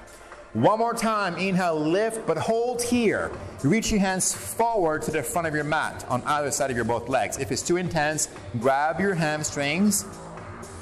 One 0.52 0.80
more 0.80 0.94
time. 0.94 1.36
Inhale, 1.38 1.80
lift, 1.80 2.28
but 2.28 2.38
hold 2.38 2.82
here. 2.82 3.32
Reach 3.64 3.92
your 3.92 4.02
hands 4.02 4.34
forward 4.34 5.04
to 5.04 5.12
the 5.12 5.24
front 5.24 5.48
of 5.48 5.56
your 5.56 5.64
mat 5.64 6.06
on 6.10 6.22
either 6.24 6.52
side 6.52 6.70
of 6.70 6.76
your 6.76 6.86
both 6.86 7.08
legs. 7.08 7.38
If 7.38 7.52
it's 7.52 7.62
too 7.62 7.78
intense, 7.78 8.28
grab 8.60 9.00
your 9.00 9.16
hamstrings 9.16 10.06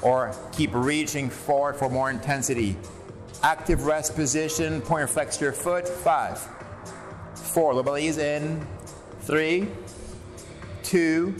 or 0.02 0.34
keep 0.52 0.70
reaching 0.74 1.30
forward 1.30 1.76
for 1.76 1.88
more 1.88 2.10
intensity. 2.10 2.76
Active 3.42 3.86
rest 3.86 4.14
position, 4.16 4.80
point 4.80 5.04
or 5.04 5.06
flex 5.06 5.40
your 5.40 5.52
foot. 5.52 5.86
Five, 5.88 6.38
four, 7.34 7.72
low 7.74 7.82
belly 7.82 8.06
is 8.06 8.18
in. 8.18 8.66
Three, 9.20 9.68
two, 10.84 11.34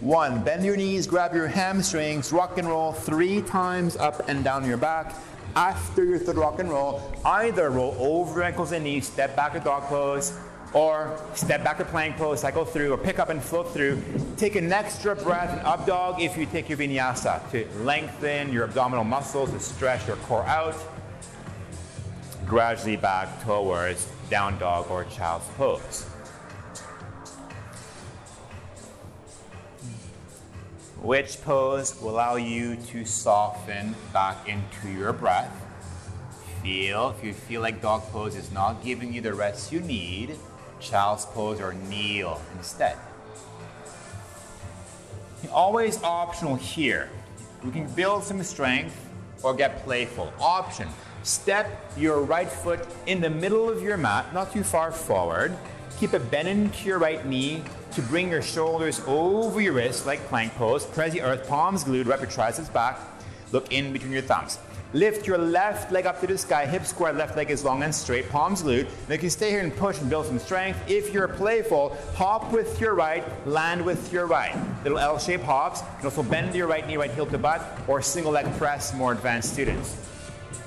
one. 0.00 0.42
Bend 0.42 0.64
your 0.64 0.76
knees, 0.76 1.06
grab 1.06 1.34
your 1.34 1.46
hamstrings, 1.46 2.32
rock 2.32 2.58
and 2.58 2.68
roll 2.68 2.92
three 2.92 3.42
times 3.42 3.96
up 3.96 4.28
and 4.28 4.42
down 4.42 4.66
your 4.66 4.76
back. 4.76 5.14
After 5.54 6.04
your 6.04 6.18
third 6.18 6.36
rock 6.36 6.58
and 6.58 6.68
roll, 6.68 7.00
either 7.24 7.70
roll 7.70 7.96
over 7.98 8.40
your 8.40 8.42
ankles 8.42 8.72
and 8.72 8.84
knees, 8.84 9.06
step 9.06 9.34
back 9.36 9.52
to 9.54 9.60
dog 9.60 9.84
pose, 9.84 10.38
or 10.74 11.18
step 11.34 11.64
back 11.64 11.78
to 11.78 11.84
plank 11.84 12.16
pose, 12.16 12.40
cycle 12.40 12.64
through, 12.64 12.92
or 12.92 12.98
pick 12.98 13.18
up 13.18 13.30
and 13.30 13.42
float 13.42 13.72
through. 13.72 14.02
Take 14.36 14.56
an 14.56 14.70
extra 14.70 15.16
breath 15.16 15.58
in 15.58 15.64
up 15.64 15.86
dog 15.86 16.20
if 16.20 16.36
you 16.36 16.44
take 16.44 16.68
your 16.68 16.76
vinyasa 16.76 17.50
to 17.52 17.66
lengthen 17.82 18.52
your 18.52 18.64
abdominal 18.64 19.04
muscles, 19.04 19.50
to 19.52 19.60
stretch 19.60 20.06
your 20.06 20.16
core 20.16 20.44
out. 20.44 20.76
Gradually 22.44 22.96
back 22.96 23.42
towards 23.44 24.06
down 24.28 24.58
dog 24.58 24.90
or 24.90 25.04
child's 25.04 25.46
pose. 25.56 26.06
Which 31.06 31.40
pose 31.42 32.02
will 32.02 32.10
allow 32.10 32.34
you 32.34 32.74
to 32.88 33.04
soften 33.04 33.94
back 34.12 34.48
into 34.48 34.88
your 34.88 35.12
breath? 35.12 35.54
Feel, 36.64 37.14
if 37.16 37.24
you 37.24 37.32
feel 37.32 37.60
like 37.60 37.80
dog 37.80 38.02
pose 38.10 38.34
is 38.34 38.50
not 38.50 38.82
giving 38.82 39.12
you 39.12 39.20
the 39.20 39.32
rest 39.32 39.70
you 39.70 39.78
need, 39.78 40.36
child's 40.80 41.24
pose 41.26 41.60
or 41.60 41.74
kneel 41.74 42.42
instead. 42.56 42.96
Always 45.52 46.02
optional 46.02 46.56
here. 46.56 47.08
We 47.64 47.70
can 47.70 47.86
build 47.94 48.24
some 48.24 48.42
strength 48.42 49.08
or 49.44 49.54
get 49.54 49.84
playful. 49.84 50.32
Option. 50.40 50.88
Step 51.22 51.92
your 51.96 52.20
right 52.20 52.50
foot 52.50 52.84
in 53.06 53.20
the 53.20 53.30
middle 53.30 53.70
of 53.70 53.80
your 53.80 53.96
mat, 53.96 54.34
not 54.34 54.52
too 54.52 54.64
far 54.64 54.90
forward. 54.90 55.56
Keep 55.98 56.12
it 56.12 56.30
bent 56.30 56.46
into 56.46 56.86
your 56.86 56.98
right 56.98 57.24
knee 57.24 57.62
to 57.92 58.02
bring 58.02 58.30
your 58.30 58.42
shoulders 58.42 59.00
over 59.06 59.60
your 59.62 59.72
wrists 59.72 60.04
like 60.04 60.20
plank 60.26 60.54
pose. 60.56 60.84
Press 60.84 61.12
the 61.12 61.22
earth, 61.22 61.48
palms 61.48 61.84
glued, 61.84 62.06
wrap 62.06 62.20
your 62.20 62.28
triceps 62.28 62.68
back. 62.68 62.98
Look 63.52 63.72
in 63.72 63.94
between 63.94 64.12
your 64.12 64.22
thumbs. 64.22 64.58
Lift 64.92 65.26
your 65.26 65.38
left 65.38 65.90
leg 65.92 66.06
up 66.06 66.20
to 66.20 66.26
the 66.26 66.38
sky, 66.38 66.66
hip 66.66 66.84
square, 66.84 67.12
left 67.12 67.36
leg 67.36 67.50
is 67.50 67.64
long 67.64 67.82
and 67.82 67.94
straight, 67.94 68.28
palms 68.28 68.62
glued. 68.62 68.86
Now 69.08 69.14
you 69.14 69.18
can 69.18 69.30
stay 69.30 69.50
here 69.50 69.60
and 69.60 69.74
push 69.74 70.00
and 70.00 70.08
build 70.08 70.26
some 70.26 70.38
strength. 70.38 70.78
If 70.86 71.12
you're 71.12 71.28
playful, 71.28 71.96
hop 72.14 72.52
with 72.52 72.80
your 72.80 72.94
right, 72.94 73.24
land 73.46 73.84
with 73.84 74.12
your 74.12 74.26
right. 74.26 74.54
Little 74.84 74.98
L-shaped 74.98 75.44
hops. 75.44 75.80
You 75.80 75.86
can 75.96 76.04
also 76.06 76.22
bend 76.22 76.54
your 76.54 76.66
right 76.66 76.86
knee, 76.86 76.96
right 76.96 77.10
heel 77.10 77.26
to 77.26 77.38
butt, 77.38 77.62
or 77.88 78.00
single 78.02 78.32
leg 78.32 78.46
press, 78.58 78.94
more 78.94 79.12
advanced 79.12 79.52
students. 79.52 79.96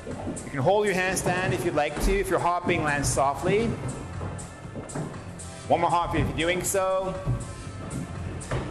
You 0.08 0.52
can 0.52 0.60
hold 0.60 0.86
your 0.88 0.96
handstand 0.96 1.54
if 1.54 1.64
you'd 1.64 1.76
like 1.76 2.00
to. 2.06 2.20
If 2.20 2.30
you're 2.30 2.40
hopping, 2.40 2.84
land 2.84 3.06
softly. 3.06 3.70
One 5.70 5.82
more 5.82 5.92
hop 5.92 6.16
if 6.16 6.28
you're 6.28 6.36
doing 6.36 6.64
so. 6.64 7.14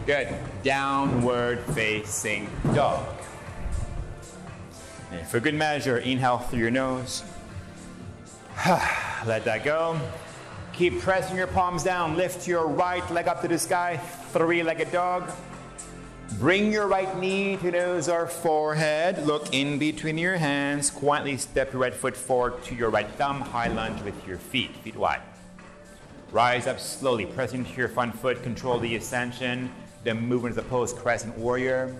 Good. 0.04 0.34
Downward 0.64 1.60
facing 1.60 2.50
dog. 2.74 3.06
And 5.12 5.24
for 5.24 5.38
good 5.38 5.54
measure, 5.54 5.98
inhale 5.98 6.38
through 6.38 6.58
your 6.58 6.72
nose. 6.72 7.22
Let 8.66 9.44
that 9.44 9.62
go. 9.64 10.00
Keep 10.72 10.98
pressing 10.98 11.36
your 11.36 11.46
palms 11.46 11.84
down. 11.84 12.16
Lift 12.16 12.48
your 12.48 12.66
right 12.66 13.08
leg 13.12 13.28
up 13.28 13.42
to 13.42 13.48
the 13.48 13.60
sky. 13.60 13.98
Three 14.32 14.64
legged 14.64 14.90
dog. 14.90 15.30
Bring 16.40 16.72
your 16.72 16.88
right 16.88 17.16
knee 17.16 17.58
to 17.58 17.70
nose 17.70 18.08
or 18.08 18.26
forehead. 18.26 19.24
Look 19.24 19.54
in 19.54 19.78
between 19.78 20.18
your 20.18 20.36
hands. 20.36 20.90
Quietly 20.90 21.36
step 21.36 21.72
your 21.72 21.82
right 21.82 21.94
foot 21.94 22.16
forward 22.16 22.60
to 22.64 22.74
your 22.74 22.90
right 22.90 23.08
thumb. 23.12 23.40
High 23.40 23.68
lunge 23.68 24.02
with 24.02 24.26
your 24.26 24.38
feet, 24.38 24.74
feet 24.78 24.96
wide. 24.96 25.22
Rise 26.30 26.66
up 26.66 26.78
slowly, 26.78 27.24
press 27.24 27.54
into 27.54 27.74
your 27.74 27.88
front 27.88 28.14
foot, 28.14 28.42
control 28.42 28.78
the 28.78 28.96
ascension, 28.96 29.70
then 30.04 30.20
move 30.20 30.44
into 30.44 30.56
the 30.56 30.68
pose 30.68 30.92
crescent 30.92 31.36
warrior. 31.38 31.96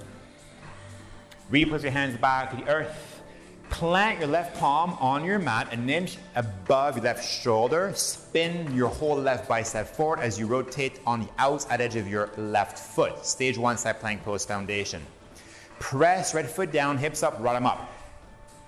Replace 1.51 1.83
your 1.83 1.93
hands 1.93 2.19
back 2.19 2.51
to 2.51 2.57
the 2.57 2.71
earth. 2.71 3.23
Plant 3.71 4.19
your 4.19 4.29
left 4.29 4.59
palm 4.59 4.97
on 5.01 5.25
your 5.25 5.39
mat 5.39 5.73
an 5.73 5.89
inch 5.89 6.19
above 6.35 6.97
your 6.97 7.05
left 7.05 7.27
shoulder. 7.27 7.93
Spin 7.95 8.75
your 8.75 8.89
whole 8.89 9.17
left 9.17 9.49
bicep 9.49 9.87
forward 9.87 10.21
as 10.21 10.39
you 10.39 10.47
rotate 10.47 11.01
on 11.07 11.21
the 11.21 11.29
outside 11.39 11.81
edge 11.81 11.97
of 11.97 12.07
your 12.07 12.29
left 12.37 12.79
foot. 12.79 13.25
Stage 13.25 13.57
one 13.57 13.79
side 13.79 13.99
plank 13.99 14.23
pose 14.25 14.45
foundation. 14.45 15.03
Press 15.79 16.35
right 16.35 16.47
foot 16.47 16.71
down, 16.71 16.99
hips 16.99 17.23
up, 17.23 17.37
right 17.41 17.55
them 17.55 17.65
up. 17.65 17.91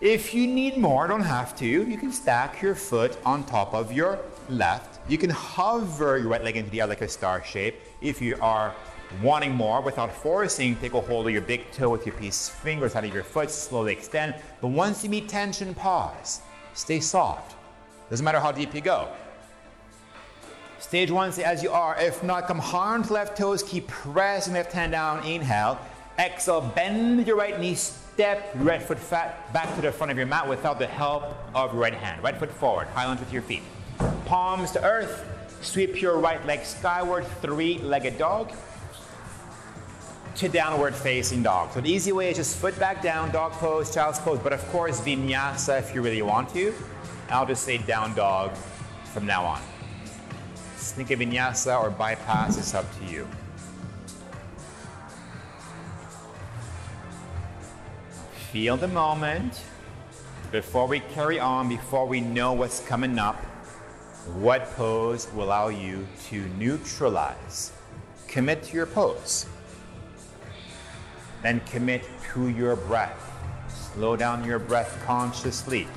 If 0.01 0.33
you 0.33 0.47
need 0.47 0.79
more, 0.79 1.07
don't 1.07 1.21
have 1.21 1.55
to, 1.57 1.67
you 1.67 1.99
can 1.99 2.13
stack 2.13 2.63
your 2.63 2.75
foot 2.75 3.19
on 3.27 3.45
top 3.45 3.75
of 3.75 3.93
your 3.93 4.19
left 4.49 4.90
You 5.09 5.19
can 5.19 5.31
hover 5.31 6.19
your 6.19 6.29
right 6.29 6.43
leg 6.43 6.57
into 6.57 6.71
the 6.71 6.81
air 6.81 6.87
like 6.87 7.01
a 7.01 7.09
star 7.09 7.43
shape. 7.45 7.77
If 8.01 8.21
you 8.23 8.37
are 8.41 8.75
wanting 9.23 9.53
more 9.53 9.81
without 9.81 10.15
forcing, 10.15 10.77
take 10.77 10.95
a 10.95 11.01
hold 11.01 11.27
of 11.27 11.33
your 11.33 11.43
big 11.43 11.71
toe 11.73 11.91
with 11.91 12.07
your 12.07 12.15
peace 12.15 12.49
fingers 12.49 12.95
out 12.95 13.05
of 13.05 13.13
your 13.13 13.25
foot, 13.25 13.51
slowly 13.51 13.93
extend. 13.93 14.35
But 14.61 14.69
once 14.69 15.03
you 15.03 15.11
meet 15.11 15.29
tension, 15.29 15.75
pause. 15.75 16.43
Stay 16.75 17.01
soft. 17.01 17.57
Doesn't 18.09 18.25
matter 18.25 18.41
how 18.41 18.53
deep 18.53 18.75
you 18.75 18.81
go. 18.81 19.09
Stage 20.79 21.11
one, 21.11 21.31
stay 21.33 21.45
as 21.45 21.63
you 21.63 21.71
are. 21.71 22.01
If 22.01 22.23
not, 22.23 22.47
come 22.47 22.59
hard 22.59 23.05
to 23.05 23.13
left 23.13 23.37
toes, 23.37 23.63
keep 23.63 23.89
pressing 23.89 24.55
left 24.55 24.73
hand 24.73 24.93
down. 24.93 25.25
Inhale. 25.27 25.79
Exhale, 26.19 26.61
bend 26.61 27.27
your 27.27 27.37
right 27.37 27.59
knee, 27.59 27.75
step 27.75 28.55
your 28.55 28.65
right 28.65 28.83
foot 28.83 28.99
fat 28.99 29.51
back 29.53 29.75
to 29.75 29.81
the 29.81 29.91
front 29.91 30.11
of 30.13 30.19
your 30.19 30.27
mat 30.27 30.47
without 30.47 30.79
the 30.79 30.87
help 30.87 31.35
of 31.55 31.73
your 31.73 31.81
right 31.81 31.95
hand. 31.95 32.23
Right 32.23 32.37
foot 32.37 32.51
forward, 32.51 32.89
high 32.89 33.07
lunge 33.07 33.21
with 33.21 33.33
your 33.33 33.43
feet. 33.43 33.63
Palms 34.27 34.71
to 34.73 34.85
earth, 34.85 35.25
sweep 35.61 36.01
your 36.01 36.19
right 36.19 36.45
leg 36.47 36.65
skyward, 36.65 37.27
three 37.43 37.79
legged 37.79 38.19
dog 38.19 38.53
to 40.37 40.49
downward 40.49 40.95
facing 40.95 41.43
dog. 41.43 41.73
So 41.73 41.81
the 41.81 41.91
easy 41.91 42.13
way 42.13 42.31
is 42.31 42.37
just 42.37 42.57
foot 42.57 42.79
back 42.79 43.03
down, 43.03 43.31
dog 43.31 43.53
pose, 43.53 43.93
child's 43.93 44.19
pose, 44.19 44.39
but 44.39 44.53
of 44.53 44.67
course 44.69 45.01
vinyasa 45.01 45.79
if 45.81 45.95
you 45.95 46.03
really 46.03 46.23
want 46.23 46.49
to. 46.55 46.73
I'll 47.29 47.47
just 47.47 47.65
say 47.65 47.79
down 47.79 48.15
dog 48.15 48.53
from 49.13 49.27
now 49.27 49.45
on. 49.45 49.61
Sneak 50.77 51.11
a 51.11 51.17
vinyasa 51.17 51.79
or 51.81 51.91
bypass 51.91 52.57
is 52.57 52.75
up 52.75 52.87
to 52.99 53.05
you. 53.05 53.29
Feel 58.51 58.77
the 58.77 58.89
moment. 58.89 59.63
Before 60.51 60.89
we 60.89 61.01
carry 61.01 61.39
on, 61.39 61.69
before 61.69 62.07
we 62.07 62.21
know 62.21 62.53
what's 62.53 62.81
coming 62.81 63.19
up, 63.19 63.37
what 64.27 64.67
pose 64.77 65.29
will 65.35 65.45
allow 65.45 65.69
you 65.69 66.07
to 66.29 66.47
neutralize? 66.59 67.73
Commit 68.29 68.63
to 68.65 68.77
your 68.77 68.87
pose. 68.87 69.47
Then 71.43 71.61
commit 71.61 72.05
to 72.33 72.49
your 72.49 72.77
breath. 72.77 73.19
Slow 73.69 74.17
down 74.17 74.45
your 74.45 74.59
breath 74.59 75.03
consciously. 75.05 75.89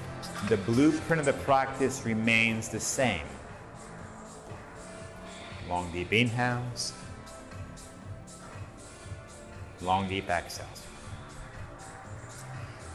The 0.50 0.58
blueprint 0.58 1.20
of 1.20 1.26
the 1.26 1.34
practice 1.34 2.06
remains 2.06 2.70
the 2.70 2.80
same. 2.80 3.26
Long 5.70 5.92
deep 5.92 6.12
inhales, 6.12 6.94
long 9.82 10.08
deep 10.10 10.30
exhales. 10.30 10.73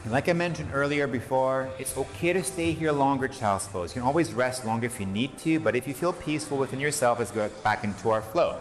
And 0.03 0.13
like 0.13 0.29
I 0.29 0.33
mentioned 0.33 0.69
earlier 0.73 1.07
before, 1.07 1.69
it's 1.77 1.97
okay 1.97 2.31
to 2.31 2.41
stay 2.43 2.71
here 2.71 2.91
longer, 2.91 3.27
child's 3.27 3.67
pose. 3.67 3.93
You 3.93 4.01
can 4.01 4.07
always 4.07 4.33
rest 4.33 4.65
longer 4.65 4.85
if 4.85 4.99
you 4.99 5.05
need 5.05 5.37
to, 5.39 5.59
but 5.59 5.75
if 5.75 5.87
you 5.87 5.93
feel 5.93 6.13
peaceful 6.13 6.57
within 6.57 6.79
yourself, 6.79 7.19
let's 7.19 7.31
go 7.31 7.49
back 7.63 7.83
into 7.83 8.09
our 8.09 8.21
flow. 8.21 8.57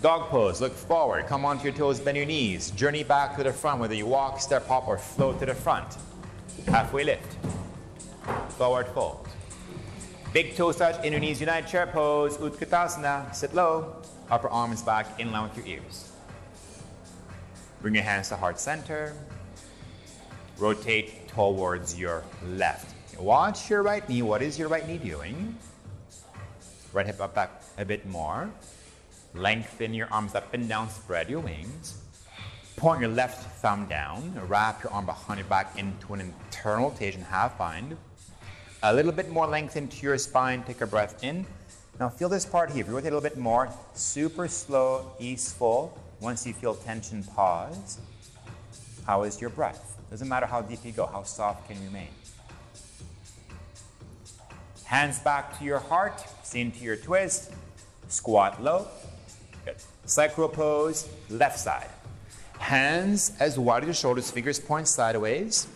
Dog 0.00 0.28
pose, 0.28 0.60
look 0.60 0.72
forward, 0.72 1.26
come 1.26 1.44
onto 1.44 1.64
your 1.64 1.72
toes, 1.72 1.98
bend 1.98 2.16
your 2.16 2.26
knees, 2.26 2.70
journey 2.70 3.02
back 3.02 3.36
to 3.36 3.42
the 3.42 3.52
front, 3.52 3.80
whether 3.80 3.94
you 3.94 4.06
walk, 4.06 4.40
step, 4.40 4.66
hop, 4.68 4.86
or 4.86 4.98
float 4.98 5.40
to 5.40 5.46
the 5.46 5.54
front. 5.54 5.96
Halfway 6.66 7.04
lift, 7.04 7.36
forward 8.50 8.86
fold. 8.88 9.26
Big 10.32 10.56
toes 10.56 10.76
touch, 10.76 11.02
inner 11.04 11.18
knees 11.18 11.40
unite, 11.40 11.66
chair 11.66 11.86
pose, 11.86 12.36
Utkatasana, 12.36 13.34
sit 13.34 13.54
low, 13.54 13.96
upper 14.30 14.48
arms 14.48 14.82
back, 14.82 15.18
in 15.18 15.32
line 15.32 15.48
with 15.48 15.56
your 15.56 15.66
ears. 15.66 16.12
Bring 17.80 17.94
your 17.94 18.04
hands 18.04 18.28
to 18.28 18.36
heart 18.36 18.60
center, 18.60 19.14
rotate 20.58 21.28
towards 21.28 21.98
your 21.98 22.24
left. 22.46 22.94
Watch 23.18 23.70
your 23.70 23.82
right 23.82 24.08
knee. 24.08 24.22
What 24.22 24.42
is 24.42 24.58
your 24.58 24.68
right 24.68 24.86
knee 24.86 24.98
doing? 24.98 25.56
Right 26.92 27.06
hip 27.06 27.20
up 27.20 27.34
back 27.34 27.62
a 27.78 27.84
bit 27.84 28.06
more. 28.06 28.50
Lengthen 29.34 29.94
your 29.94 30.08
arms 30.12 30.34
up 30.34 30.54
and 30.54 30.68
down, 30.68 30.88
spread 30.90 31.28
your 31.28 31.40
wings. 31.40 32.00
Point 32.76 33.00
your 33.00 33.10
left 33.10 33.60
thumb 33.60 33.86
down, 33.86 34.32
wrap 34.48 34.82
your 34.82 34.92
arm 34.92 35.06
behind 35.06 35.38
your 35.38 35.48
back 35.48 35.76
into 35.78 36.14
an 36.14 36.20
internal 36.20 36.90
rotation, 36.90 37.22
half 37.22 37.56
bind. 37.56 37.96
A 38.82 38.92
little 38.92 39.12
bit 39.12 39.30
more 39.30 39.46
length 39.46 39.76
into 39.76 40.02
your 40.02 40.18
spine, 40.18 40.62
take 40.64 40.80
a 40.80 40.86
breath 40.86 41.22
in. 41.24 41.46
Now 41.98 42.08
feel 42.08 42.28
this 42.28 42.44
part 42.44 42.70
here. 42.70 42.82
If 42.82 42.88
you 42.88 42.94
rotate 42.94 43.12
a 43.12 43.16
little 43.16 43.28
bit 43.28 43.38
more, 43.38 43.68
super 43.94 44.48
slow, 44.48 45.12
easeful. 45.18 45.98
Once 46.20 46.46
you 46.46 46.52
feel 46.52 46.74
tension, 46.74 47.22
pause. 47.22 47.98
How 49.06 49.22
is 49.22 49.40
your 49.40 49.50
breath? 49.50 49.93
Doesn't 50.14 50.28
matter 50.28 50.46
how 50.46 50.62
deep 50.62 50.78
you 50.84 50.92
go, 50.92 51.06
how 51.06 51.24
soft 51.24 51.66
can 51.66 51.76
you 51.76 51.88
remain. 51.88 52.06
Hands 54.84 55.18
back 55.18 55.58
to 55.58 55.64
your 55.64 55.80
heart, 55.80 56.24
into 56.54 56.84
your 56.84 56.94
twist, 56.94 57.50
squat 58.06 58.62
low. 58.62 58.86
Good. 59.64 59.74
Cycle 60.06 60.48
pose, 60.48 61.08
left 61.28 61.58
side. 61.58 61.88
Hands 62.60 63.32
as 63.40 63.58
wide 63.58 63.82
as 63.82 63.86
your 63.88 63.94
shoulders, 63.94 64.30
fingers 64.30 64.60
point 64.60 64.86
sideways. 64.86 65.66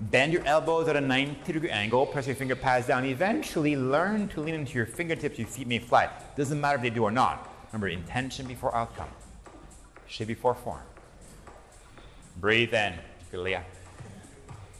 Bend 0.00 0.32
your 0.32 0.46
elbows 0.46 0.88
at 0.88 0.96
a 0.96 1.00
90 1.02 1.52
degree 1.52 1.68
angle, 1.68 2.06
press 2.06 2.26
your 2.26 2.34
finger 2.34 2.56
pads 2.56 2.86
down. 2.86 3.04
Eventually, 3.04 3.76
learn 3.76 4.26
to 4.28 4.40
lean 4.40 4.54
into 4.54 4.72
your 4.72 4.86
fingertips, 4.86 5.38
your 5.38 5.48
feet 5.48 5.66
may 5.66 5.80
fly. 5.80 6.08
Doesn't 6.34 6.58
matter 6.58 6.76
if 6.76 6.82
they 6.82 6.88
do 6.88 7.02
or 7.02 7.10
not. 7.10 7.46
Remember, 7.74 7.88
intention 7.88 8.46
before 8.46 8.74
outcome, 8.74 9.10
shape 10.06 10.28
before 10.28 10.54
form. 10.54 10.80
Breathe 12.40 12.72
in. 12.72 12.94
Philia. 13.32 13.62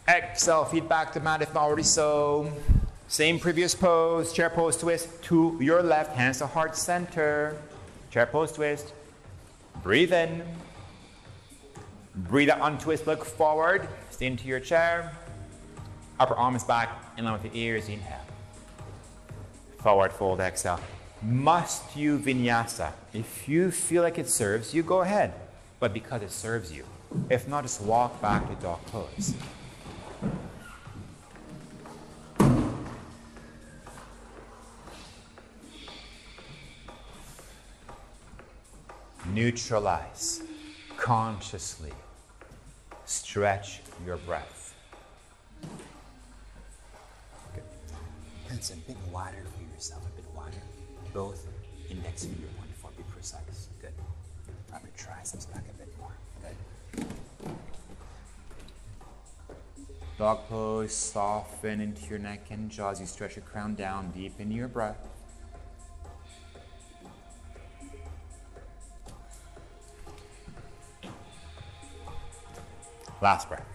Exhale, 0.09 0.65
feet 0.65 0.89
back 0.89 1.13
to 1.13 1.21
mat 1.21 1.43
if 1.43 1.53
not 1.53 1.65
already 1.65 1.83
so. 1.83 2.53
Same 3.09 3.39
previous 3.39 3.75
pose, 3.75 4.33
chair 4.33 4.51
pose 4.51 4.77
twist 4.77 5.23
to 5.25 5.57
your 5.61 5.83
left, 5.83 6.17
hands 6.17 6.39
to 6.39 6.47
heart 6.47 6.77
center. 6.77 7.57
Chair 8.11 8.27
pose 8.27 8.53
twist. 8.53 8.93
Breathe 9.83 10.13
in. 10.13 10.43
Breathe 12.15 12.51
out, 12.51 12.59
untwist, 12.63 13.07
look 13.07 13.25
forward. 13.25 13.89
Stay 14.11 14.27
into 14.27 14.49
your 14.49 14.61
chair. 14.61 15.13
Upper 16.19 16.35
arm 16.35 16.57
is 16.57 16.65
back, 16.65 16.89
in 17.19 17.25
line 17.25 17.35
with 17.35 17.43
the 17.43 17.59
ears, 17.59 17.89
inhale. 17.89 18.21
Forward 19.79 20.13
fold, 20.13 20.41
exhale. 20.41 20.81
Must 21.23 21.97
you 21.97 22.19
vinyasa? 22.19 22.93
If 23.13 23.49
you 23.49 23.71
feel 23.71 24.03
like 24.03 24.19
it 24.19 24.29
serves 24.29 24.75
you, 24.75 24.83
go 24.83 25.03
ahead. 25.03 25.35
But 25.79 25.93
because 25.93 26.23
it 26.23 26.31
serves 26.31 26.73
you, 26.73 26.85
if 27.31 27.49
not, 27.49 27.65
just 27.65 27.83
walk 27.83 28.21
back 28.21 28.49
to 28.49 28.55
dog 28.63 28.85
pose. 28.87 29.35
Neutralize 39.33 40.43
consciously. 40.97 41.93
Stretch 43.05 43.81
your 44.05 44.17
breath. 44.19 44.75
Good. 47.55 47.63
And 48.51 48.59
a 48.59 48.77
bit 48.89 48.97
wider 49.13 49.45
for 49.57 49.75
yourself, 49.75 50.03
a 50.07 50.21
bit 50.21 50.25
wider. 50.35 50.63
Both 51.13 51.47
index 51.91 52.25
finger 52.25 52.49
one 52.57 52.69
for 52.77 52.91
be 52.97 53.03
precise. 53.13 53.69
Good. 53.81 53.93
Drop 54.69 54.83
your 54.83 54.93
triceps 54.97 55.47
back 55.47 55.65
Dog 60.19 60.49
pose, 60.49 60.95
soften 60.95 61.79
into 61.81 62.07
your 62.07 62.19
neck 62.19 62.47
and 62.51 62.71
jaws. 62.71 63.01
You 63.01 63.07
stretch 63.07 63.37
your 63.37 63.45
crown 63.45 63.75
down 63.75 64.11
deep 64.13 64.41
into 64.41 64.55
your 64.55 64.69
breath. 64.69 64.97
Last 73.21 73.49
breath. 73.49 73.67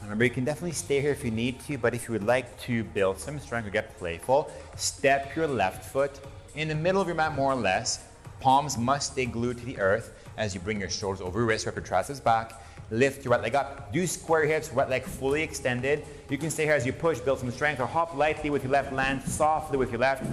Remember, 0.00 0.24
you 0.24 0.30
can 0.30 0.44
definitely 0.44 0.72
stay 0.72 1.02
here 1.02 1.10
if 1.10 1.22
you 1.22 1.30
need 1.30 1.60
to, 1.60 1.76
but 1.76 1.92
if 1.92 2.08
you 2.08 2.12
would 2.12 2.24
like 2.24 2.58
to 2.60 2.84
build 2.84 3.18
some 3.18 3.38
strength 3.38 3.66
or 3.66 3.70
get 3.70 3.98
playful, 3.98 4.50
step 4.76 5.36
your 5.36 5.46
left 5.46 5.84
foot 5.84 6.20
in 6.54 6.68
the 6.68 6.74
middle 6.74 7.02
of 7.02 7.06
your 7.06 7.16
mat 7.16 7.34
more 7.34 7.52
or 7.52 7.56
less. 7.56 8.04
Palms 8.40 8.78
must 8.78 9.12
stay 9.12 9.26
glued 9.26 9.58
to 9.58 9.66
the 9.66 9.78
earth 9.78 10.14
as 10.38 10.54
you 10.54 10.60
bring 10.60 10.80
your 10.80 10.88
shoulders 10.88 11.20
over 11.20 11.40
your 11.40 11.48
wrists, 11.48 11.66
wrap 11.66 11.74
your 11.74 11.84
triceps 11.84 12.20
back. 12.20 12.62
Lift 12.90 13.24
your 13.24 13.32
right 13.32 13.42
leg 13.42 13.54
up. 13.54 13.92
Do 13.92 14.06
square 14.06 14.46
hips, 14.46 14.72
right 14.72 14.88
leg 14.88 15.04
fully 15.04 15.42
extended. 15.42 16.04
You 16.30 16.38
can 16.38 16.50
stay 16.50 16.64
here 16.64 16.74
as 16.74 16.86
you 16.86 16.92
push, 16.92 17.18
build 17.18 17.38
some 17.38 17.50
strength, 17.50 17.80
or 17.80 17.86
hop 17.86 18.16
lightly 18.16 18.50
with 18.50 18.62
your 18.62 18.72
left, 18.72 18.92
land 18.92 19.22
softly 19.22 19.76
with 19.76 19.90
your 19.90 20.00
left. 20.00 20.24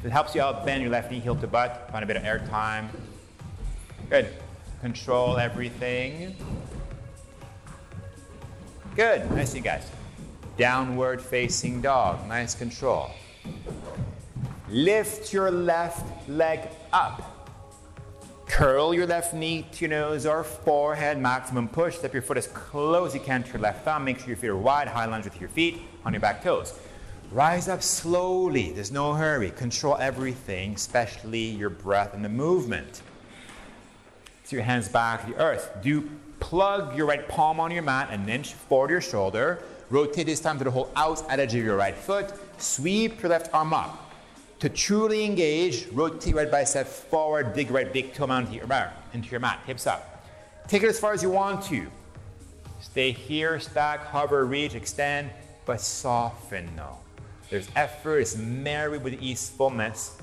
If 0.00 0.06
it 0.06 0.10
helps 0.10 0.34
you 0.34 0.42
out, 0.42 0.66
bend 0.66 0.82
your 0.82 0.90
left 0.90 1.10
knee, 1.10 1.20
heel 1.20 1.36
to 1.36 1.46
butt. 1.46 1.88
Find 1.92 2.02
a 2.02 2.06
bit 2.06 2.16
of 2.16 2.24
air 2.24 2.44
time. 2.50 2.88
Good. 4.10 4.28
Control 4.80 5.38
everything. 5.38 6.36
Good. 8.96 9.30
Nice, 9.30 9.54
you 9.54 9.60
guys. 9.60 9.90
Downward 10.58 11.22
facing 11.22 11.80
dog. 11.80 12.28
Nice 12.28 12.54
control. 12.54 13.10
Lift 14.68 15.32
your 15.32 15.50
left 15.50 16.28
leg 16.28 16.68
up. 16.92 17.33
Curl 18.46 18.94
your 18.94 19.06
left 19.06 19.34
knee 19.34 19.66
to 19.72 19.80
your 19.80 19.90
nose 19.90 20.26
or 20.26 20.44
forehead, 20.44 21.18
maximum 21.18 21.68
push. 21.68 21.96
Step 21.96 22.12
your 22.12 22.22
foot 22.22 22.36
as 22.36 22.46
close 22.48 23.08
as 23.08 23.14
you 23.14 23.20
can 23.20 23.42
to 23.42 23.52
your 23.52 23.60
left 23.60 23.84
thumb. 23.84 24.04
Make 24.04 24.18
sure 24.18 24.28
your 24.28 24.36
feet 24.36 24.50
are 24.50 24.56
wide, 24.56 24.86
high 24.86 25.06
lunge 25.06 25.24
with 25.24 25.40
your 25.40 25.48
feet 25.48 25.80
on 26.04 26.12
your 26.12 26.20
back 26.20 26.42
toes. 26.42 26.78
Rise 27.32 27.68
up 27.68 27.82
slowly. 27.82 28.70
There's 28.70 28.92
no 28.92 29.14
hurry. 29.14 29.50
Control 29.50 29.96
everything, 29.96 30.74
especially 30.74 31.46
your 31.46 31.70
breath 31.70 32.14
and 32.14 32.24
the 32.24 32.28
movement. 32.28 33.02
So 34.44 34.56
your 34.56 34.64
hands 34.64 34.88
back 34.88 35.24
to 35.24 35.32
the 35.32 35.42
earth. 35.42 35.78
Do 35.82 36.08
plug 36.38 36.96
your 36.96 37.06
right 37.06 37.26
palm 37.26 37.58
on 37.58 37.70
your 37.70 37.82
mat 37.82 38.10
an 38.10 38.28
inch 38.28 38.52
forward 38.52 38.90
your 38.90 39.00
shoulder. 39.00 39.60
Rotate 39.90 40.26
this 40.26 40.40
time 40.40 40.58
to 40.58 40.64
the 40.64 40.70
whole 40.70 40.90
outside 40.94 41.40
edge 41.40 41.54
of 41.54 41.64
your 41.64 41.76
right 41.76 41.96
foot. 41.96 42.32
Sweep 42.58 43.22
your 43.22 43.30
left 43.30 43.52
arm 43.54 43.72
up. 43.72 44.03
To 44.64 44.70
truly 44.70 45.26
engage, 45.26 45.88
rotate 45.88 46.34
right 46.34 46.50
bicep 46.50 46.86
forward, 46.86 47.52
dig 47.52 47.70
right 47.70 47.92
big 47.92 48.14
toe 48.14 48.24
into 48.32 48.54
your 48.54 48.66
mat, 48.66 48.96
into 49.12 49.28
your 49.28 49.38
mat, 49.38 49.60
hips 49.66 49.86
up. 49.86 50.24
Take 50.68 50.82
it 50.82 50.88
as 50.88 50.98
far 50.98 51.12
as 51.12 51.22
you 51.22 51.28
want 51.28 51.62
to. 51.64 51.86
Stay 52.80 53.12
here, 53.12 53.60
stack, 53.60 54.06
hover, 54.06 54.46
reach, 54.46 54.74
extend, 54.74 55.28
but 55.66 55.82
soften 55.82 56.74
no. 56.74 56.96
There's 57.50 57.68
effort, 57.76 58.20
it's 58.20 58.38
married 58.38 59.04
with 59.04 59.20
easefulness. 59.20 60.16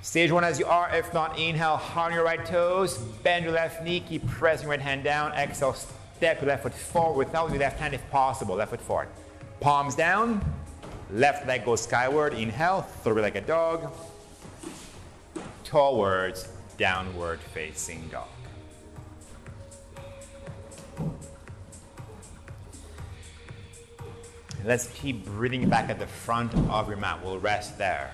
Stage 0.00 0.32
one 0.32 0.42
as 0.42 0.58
you 0.58 0.64
are, 0.64 0.88
if 0.96 1.12
not, 1.12 1.38
inhale, 1.38 1.82
on 1.94 2.14
your 2.14 2.24
right 2.24 2.46
toes, 2.46 2.96
bend 2.96 3.44
your 3.44 3.52
left 3.52 3.84
knee, 3.84 4.00
keep 4.00 4.26
pressing 4.26 4.66
right 4.70 4.80
hand 4.80 5.04
down, 5.04 5.32
exhale, 5.32 5.74
step 5.74 6.40
your 6.40 6.48
left 6.48 6.62
foot 6.62 6.72
forward 6.72 7.26
without 7.26 7.50
your 7.50 7.58
left 7.58 7.78
hand 7.78 7.92
if 7.92 8.10
possible, 8.10 8.54
left 8.54 8.70
foot 8.70 8.80
forward. 8.80 9.08
Palms 9.60 9.94
down, 9.94 10.42
left 11.12 11.46
leg 11.46 11.64
goes 11.64 11.82
skyward, 11.82 12.34
inhale, 12.34 12.82
throw 13.02 13.16
it 13.18 13.22
like 13.22 13.36
a 13.36 13.40
dog, 13.40 13.92
towards 15.64 16.48
downward 16.78 17.40
facing 17.40 18.08
dog. 18.08 18.28
Let's 24.64 24.88
keep 24.88 25.24
breathing 25.24 25.68
back 25.70 25.88
at 25.88 25.98
the 25.98 26.06
front 26.06 26.54
of 26.68 26.88
your 26.88 26.98
mat. 26.98 27.24
We'll 27.24 27.38
rest 27.38 27.78
there. 27.78 28.12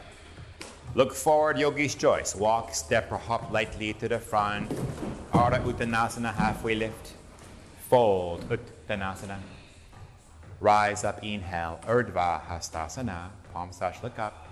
Look 0.94 1.12
forward, 1.12 1.58
Yogi's 1.58 1.94
choice. 1.94 2.36
Walk, 2.36 2.72
step, 2.72 3.10
or 3.10 3.18
hop 3.18 3.50
lightly 3.50 3.92
to 3.94 4.08
the 4.08 4.18
front. 4.18 4.70
Ardha 5.32 5.62
Uttanasana, 5.64 6.32
halfway 6.32 6.76
lift. 6.76 7.14
Fold, 7.90 8.48
Uttanasana. 8.48 9.38
Rise 10.60 11.04
up, 11.04 11.22
inhale, 11.22 11.80
Urdhva 11.86 12.40
Hastasana. 12.46 13.28
Palms 13.52 13.78
touch, 13.78 14.02
look 14.02 14.18
up. 14.18 14.46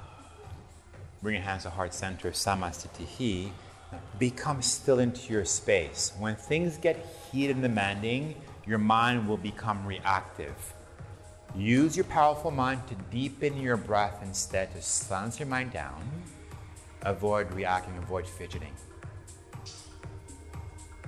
Bring 1.23 1.37
your 1.37 1.45
hands 1.45 1.63
to 1.63 1.71
heart 1.71 1.95
center, 1.95 2.31
Samasthiti. 2.31 3.51
Become 4.19 4.61
still 4.61 4.99
into 4.99 5.33
your 5.33 5.47
space. 5.47 6.13
When 6.19 6.37
things 6.37 6.77
get 6.77 7.07
heated 7.33 7.57
and 7.57 7.63
demanding, 7.63 8.35
your 8.67 8.79
mind 8.79 9.27
will 9.27 9.39
become 9.39 9.87
reactive. 9.87 10.75
Use 11.57 11.97
your 11.97 12.05
powerful 12.05 12.51
mind 12.51 12.87
to 12.89 12.95
deepen 13.11 13.59
your 13.61 13.77
breath 13.77 14.21
instead 14.23 14.75
to 14.75 14.83
silence 14.83 15.39
your 15.39 15.49
mind 15.49 15.73
down. 15.73 16.03
Avoid 17.03 17.53
reacting, 17.53 17.97
avoid 17.97 18.27
fidgeting. 18.27 18.73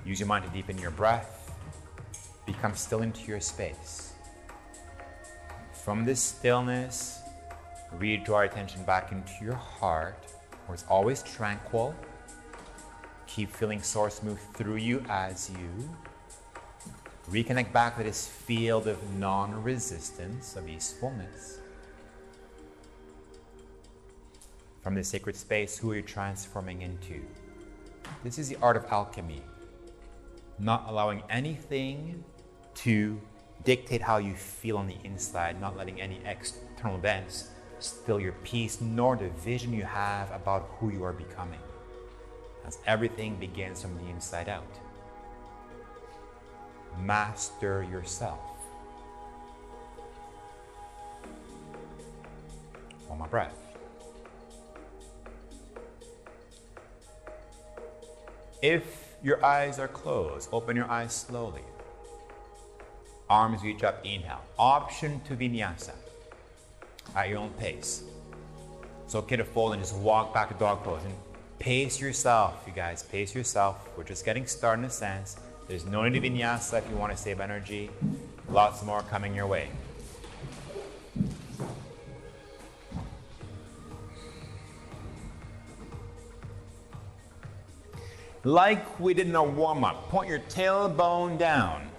Use 0.05 0.19
your 0.19 0.27
mind 0.27 0.45
to 0.45 0.51
deepen 0.51 0.77
your 0.79 0.91
breath. 0.91 1.51
Become 2.45 2.75
still 2.75 3.01
into 3.01 3.27
your 3.27 3.41
space. 3.41 4.06
From 5.87 6.03
this 6.03 6.21
stillness, 6.21 7.21
redraw 7.97 8.43
attention 8.43 8.83
back 8.83 9.13
into 9.13 9.31
your 9.41 9.55
heart, 9.55 10.21
where 10.65 10.73
it's 10.73 10.83
always 10.89 11.23
tranquil. 11.23 11.95
Keep 13.25 13.51
feeling 13.51 13.81
source 13.81 14.21
move 14.21 14.37
through 14.53 14.75
you 14.75 15.01
as 15.07 15.49
you 15.49 15.89
Reconnect 17.31 17.71
back 17.71 17.95
to 17.95 18.03
this 18.03 18.27
field 18.27 18.85
of 18.85 19.01
non 19.13 19.63
resistance, 19.63 20.57
of 20.57 20.67
easefulness. 20.67 21.59
From 24.81 24.93
this 24.93 25.07
sacred 25.07 25.37
space, 25.37 25.77
who 25.77 25.91
are 25.91 25.95
you 25.95 26.01
transforming 26.01 26.81
into? 26.81 27.21
This 28.25 28.37
is 28.37 28.49
the 28.49 28.57
art 28.61 28.75
of 28.75 28.83
alchemy. 28.91 29.41
Not 30.59 30.83
allowing 30.89 31.23
anything 31.29 32.25
to 32.75 33.21
dictate 33.63 34.01
how 34.01 34.17
you 34.17 34.33
feel 34.33 34.77
on 34.77 34.87
the 34.87 34.97
inside, 35.03 35.59
not 35.59 35.77
letting 35.77 36.01
any 36.01 36.19
external 36.25 36.97
events 36.97 37.49
steal 37.79 38.19
your 38.19 38.33
peace, 38.43 38.81
nor 38.81 39.15
the 39.15 39.29
vision 39.29 39.73
you 39.73 39.83
have 39.83 40.31
about 40.31 40.69
who 40.79 40.89
you 40.89 41.03
are 41.03 41.13
becoming. 41.13 41.59
As 42.65 42.79
everything 42.85 43.35
begins 43.35 43.81
from 43.81 43.95
the 43.97 44.09
inside 44.09 44.49
out 44.49 44.79
master 46.99 47.83
yourself. 47.83 48.39
Hold 53.07 53.19
my 53.19 53.27
breath. 53.27 53.55
If 58.61 59.15
your 59.23 59.43
eyes 59.45 59.79
are 59.79 59.87
closed, 59.87 60.49
open 60.51 60.75
your 60.75 60.89
eyes 60.89 61.13
slowly. 61.13 61.61
Arms 63.29 63.61
reach 63.63 63.83
up, 63.83 64.05
inhale. 64.05 64.41
Option 64.57 65.19
to 65.25 65.35
vinyasa 65.35 65.91
at 67.15 67.29
your 67.29 67.39
own 67.39 67.49
pace. 67.51 68.03
It's 69.05 69.15
okay 69.15 69.35
to 69.35 69.43
fold 69.43 69.73
and 69.73 69.81
just 69.81 69.95
walk 69.97 70.33
back 70.33 70.49
to 70.49 70.55
dog 70.55 70.83
pose 70.83 71.03
and 71.03 71.13
pace 71.59 71.99
yourself, 71.99 72.63
you 72.65 72.73
guys. 72.73 73.03
Pace 73.03 73.35
yourself. 73.35 73.89
We're 73.97 74.03
just 74.05 74.23
getting 74.23 74.47
started 74.47 74.83
in 74.83 74.87
a 74.87 74.91
sense. 74.91 75.37
There's 75.67 75.85
no 75.85 76.07
need 76.07 76.21
to 76.21 76.29
vinyasa 76.29 76.79
if 76.79 76.89
you 76.89 76.95
want 76.95 77.11
to 77.11 77.17
save 77.17 77.41
energy. 77.41 77.89
Lots 78.49 78.83
more 78.83 79.01
coming 79.03 79.35
your 79.35 79.47
way. 79.47 79.69
Like 88.45 88.97
we 89.01 89.13
did 89.13 89.27
in 89.27 89.35
a 89.35 89.43
warm 89.43 89.83
up, 89.83 90.07
point 90.07 90.29
your 90.29 90.39
tailbone 90.39 91.37
down. 91.37 91.89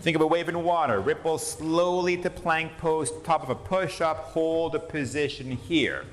Think 0.00 0.16
of 0.16 0.22
a 0.22 0.26
wave 0.26 0.48
in 0.48 0.62
water. 0.64 0.98
Ripple 1.00 1.36
slowly 1.36 2.16
to 2.18 2.30
plank 2.30 2.78
pose, 2.78 3.12
top 3.22 3.42
of 3.42 3.50
a 3.50 3.54
push 3.54 4.00
up, 4.00 4.16
hold 4.18 4.74
a 4.74 4.78
position 4.78 5.50
here. 5.50 6.04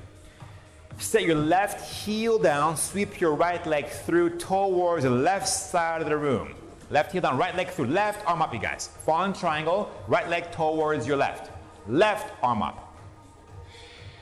Set 0.98 1.22
your 1.22 1.36
left 1.36 2.04
heel 2.04 2.38
down, 2.38 2.76
sweep 2.76 3.20
your 3.20 3.34
right 3.34 3.64
leg 3.66 3.86
through 3.86 4.36
towards 4.38 5.04
the 5.04 5.10
left 5.10 5.48
side 5.48 6.02
of 6.02 6.08
the 6.08 6.16
room. 6.16 6.54
Left 6.90 7.12
heel 7.12 7.22
down, 7.22 7.38
right 7.38 7.54
leg 7.56 7.68
through. 7.68 7.86
Left 7.86 8.26
arm 8.26 8.42
up, 8.42 8.52
you 8.52 8.60
guys. 8.60 8.88
Falling 9.06 9.32
triangle, 9.32 9.90
right 10.06 10.28
leg 10.28 10.50
towards 10.52 11.06
your 11.06 11.16
left. 11.16 11.50
Left 11.88 12.34
arm 12.42 12.62
up. 12.62 12.96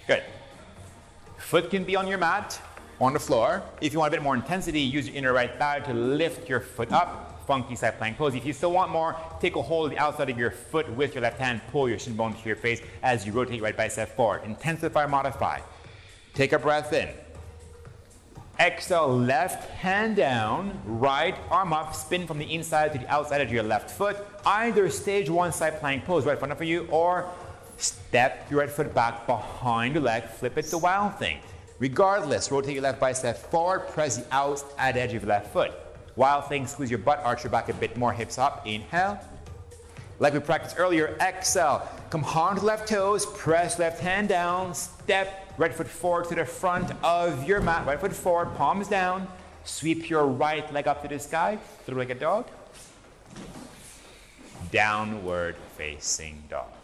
Good. 0.06 0.22
Foot 1.38 1.70
can 1.70 1.84
be 1.84 1.96
on 1.96 2.06
your 2.06 2.18
mat, 2.18 2.60
on 3.00 3.12
the 3.14 3.20
floor. 3.20 3.62
If 3.80 3.92
you 3.92 3.98
want 3.98 4.12
a 4.12 4.16
bit 4.16 4.22
more 4.22 4.34
intensity, 4.34 4.80
use 4.80 5.08
your 5.08 5.16
inner 5.16 5.32
right 5.32 5.56
thigh 5.58 5.80
to 5.80 5.92
lift 5.92 6.48
your 6.48 6.60
foot 6.60 6.92
up. 6.92 7.35
Funky 7.46 7.76
side 7.76 7.96
plank 7.98 8.18
pose. 8.18 8.34
If 8.34 8.44
you 8.44 8.52
still 8.52 8.72
want 8.72 8.90
more, 8.90 9.16
take 9.40 9.54
a 9.56 9.62
hold 9.62 9.86
of 9.86 9.90
the 9.92 9.98
outside 9.98 10.28
of 10.28 10.38
your 10.38 10.50
foot 10.50 10.90
with 10.90 11.14
your 11.14 11.22
left 11.22 11.38
hand. 11.38 11.60
Pull 11.70 11.88
your 11.88 11.98
shin 11.98 12.16
bone 12.16 12.34
to 12.34 12.46
your 12.46 12.56
face 12.56 12.82
as 13.02 13.24
you 13.24 13.32
rotate 13.32 13.56
your 13.56 13.64
right 13.64 13.76
bicep 13.76 14.16
forward. 14.16 14.42
Intensify, 14.44 15.06
modify. 15.06 15.60
Take 16.34 16.52
a 16.52 16.58
breath 16.58 16.92
in. 16.92 17.08
Exhale, 18.58 19.16
left 19.16 19.70
hand 19.70 20.16
down, 20.16 20.80
right 20.86 21.36
arm 21.50 21.72
up, 21.72 21.94
spin 21.94 22.26
from 22.26 22.38
the 22.38 22.54
inside 22.54 22.92
to 22.94 22.98
the 22.98 23.08
outside 23.08 23.42
of 23.42 23.52
your 23.52 23.62
left 23.62 23.90
foot. 23.90 24.16
Either 24.46 24.88
stage 24.88 25.28
one 25.28 25.52
side 25.52 25.78
plank 25.78 26.04
pose 26.04 26.24
right 26.24 26.32
in 26.32 26.38
front 26.38 26.52
of 26.52 26.62
you, 26.62 26.88
or 26.90 27.30
step 27.76 28.50
your 28.50 28.60
right 28.60 28.70
foot 28.70 28.94
back 28.94 29.26
behind 29.26 29.94
your 29.94 30.02
leg, 30.02 30.24
flip 30.24 30.56
it 30.56 30.62
to 30.64 30.78
wild 30.78 31.14
thing. 31.16 31.38
Regardless, 31.78 32.50
rotate 32.50 32.74
your 32.74 32.82
left 32.82 32.98
bicep 32.98 33.36
forward, 33.36 33.88
press 33.88 34.16
the 34.16 34.34
outside 34.34 34.96
edge 34.96 35.12
of 35.12 35.22
your 35.22 35.28
left 35.28 35.52
foot. 35.52 35.72
Wild 36.16 36.48
thing, 36.48 36.66
squeeze 36.66 36.90
your 36.90 36.98
butt, 36.98 37.20
arch 37.24 37.44
your 37.44 37.50
back 37.50 37.68
a 37.68 37.74
bit 37.74 37.96
more, 37.96 38.12
hips 38.12 38.38
up, 38.38 38.66
inhale. 38.66 39.20
Like 40.18 40.32
we 40.32 40.40
practiced 40.40 40.76
earlier, 40.78 41.16
exhale, 41.20 41.86
come 42.10 42.22
hard 42.22 42.58
to 42.58 42.64
left 42.64 42.88
toes, 42.88 43.26
press 43.26 43.78
left 43.78 44.00
hand 44.00 44.28
down, 44.28 44.74
step 44.74 45.46
Right 45.58 45.74
foot 45.74 45.88
forward 45.88 46.28
to 46.28 46.34
the 46.34 46.44
front 46.44 46.92
of 47.02 47.48
your 47.48 47.62
mat. 47.62 47.86
Right 47.86 47.98
foot 47.98 48.12
forward, 48.12 48.54
palms 48.56 48.88
down. 48.88 49.26
Sweep 49.64 50.10
your 50.10 50.26
right 50.26 50.70
leg 50.72 50.86
up 50.86 51.00
to 51.02 51.08
the 51.08 51.18
sky, 51.18 51.58
through 51.84 51.98
like 51.98 52.10
a 52.10 52.14
dog. 52.14 52.46
Downward 54.70 55.56
facing 55.78 56.42
dog. 56.50 56.75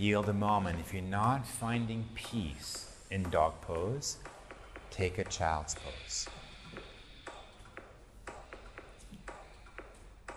Feel 0.00 0.22
the 0.22 0.32
moment. 0.32 0.80
If 0.80 0.94
you're 0.94 1.02
not 1.02 1.46
finding 1.46 2.06
peace 2.14 2.90
in 3.10 3.22
dog 3.24 3.60
pose, 3.60 4.16
take 4.90 5.18
a 5.18 5.24
child's 5.24 5.74
pose. 5.74 6.26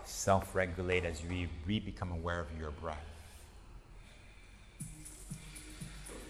self 0.03 0.53
regulate 0.53 1.05
as 1.05 1.24
you 1.24 1.47
re 1.66 1.80
become 1.80 2.11
aware 2.11 2.41
of 2.41 2.47
your 2.59 2.72
breath. 2.72 2.97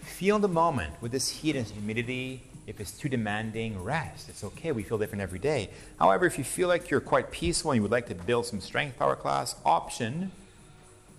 Feel 0.02 0.38
the 0.38 0.46
moment 0.46 0.94
with 1.00 1.10
this 1.10 1.28
heat 1.28 1.56
and 1.56 1.66
humidity 1.66 2.40
If 2.68 2.78
it's 2.78 2.92
too 2.92 3.08
demanding, 3.08 3.82
rest. 3.82 4.28
It's 4.28 4.44
okay. 4.44 4.70
We 4.70 4.84
feel 4.84 4.96
different 4.96 5.22
every 5.22 5.40
day. 5.40 5.70
However, 5.98 6.24
if 6.24 6.38
you 6.38 6.44
feel 6.44 6.68
like 6.68 6.88
you're 6.88 7.00
quite 7.00 7.32
peaceful 7.32 7.72
and 7.72 7.78
you 7.78 7.82
would 7.82 7.90
like 7.90 8.06
to 8.06 8.14
build 8.14 8.46
some 8.46 8.60
strength 8.60 8.96
power 8.96 9.16
class, 9.16 9.56
option 9.64 10.30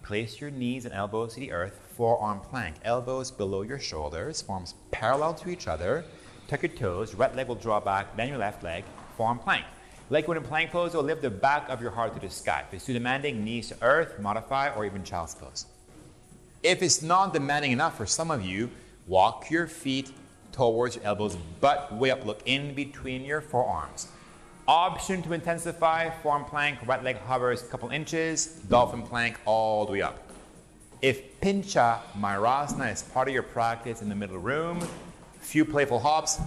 place 0.05 0.39
your 0.39 0.51
knees 0.51 0.85
and 0.85 0.93
elbows 0.93 1.33
to 1.33 1.39
the 1.39 1.51
earth, 1.51 1.79
forearm 1.95 2.39
plank. 2.39 2.75
Elbows 2.83 3.31
below 3.31 3.63
your 3.63 3.79
shoulders, 3.79 4.41
palms 4.43 4.75
parallel 4.91 5.33
to 5.33 5.49
each 5.49 5.67
other. 5.67 6.05
Tuck 6.47 6.61
your 6.61 6.69
toes, 6.69 7.15
right 7.15 7.35
leg 7.35 7.47
will 7.47 7.55
draw 7.55 7.79
back, 7.79 8.15
then 8.15 8.29
your 8.29 8.37
left 8.37 8.63
leg, 8.63 8.83
forearm 9.17 9.39
plank. 9.39 9.65
Like 10.11 10.27
when 10.27 10.37
in 10.37 10.43
plank 10.43 10.69
pose, 10.69 10.93
will 10.93 11.01
lift 11.01 11.23
the 11.23 11.31
back 11.31 11.67
of 11.69 11.81
your 11.81 11.89
heart 11.89 12.13
to 12.13 12.19
the 12.19 12.29
sky. 12.29 12.63
If 12.67 12.75
it's 12.75 12.85
too 12.85 12.93
demanding, 12.93 13.43
knees 13.43 13.69
to 13.69 13.77
earth, 13.81 14.19
modify, 14.19 14.69
or 14.69 14.85
even 14.85 15.03
child's 15.03 15.33
pose. 15.33 15.65
If 16.61 16.83
it's 16.83 17.01
not 17.01 17.33
demanding 17.33 17.71
enough 17.71 17.97
for 17.97 18.05
some 18.05 18.29
of 18.29 18.45
you, 18.45 18.69
walk 19.07 19.49
your 19.49 19.65
feet 19.65 20.11
towards 20.51 20.95
your 20.95 21.05
elbows, 21.05 21.35
butt 21.59 21.91
way 21.95 22.11
up, 22.11 22.23
look 22.25 22.43
in 22.45 22.75
between 22.75 23.25
your 23.25 23.41
forearms. 23.41 24.07
Option 24.67 25.21
to 25.21 25.33
intensify, 25.33 26.09
forearm 26.09 26.43
plank, 26.43 26.79
right 26.87 27.03
leg 27.03 27.17
hovers 27.17 27.61
a 27.61 27.65
couple 27.67 27.89
inches, 27.89 28.47
dolphin 28.67 29.03
plank 29.03 29.39
all 29.45 29.85
the 29.85 29.91
way 29.91 30.01
up. 30.01 30.27
If 31.03 31.39
Pincha 31.39 31.99
Mayurasana 32.17 32.91
is 32.91 33.03
part 33.03 33.27
of 33.27 33.33
your 33.35 33.43
practice 33.43 34.01
in 34.01 34.09
the 34.09 34.15
middle 34.15 34.39
room, 34.39 34.79
a 34.79 35.45
few 35.45 35.65
playful 35.65 35.99
hops. 35.99 36.39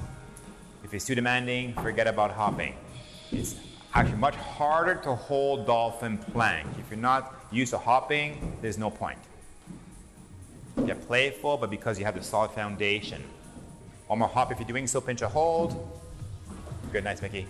If 0.83 0.93
it's 0.95 1.05
too 1.05 1.15
demanding, 1.15 1.75
forget 1.75 2.09
about 2.09 2.33
hopping. 2.33 2.75
It's 3.31 3.55
actually 3.95 4.19
much 4.19 4.35
harder 4.35 4.97
to 4.97 5.15
hold 5.15 5.67
dolphin 5.67 6.19
plank. 6.19 6.67
If 6.77 6.91
you're 6.91 6.99
not 6.99 7.37
used 7.53 7.71
to 7.71 7.79
hopping, 7.79 8.59
there's 8.61 8.79
no 8.79 8.91
point. 8.91 9.19
Get 10.87 11.07
playful, 11.07 11.57
but 11.57 11.71
because 11.71 12.01
you 12.01 12.05
have 12.05 12.17
the 12.17 12.23
solid 12.25 12.51
foundation. 12.51 13.23
One 14.09 14.19
more 14.19 14.29
hop 14.29 14.51
if 14.51 14.59
you're 14.59 14.67
doing 14.67 14.89
so, 14.89 15.01
pinch 15.01 15.23
a 15.23 15.29
hold. 15.29 15.89
Good, 16.91 17.05
nice, 17.05 17.23
Mickey. 17.23 17.47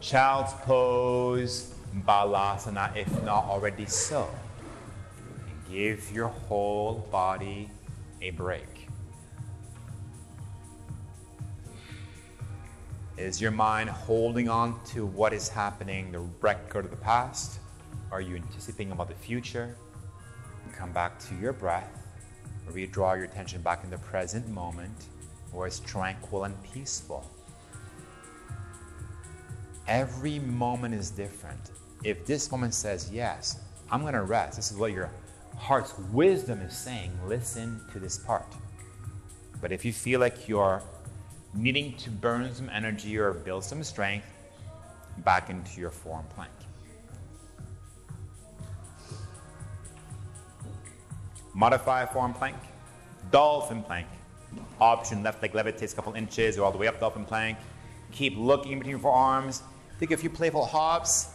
Child's 0.00 0.54
pose, 0.62 1.74
balasana, 2.06 2.96
if 2.96 3.22
not 3.22 3.44
already 3.44 3.84
so. 3.84 4.30
And 5.28 5.70
give 5.70 6.10
your 6.10 6.28
whole 6.28 7.06
body 7.12 7.70
a 8.22 8.30
break. 8.30 8.88
Is 13.18 13.42
your 13.42 13.50
mind 13.50 13.90
holding 13.90 14.48
on 14.48 14.82
to 14.86 15.04
what 15.04 15.34
is 15.34 15.50
happening, 15.50 16.12
the 16.12 16.20
record 16.40 16.86
of 16.86 16.90
the 16.90 16.96
past? 16.96 17.60
Are 18.10 18.22
you 18.22 18.36
anticipating 18.36 18.92
about 18.92 19.08
the 19.08 19.14
future? 19.14 19.76
Come 20.74 20.92
back 20.92 21.18
to 21.28 21.34
your 21.34 21.52
breath, 21.52 22.06
redraw 22.70 23.16
your 23.16 23.24
attention 23.24 23.60
back 23.60 23.84
in 23.84 23.90
the 23.90 23.98
present 23.98 24.48
moment, 24.48 25.08
where 25.52 25.66
it's 25.66 25.80
tranquil 25.80 26.44
and 26.44 26.54
peaceful. 26.62 27.30
Every 29.90 30.38
moment 30.38 30.94
is 30.94 31.10
different. 31.10 31.72
If 32.04 32.24
this 32.24 32.48
moment 32.52 32.74
says, 32.74 33.10
Yes, 33.12 33.58
I'm 33.90 34.02
going 34.02 34.14
to 34.14 34.22
rest, 34.22 34.54
this 34.54 34.70
is 34.70 34.78
what 34.78 34.92
your 34.92 35.10
heart's 35.58 35.98
wisdom 36.12 36.60
is 36.60 36.78
saying, 36.78 37.10
listen 37.26 37.80
to 37.92 37.98
this 37.98 38.16
part. 38.16 38.46
But 39.60 39.72
if 39.72 39.84
you 39.84 39.92
feel 39.92 40.20
like 40.20 40.48
you're 40.48 40.80
needing 41.54 41.96
to 41.96 42.10
burn 42.10 42.54
some 42.54 42.70
energy 42.70 43.18
or 43.18 43.32
build 43.32 43.64
some 43.64 43.82
strength 43.82 44.26
back 45.18 45.50
into 45.50 45.80
your 45.80 45.90
forearm 45.90 46.24
plank. 46.36 46.52
Modify 51.52 52.06
forearm 52.06 52.32
plank, 52.32 52.56
dolphin 53.32 53.82
plank. 53.82 54.06
Option 54.80 55.24
left 55.24 55.42
leg 55.42 55.52
levitates 55.52 55.92
a 55.92 55.96
couple 55.96 56.12
inches 56.14 56.56
or 56.56 56.64
all 56.64 56.70
the 56.70 56.78
way 56.78 56.86
up 56.86 57.00
dolphin 57.00 57.24
plank. 57.24 57.58
Keep 58.12 58.36
looking 58.36 58.78
between 58.78 58.90
your 58.90 59.00
forearms. 59.00 59.64
Take 60.00 60.12
a 60.12 60.16
few 60.16 60.30
playful 60.30 60.64
hops 60.64 61.28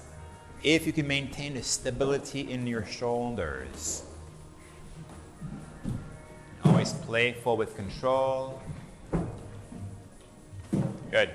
if 0.64 0.88
you 0.88 0.92
can 0.92 1.08
maintain 1.08 1.54
the 1.54 1.62
stability 1.62 2.52
in 2.52 2.66
your 2.66 2.84
shoulders. 2.84 4.02
Always 6.64 6.92
playful 6.92 7.58
with 7.58 7.76
control. 7.76 8.60
Good. 11.12 11.30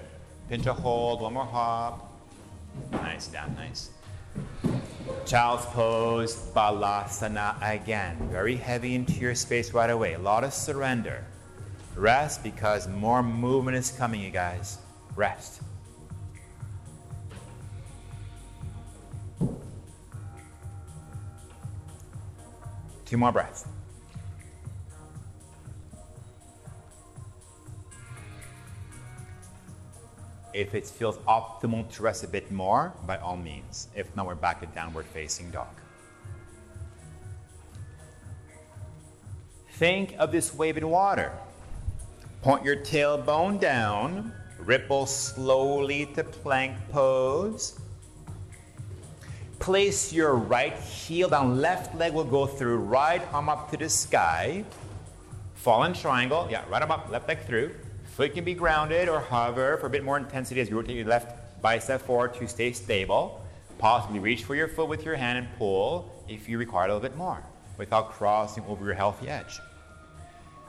Pinch 0.49 0.67
a 0.67 0.73
hold, 0.73 1.21
one 1.21 1.35
more 1.35 1.45
hop. 1.45 2.13
Nice, 2.91 3.29
down, 3.29 3.55
nice. 3.55 3.91
Child's 5.25 5.67
pose, 5.67 6.35
balasana 6.53 7.55
again. 7.63 8.17
Very 8.33 8.57
heavy 8.57 8.97
into 8.97 9.13
your 9.13 9.37
space 9.37 9.73
right 9.73 9.91
away. 9.91 10.15
A 10.15 10.19
lot 10.19 10.43
of 10.43 10.53
surrender. 10.53 11.25
Rest 11.95 12.43
because 12.43 12.89
more 12.89 13.23
movement 13.23 13.77
is 13.77 13.93
coming, 13.93 14.21
you 14.21 14.31
guys. 14.31 14.79
Rest. 15.15 15.63
Two 23.11 23.17
more 23.17 23.33
breaths. 23.33 23.65
If 30.55 30.77
it 30.77 30.87
feels 30.87 31.17
optimal 31.27 31.91
to 31.91 32.03
rest 32.05 32.23
a 32.23 32.29
bit 32.29 32.53
more, 32.53 32.93
by 33.09 33.19
all 33.19 33.37
means. 33.37 33.89
If 33.97 34.15
not, 34.15 34.27
we're 34.27 34.37
back 34.37 34.63
at 34.63 34.73
downward 34.77 35.07
facing 35.07 35.51
dog. 35.51 35.75
Think 39.73 40.15
of 40.21 40.31
this 40.31 40.55
wave 40.55 40.77
in 40.77 40.89
water. 40.89 41.33
Point 42.43 42.65
your 42.65 42.77
tailbone 42.77 43.59
down, 43.59 44.33
ripple 44.57 45.07
slowly 45.07 46.07
to 46.15 46.23
plank 46.23 46.77
pose. 46.93 47.81
Place 49.61 50.11
your 50.11 50.37
right 50.37 50.73
heel 50.73 51.29
down, 51.29 51.61
left 51.61 51.95
leg 51.95 52.15
will 52.15 52.25
go 52.25 52.47
through, 52.47 52.79
right 52.79 53.21
arm 53.31 53.51
up 53.51 53.71
to 53.71 53.77
the 53.77 53.91
sky. 53.91 54.65
Fallen 55.53 55.93
triangle, 55.93 56.49
yeah, 56.51 56.65
right 56.71 56.81
arm 56.81 56.91
up, 56.91 57.11
left 57.11 57.29
leg 57.29 57.41
through. 57.45 57.75
Foot 58.17 58.33
can 58.33 58.43
be 58.43 58.55
grounded 58.55 59.11
or 59.11 59.21
hover 59.21 59.77
for 59.77 59.87
a 59.87 59.91
bit 59.91 60.03
more 60.03 60.17
intensity 60.17 60.63
as 60.63 60.71
you 60.71 60.77
rotate 60.77 60.97
your 60.97 61.05
left 61.05 61.61
bicep 61.61 62.01
forward 62.01 62.33
to 62.35 62.49
stay 62.49 62.73
stable. 62.73 63.45
Possibly 63.77 64.19
reach 64.19 64.45
for 64.45 64.55
your 64.55 64.67
foot 64.67 64.89
with 64.89 65.05
your 65.05 65.17
hand 65.17 65.37
and 65.37 65.49
pull 65.59 66.11
if 66.27 66.49
you 66.49 66.57
require 66.57 66.89
a 66.89 66.95
little 66.95 67.07
bit 67.07 67.19
more 67.19 67.43
without 67.77 68.13
crossing 68.13 68.65
over 68.65 68.83
your 68.83 68.95
healthy 68.95 69.29
edge. 69.29 69.61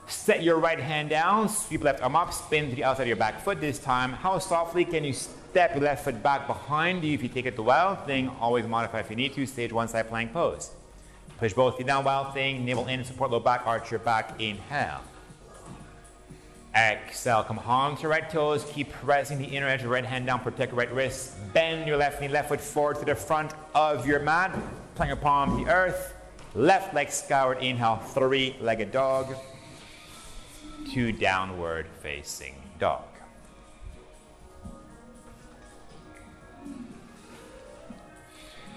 Set 0.06 0.42
your 0.42 0.58
right 0.58 0.78
hand 0.78 1.08
down, 1.08 1.48
sweep 1.48 1.82
left 1.82 2.02
arm 2.02 2.14
up, 2.14 2.30
spin 2.34 2.68
to 2.68 2.76
the 2.76 2.84
outside 2.84 3.04
of 3.04 3.08
your 3.08 3.16
back 3.16 3.40
foot 3.40 3.58
this 3.58 3.78
time. 3.78 4.12
How 4.12 4.38
softly 4.38 4.84
can 4.84 5.02
you 5.02 5.14
step 5.52 5.74
your 5.74 5.84
left 5.84 6.02
foot 6.02 6.22
back 6.22 6.46
behind 6.46 7.04
you 7.04 7.12
if 7.12 7.22
you 7.22 7.28
take 7.28 7.44
it 7.44 7.56
the 7.56 7.62
wild 7.62 8.06
thing? 8.06 8.30
Always 8.40 8.66
modify 8.66 9.00
if 9.00 9.10
you 9.10 9.16
need 9.16 9.34
to. 9.34 9.44
Stage 9.44 9.70
one 9.70 9.86
side 9.86 10.08
plank 10.08 10.32
pose. 10.32 10.70
Push 11.36 11.52
both 11.52 11.76
feet 11.76 11.86
down, 11.86 12.04
wild 12.04 12.32
thing, 12.32 12.64
navel 12.64 12.86
in, 12.86 13.04
support 13.04 13.30
low 13.30 13.38
back, 13.38 13.66
arch 13.66 13.90
your 13.90 14.00
back, 14.00 14.40
inhale. 14.40 15.02
Exhale, 16.74 17.42
come 17.42 17.58
on 17.58 17.98
to 17.98 18.08
right 18.08 18.30
toes. 18.30 18.64
Keep 18.72 18.92
pressing 18.92 19.36
the 19.36 19.44
inner 19.44 19.68
edge 19.68 19.82
of 19.82 19.90
right 19.90 20.06
hand 20.06 20.24
down. 20.24 20.40
Protect 20.40 20.72
your 20.72 20.78
right 20.78 20.94
wrist. 20.94 21.34
Bend 21.52 21.86
your 21.86 21.98
left 21.98 22.22
knee, 22.22 22.28
left 22.28 22.48
foot 22.48 22.58
forward 22.58 22.98
to 23.00 23.04
the 23.04 23.14
front 23.14 23.52
of 23.74 24.06
your 24.06 24.20
mat. 24.20 24.58
Plant 24.94 25.10
your 25.10 25.16
palm 25.18 25.58
to 25.58 25.64
the 25.66 25.70
earth. 25.70 26.14
Left 26.54 26.94
leg 26.94 27.10
scoured. 27.10 27.58
Inhale, 27.58 27.96
three 27.98 28.56
legged 28.58 28.90
dog. 28.90 29.34
Two 30.90 31.12
downward 31.12 31.88
facing 32.00 32.54
dog. 32.78 33.11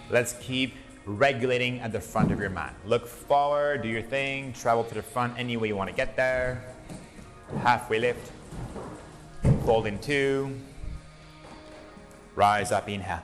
Let's 0.09 0.33
keep 0.41 0.75
regulating 1.05 1.79
at 1.79 1.91
the 1.91 1.99
front 1.99 2.31
of 2.31 2.39
your 2.39 2.49
mat. 2.49 2.75
Look 2.85 3.07
forward, 3.07 3.83
do 3.83 3.87
your 3.87 4.01
thing, 4.01 4.53
travel 4.53 4.83
to 4.85 4.93
the 4.93 5.03
front 5.03 5.37
any 5.37 5.57
way 5.57 5.67
you 5.67 5.75
want 5.75 5.89
to 5.89 5.95
get 5.95 6.15
there 6.15 6.63
halfway 7.61 7.99
lift, 7.99 8.31
fold 9.65 9.87
in 9.87 9.99
two, 9.99 10.55
rise 12.35 12.71
up, 12.71 12.89
inhale. 12.89 13.21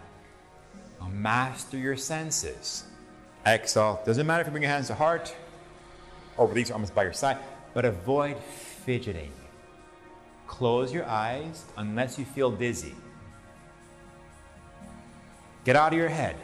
Now 0.99 1.09
master 1.09 1.77
your 1.77 1.97
senses. 1.97 2.83
Exhale. 3.45 4.01
Doesn't 4.05 4.27
matter 4.27 4.41
if 4.41 4.47
you 4.47 4.51
bring 4.51 4.63
your 4.63 4.71
hands 4.71 4.87
to 4.87 4.95
heart 4.95 5.35
or 6.37 6.47
release 6.47 6.69
your 6.69 6.77
arms 6.77 6.91
by 6.91 7.03
your 7.03 7.13
side, 7.13 7.37
but 7.73 7.85
avoid 7.85 8.37
fidgeting. 8.85 9.31
Close 10.47 10.93
your 10.93 11.05
eyes 11.05 11.65
unless 11.77 12.19
you 12.19 12.25
feel 12.25 12.51
dizzy. 12.51 12.93
Get 15.63 15.75
out 15.75 15.93
of 15.93 15.97
your 15.97 16.09
head. 16.09 16.35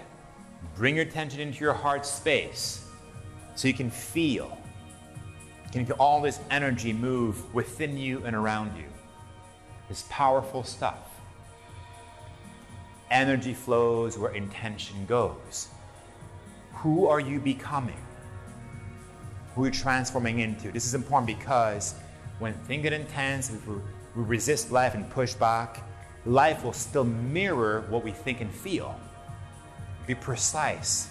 Bring 0.77 0.95
your 0.95 1.05
attention 1.05 1.39
into 1.39 1.59
your 1.59 1.73
heart 1.73 2.05
space 2.05 2.85
so 3.55 3.67
you 3.67 3.73
can 3.73 3.89
feel 3.89 4.57
can 5.77 5.85
feel 5.85 5.95
all 5.99 6.21
this 6.21 6.39
energy 6.49 6.93
move 6.93 7.53
within 7.53 7.97
you 7.97 8.23
and 8.25 8.35
around 8.35 8.75
you. 8.77 8.85
This 9.89 10.05
powerful 10.09 10.63
stuff. 10.63 10.97
Energy 13.11 13.53
flows 13.53 14.17
where 14.17 14.31
intention 14.31 15.05
goes. 15.05 15.69
Who 16.73 17.07
are 17.07 17.19
you 17.19 17.39
becoming? 17.39 17.97
Who 19.55 19.63
are 19.63 19.67
you 19.67 19.71
transforming 19.71 20.39
into? 20.39 20.71
This 20.71 20.85
is 20.85 20.93
important 20.93 21.27
because 21.27 21.95
when 22.39 22.53
things 22.53 22.83
get 22.83 22.93
intense, 22.93 23.51
we 23.65 24.23
resist 24.23 24.71
life 24.71 24.93
and 24.93 25.09
push 25.09 25.33
back, 25.33 25.83
life 26.25 26.63
will 26.63 26.73
still 26.73 27.05
mirror 27.05 27.85
what 27.89 28.03
we 28.03 28.11
think 28.11 28.41
and 28.41 28.51
feel. 28.53 28.99
Be 30.07 30.15
precise 30.15 31.09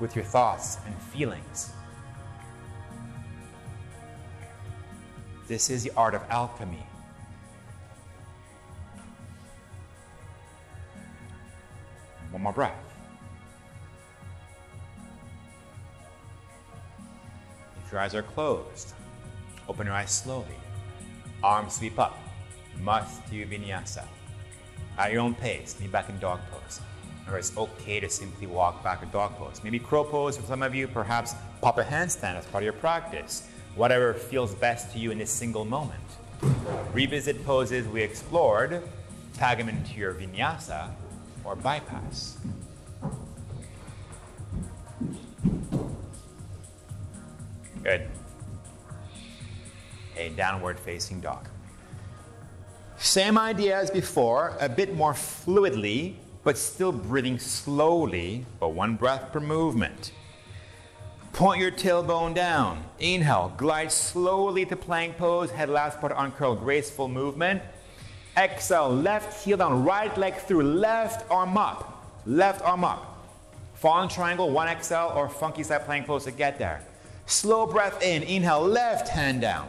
with 0.00 0.16
your 0.16 0.24
thoughts 0.24 0.78
and 0.84 0.94
feelings. 1.00 1.72
This 5.46 5.70
is 5.70 5.84
the 5.84 5.92
art 5.96 6.14
of 6.14 6.22
alchemy. 6.28 6.84
One 12.32 12.42
more 12.42 12.52
breath. 12.52 12.74
If 17.84 17.92
your 17.92 18.00
eyes 18.00 18.14
are 18.14 18.22
closed, 18.22 18.94
open 19.68 19.86
your 19.86 19.94
eyes 19.94 20.10
slowly. 20.10 20.46
Arms 21.44 21.74
sweep 21.74 21.98
up. 21.98 22.18
Masthu 22.80 23.46
Vinyasa. 23.46 24.04
At 24.98 25.12
your 25.12 25.20
own 25.20 25.34
pace, 25.34 25.74
be 25.74 25.86
back 25.86 26.08
in 26.08 26.18
dog 26.18 26.40
pose. 26.50 26.80
Or 27.28 27.38
it's 27.38 27.56
okay 27.56 28.00
to 28.00 28.08
simply 28.08 28.46
walk 28.46 28.82
back 28.82 29.02
a 29.02 29.06
dog 29.06 29.36
pose. 29.36 29.60
Maybe 29.62 29.78
crow 29.78 30.04
pose 30.04 30.36
for 30.36 30.44
some 30.44 30.62
of 30.62 30.74
you, 30.74 30.88
perhaps 30.88 31.34
pop 31.60 31.78
a 31.78 31.84
handstand 31.84 32.36
as 32.36 32.46
part 32.46 32.62
of 32.62 32.64
your 32.64 32.72
practice. 32.74 33.48
Whatever 33.74 34.12
feels 34.12 34.54
best 34.54 34.92
to 34.92 34.98
you 34.98 35.10
in 35.10 35.18
this 35.18 35.30
single 35.30 35.64
moment. 35.64 36.00
Revisit 36.92 37.44
poses 37.46 37.86
we 37.88 38.02
explored, 38.02 38.82
tag 39.34 39.58
them 39.58 39.68
into 39.68 39.94
your 39.94 40.12
vinyasa 40.14 40.90
or 41.44 41.56
bypass. 41.56 42.38
Good. 47.82 48.08
A 50.16 50.28
downward 50.30 50.78
facing 50.78 51.20
dog. 51.20 51.48
Same 52.98 53.36
idea 53.36 53.76
as 53.76 53.90
before, 53.90 54.56
a 54.60 54.68
bit 54.68 54.94
more 54.94 55.12
fluidly, 55.12 56.14
but 56.44 56.58
still 56.58 56.92
breathing 56.92 57.38
slowly, 57.38 58.44
but 58.58 58.70
one 58.70 58.96
breath 58.96 59.32
per 59.32 59.40
movement. 59.40 60.12
Point 61.32 61.60
your 61.60 61.70
tailbone 61.70 62.34
down. 62.34 62.84
Inhale, 62.98 63.54
glide 63.56 63.90
slowly 63.90 64.66
to 64.66 64.76
plank 64.76 65.16
pose, 65.16 65.50
head 65.50 65.70
last 65.70 66.00
part 66.00 66.12
uncurl, 66.16 66.54
graceful 66.56 67.08
movement. 67.08 67.62
Exhale, 68.36 68.90
left 68.90 69.44
heel 69.44 69.56
down, 69.56 69.84
right 69.84 70.16
leg 70.18 70.34
through, 70.34 70.62
left 70.62 71.30
arm 71.30 71.56
up, 71.56 72.06
left 72.26 72.62
arm 72.62 72.84
up. 72.84 73.08
Fallen 73.74 74.08
triangle, 74.08 74.50
one 74.50 74.68
exhale, 74.68 75.12
or 75.16 75.28
funky 75.28 75.62
side 75.62 75.84
plank 75.84 76.06
pose 76.06 76.24
to 76.24 76.30
get 76.30 76.58
there. 76.58 76.82
Slow 77.26 77.66
breath 77.66 78.02
in, 78.02 78.22
inhale, 78.22 78.60
left 78.60 79.08
hand 79.08 79.40
down, 79.40 79.68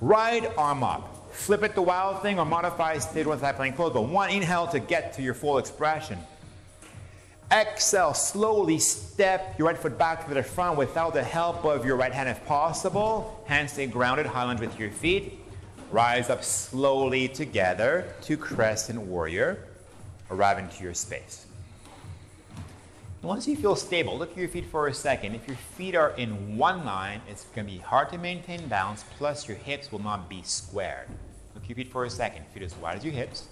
right 0.00 0.50
arm 0.56 0.82
up. 0.82 1.13
Flip 1.34 1.62
it 1.64 1.74
to 1.74 1.82
wild 1.82 2.22
thing 2.22 2.38
or 2.38 2.46
modify 2.46 2.96
state 2.98 3.26
one 3.26 3.38
side 3.38 3.56
plank 3.56 3.76
pose, 3.76 3.92
but 3.92 4.02
one 4.02 4.30
inhale 4.30 4.66
to 4.68 4.78
get 4.78 5.12
to 5.14 5.22
your 5.22 5.34
full 5.34 5.58
expression. 5.58 6.18
Exhale, 7.52 8.14
slowly 8.14 8.78
step 8.78 9.58
your 9.58 9.68
right 9.68 9.76
foot 9.76 9.98
back 9.98 10.26
to 10.26 10.32
the 10.32 10.42
front 10.42 10.78
without 10.78 11.12
the 11.12 11.22
help 11.22 11.64
of 11.64 11.84
your 11.84 11.96
right 11.96 12.12
hand 12.12 12.28
if 12.28 12.42
possible. 12.46 13.44
Hands 13.46 13.70
stay 13.70 13.86
grounded, 13.86 14.26
high 14.26 14.44
lunge 14.44 14.60
with 14.60 14.78
your 14.78 14.90
feet. 14.90 15.38
Rise 15.90 16.30
up 16.30 16.42
slowly 16.42 17.28
together 17.28 18.14
to 18.22 18.36
crescent 18.36 18.98
warrior. 19.00 19.58
Arrive 20.30 20.58
into 20.58 20.82
your 20.82 20.94
space. 20.94 21.46
Once 23.22 23.46
you 23.46 23.56
feel 23.56 23.76
stable, 23.76 24.18
look 24.18 24.30
at 24.32 24.36
your 24.36 24.48
feet 24.48 24.66
for 24.66 24.86
a 24.86 24.94
second. 24.94 25.34
If 25.34 25.46
your 25.46 25.56
feet 25.56 25.94
are 25.94 26.10
in 26.10 26.56
one 26.56 26.84
line, 26.84 27.20
it's 27.28 27.44
going 27.54 27.66
to 27.66 27.72
be 27.72 27.78
hard 27.78 28.10
to 28.10 28.18
maintain 28.18 28.66
balance, 28.68 29.04
plus 29.16 29.48
your 29.48 29.56
hips 29.56 29.92
will 29.92 30.02
not 30.02 30.28
be 30.28 30.42
squared. 30.42 31.08
Look 31.68 31.78
it 31.78 31.90
for 31.90 32.04
a 32.04 32.10
second. 32.10 32.46
Feet 32.52 32.62
as 32.62 32.74
wide 32.76 32.98
as 32.98 33.04
your 33.04 33.14
hips. 33.14 33.48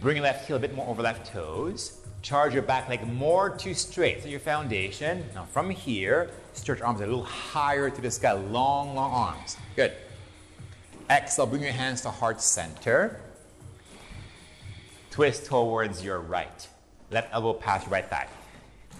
Bring 0.00 0.20
left 0.22 0.46
heel 0.46 0.56
a 0.56 0.58
bit 0.58 0.74
more 0.74 0.86
over 0.88 1.02
left 1.02 1.32
toes. 1.32 1.98
Charge 2.22 2.52
your 2.52 2.62
back 2.62 2.88
leg 2.88 3.06
more 3.06 3.50
to 3.50 3.74
straight. 3.74 4.22
So 4.22 4.28
your 4.28 4.40
foundation. 4.40 5.24
Now 5.34 5.44
from 5.44 5.70
here, 5.70 6.30
stretch 6.52 6.80
arms 6.80 7.00
a 7.00 7.06
little 7.06 7.24
higher 7.24 7.90
to 7.90 8.00
the 8.00 8.10
sky. 8.10 8.32
Long, 8.32 8.94
long 8.94 9.12
arms. 9.12 9.56
Good. 9.76 9.92
Exhale, 11.08 11.46
bring 11.46 11.62
your 11.62 11.72
hands 11.72 12.02
to 12.02 12.10
heart 12.10 12.40
center. 12.40 13.20
Twist 15.10 15.46
towards 15.46 16.04
your 16.04 16.20
right. 16.20 16.68
Left 17.10 17.32
elbow 17.32 17.54
past 17.54 17.86
your 17.86 17.92
right 17.92 18.08
thigh. 18.08 18.28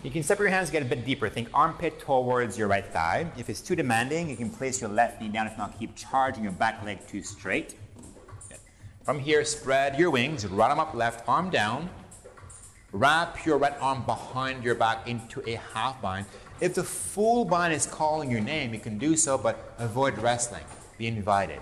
You 0.03 0.11
can 0.11 0.23
separate 0.23 0.47
your 0.47 0.57
hands, 0.57 0.71
get 0.71 0.81
a 0.81 0.87
bit 0.87 1.05
deeper. 1.05 1.29
Think 1.29 1.49
armpit 1.53 1.99
towards 1.99 2.57
your 2.57 2.69
right 2.69 2.87
thigh. 2.87 3.31
If 3.37 3.51
it's 3.51 3.61
too 3.61 3.77
demanding, 3.77 4.31
you 4.31 4.37
can 4.37 4.49
place 4.49 4.81
your 4.81 4.89
left 4.89 5.21
knee 5.21 5.29
down. 5.29 5.47
If 5.47 5.59
not, 5.59 5.79
keep 5.79 5.95
charging 5.95 6.43
your 6.43 6.55
back 6.55 6.83
leg 6.83 7.07
too 7.07 7.23
straight. 7.23 7.77
From 9.05 9.19
here, 9.19 9.45
spread 9.45 9.99
your 9.99 10.11
wings, 10.11 10.47
right 10.47 10.71
arm 10.71 10.79
up, 10.79 10.95
left 10.95 11.29
arm 11.29 11.51
down. 11.51 11.91
Wrap 12.93 13.45
your 13.45 13.59
right 13.59 13.75
arm 13.79 14.03
behind 14.07 14.65
your 14.65 14.75
back 14.75 15.07
into 15.07 15.47
a 15.47 15.57
half 15.75 16.01
bind. 16.01 16.25
If 16.63 16.75
the 16.75 16.85
full 16.85 17.45
bind 17.45 17.75
is 17.75 17.85
calling 17.85 18.31
your 18.31 18.41
name, 18.41 18.73
you 18.73 18.81
can 18.81 18.97
do 18.97 19.17
so, 19.17 19.37
but 19.37 19.75
avoid 19.79 20.17
wrestling. 20.19 20.65
Be 20.97 21.09
invited. 21.09 21.61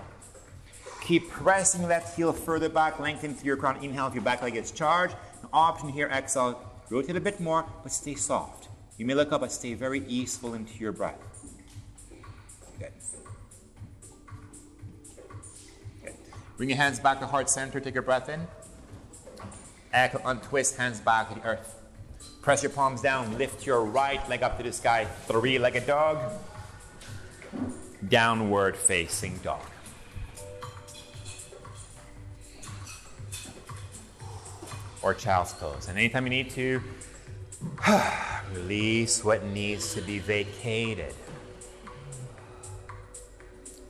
Keep 1.01 1.29
pressing 1.29 1.87
left 1.87 2.15
heel 2.15 2.31
further 2.31 2.69
back, 2.69 2.99
lengthen 2.99 3.33
through 3.33 3.47
your 3.47 3.57
crown. 3.57 3.83
Inhale 3.83 4.07
if 4.07 4.13
your 4.13 4.23
back 4.23 4.41
leg 4.41 4.53
gets 4.53 4.71
charged. 4.71 5.15
Option 5.51 5.89
here, 5.89 6.07
exhale, 6.07 6.68
rotate 6.89 7.15
a 7.15 7.21
bit 7.21 7.39
more, 7.39 7.65
but 7.83 7.91
stay 7.91 8.15
soft. 8.15 8.67
You 8.97 9.05
may 9.05 9.13
look 9.13 9.31
up, 9.31 9.41
but 9.41 9.51
stay 9.51 9.73
very 9.73 10.03
easeful 10.07 10.53
into 10.55 10.77
your 10.77 10.91
breath. 10.91 11.19
Good. 12.79 12.91
Good. 16.03 16.13
Bring 16.57 16.69
your 16.69 16.77
hands 16.77 16.99
back 16.99 17.19
to 17.19 17.27
heart 17.27 17.49
center. 17.49 17.79
Take 17.79 17.93
your 17.93 18.03
breath 18.03 18.27
in. 18.29 18.45
Exhale, 19.93 20.21
untwist, 20.25 20.75
hands 20.77 20.99
back 20.99 21.29
to 21.29 21.35
the 21.39 21.45
earth. 21.45 21.75
Press 22.41 22.61
your 22.63 22.71
palms 22.71 23.01
down. 23.01 23.37
Lift 23.37 23.65
your 23.65 23.83
right 23.85 24.27
leg 24.29 24.43
up 24.43 24.57
to 24.57 24.63
the 24.63 24.71
sky. 24.71 25.05
Three-legged 25.27 25.87
dog. 25.87 26.19
Downward 28.07 28.75
facing 28.75 29.37
dog. 29.37 29.61
Or 35.01 35.13
child's 35.13 35.53
pose. 35.53 35.87
And 35.87 35.97
anytime 35.97 36.25
you 36.25 36.29
need 36.29 36.49
to, 36.51 36.81
release 38.53 39.23
what 39.23 39.45
needs 39.45 39.93
to 39.93 40.01
be 40.01 40.19
vacated. 40.19 41.13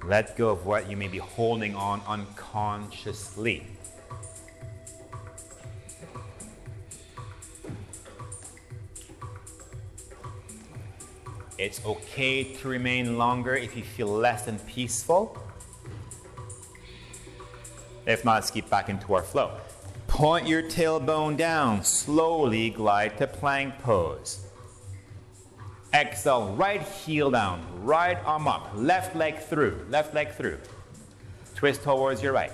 Let 0.05 0.37
go 0.37 0.49
of 0.49 0.65
what 0.65 0.89
you 0.89 0.97
may 0.97 1.07
be 1.07 1.17
holding 1.17 1.75
on 1.75 2.01
unconsciously. 2.07 3.67
It's 11.57 11.83
okay 11.85 12.45
to 12.55 12.69
remain 12.69 13.17
longer 13.17 13.53
if 13.53 13.75
you 13.75 13.83
feel 13.83 14.07
less 14.07 14.45
than 14.45 14.59
peaceful. 14.59 15.37
If 18.05 18.23
not, 18.23 18.35
let's 18.35 18.49
keep 18.49 18.69
back 18.69 18.87
into 18.87 19.13
our 19.13 19.21
flow. 19.21 19.59
Point 20.19 20.49
your 20.49 20.63
tailbone 20.63 21.37
down. 21.37 21.85
Slowly 21.85 22.71
glide 22.71 23.17
to 23.19 23.25
plank 23.25 23.79
pose. 23.79 24.45
Exhale, 25.93 26.53
right 26.55 26.81
heel 26.81 27.31
down, 27.31 27.65
right 27.85 28.17
arm 28.25 28.45
up, 28.45 28.69
left 28.75 29.15
leg 29.15 29.39
through, 29.39 29.85
left 29.89 30.13
leg 30.13 30.33
through. 30.33 30.57
Twist 31.55 31.83
towards 31.83 32.21
your 32.21 32.33
right. 32.33 32.51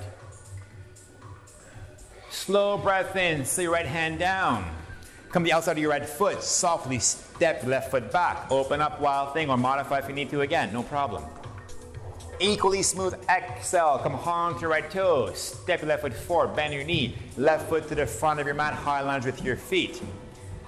Slow 2.29 2.77
breath 2.77 3.15
in, 3.15 3.43
see 3.45 3.63
your 3.63 3.71
right 3.71 3.87
hand 3.87 4.19
down. 4.19 4.63
Come 5.31 5.41
the 5.41 5.51
outside 5.51 5.71
of 5.71 5.79
your 5.79 5.89
right 5.89 6.05
foot, 6.05 6.43
softly 6.43 6.99
step 6.99 7.63
left 7.63 7.89
foot 7.89 8.11
back. 8.11 8.45
Open 8.51 8.79
up 8.79 9.01
wild 9.01 9.33
thing 9.33 9.49
or 9.49 9.57
modify 9.57 9.97
if 9.97 10.07
you 10.07 10.13
need 10.13 10.29
to 10.29 10.41
again, 10.41 10.71
no 10.71 10.83
problem. 10.83 11.23
Equally 12.39 12.81
smooth 12.81 13.15
exhale. 13.29 13.99
Come 13.99 14.13
hard 14.13 14.55
to 14.55 14.61
your 14.61 14.69
right 14.69 14.89
toes. 14.89 15.39
Step 15.39 15.81
your 15.81 15.89
left 15.89 16.01
foot 16.01 16.13
forward. 16.13 16.55
Bend 16.55 16.73
your 16.73 16.83
knee. 16.83 17.15
Left 17.37 17.69
foot 17.69 17.87
to 17.87 17.95
the 17.95 18.05
front 18.05 18.39
of 18.39 18.45
your 18.45 18.55
mat. 18.55 18.73
High 18.73 19.01
lunge 19.01 19.25
with 19.25 19.43
your 19.43 19.55
feet. 19.55 19.97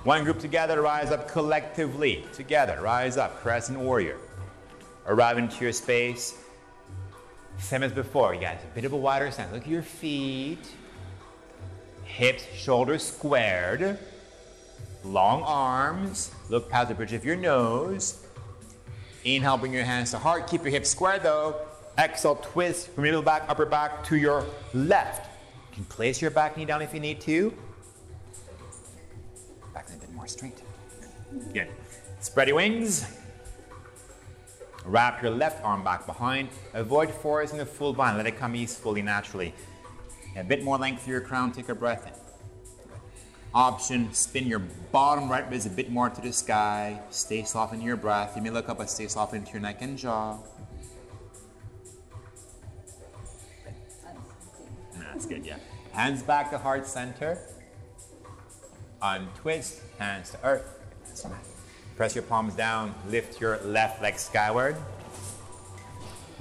One 0.03 0.23
group 0.23 0.39
together. 0.39 0.81
Rise 0.81 1.11
up 1.11 1.27
collectively. 1.27 2.25
Together. 2.33 2.79
Rise 2.81 3.17
up. 3.17 3.41
Crescent 3.41 3.77
warrior. 3.79 4.17
Arrive 5.07 5.37
into 5.37 5.63
your 5.63 5.73
space. 5.73 6.37
Same 7.59 7.83
as 7.83 7.91
before. 7.91 8.33
You 8.33 8.41
guys, 8.41 8.59
a 8.63 8.75
bit 8.75 8.85
of 8.85 8.93
a 8.93 8.97
wider 8.97 9.29
stance. 9.31 9.51
Look 9.51 9.63
at 9.63 9.67
your 9.67 9.81
feet. 9.81 10.65
Hips, 12.03 12.45
shoulders 12.55 13.03
squared. 13.03 13.99
Long 15.03 15.41
arms. 15.43 16.31
Look 16.49 16.69
past 16.69 16.89
the 16.89 16.95
bridge 16.95 17.13
of 17.13 17.25
your 17.25 17.35
nose. 17.35 18.26
Inhale, 19.35 19.57
bring 19.57 19.73
your 19.73 19.83
hands 19.83 20.11
to 20.11 20.17
heart. 20.17 20.47
Keep 20.47 20.61
your 20.63 20.71
hips 20.71 20.89
square 20.89 21.19
though. 21.19 21.55
Exhale, 21.97 22.35
twist 22.35 22.89
from 22.91 23.03
middle 23.03 23.21
back, 23.21 23.43
upper 23.49 23.65
back 23.65 24.03
to 24.05 24.15
your 24.15 24.45
left. 24.73 25.29
You 25.71 25.75
can 25.75 25.85
place 25.85 26.21
your 26.21 26.31
back 26.31 26.55
knee 26.55 26.63
down 26.63 26.81
if 26.81 26.93
you 26.93 27.01
need 27.01 27.19
to. 27.21 27.53
Back 29.73 29.89
a 29.93 29.97
bit 29.97 30.13
more 30.13 30.27
straight. 30.27 30.61
Good. 31.53 31.67
Spread 32.21 32.47
your 32.47 32.55
wings. 32.55 33.05
Wrap 34.85 35.21
your 35.21 35.31
left 35.31 35.61
arm 35.65 35.83
back 35.83 36.05
behind. 36.05 36.47
Avoid 36.73 37.11
forcing 37.11 37.57
the 37.57 37.65
full 37.65 37.91
bind. 37.91 38.15
Let 38.15 38.27
it 38.27 38.37
come 38.37 38.55
ease 38.55 38.77
fully 38.77 39.01
naturally. 39.01 39.53
A 40.37 40.43
bit 40.43 40.63
more 40.63 40.77
length 40.77 41.03
through 41.03 41.13
your 41.13 41.21
crown. 41.21 41.51
Take 41.51 41.67
a 41.67 41.75
breath 41.75 42.07
in. 42.07 42.26
Option, 43.53 44.13
spin 44.13 44.45
your 44.45 44.59
bottom 44.91 45.29
right 45.29 45.49
ribs 45.49 45.65
a 45.65 45.69
bit 45.69 45.89
more 45.89 46.09
to 46.09 46.21
the 46.21 46.31
sky. 46.31 46.99
Stay 47.09 47.43
soft 47.43 47.73
in 47.73 47.81
your 47.81 47.95
breath. 47.95 48.35
You 48.35 48.41
may 48.41 48.49
look 48.49 48.69
up, 48.69 48.77
but 48.77 48.89
stay 48.89 49.07
soft 49.07 49.33
into 49.33 49.51
your 49.53 49.61
neck 49.61 49.81
and 49.81 49.97
jaw. 49.97 50.37
That's 54.95 55.25
good, 55.25 55.45
yeah. 55.45 55.57
Hands 55.93 56.21
back 56.21 56.51
to 56.51 56.57
heart 56.59 56.85
center. 56.85 57.39
Untwist, 59.01 59.81
hands 59.97 60.31
to 60.31 60.43
earth. 60.43 60.79
Press 61.95 62.13
your 62.13 62.23
palms 62.23 62.53
down, 62.53 62.93
lift 63.09 63.41
your 63.41 63.57
left 63.63 64.01
leg 64.03 64.19
skyward. 64.19 64.75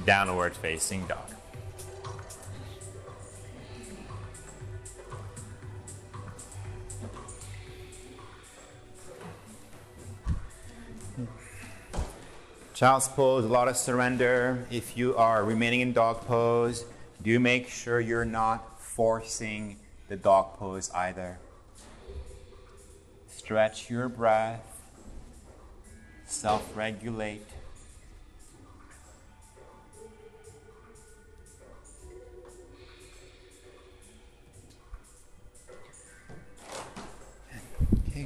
Downward 0.05 0.55
facing 0.55 1.07
dog. 1.07 1.36
Child's 12.77 13.09
pose, 13.09 13.43
a 13.43 13.49
lot 13.49 13.68
of 13.68 13.77
surrender. 13.79 14.66
If 14.70 14.99
you 14.99 15.16
are 15.16 15.43
remaining 15.43 15.81
in 15.81 15.95
dog 15.95 16.20
pose, 16.27 16.85
do 17.22 17.41
make 17.41 17.70
sure 17.70 18.01
you're 18.01 18.27
not 18.27 18.79
forcing 18.79 19.79
the 20.09 20.16
dog 20.16 20.59
pose 20.59 20.91
either. 20.91 21.39
Stretch 23.31 23.89
your 23.89 24.11
breath, 24.11 24.61
self 26.27 26.77
regulate. 26.77 27.47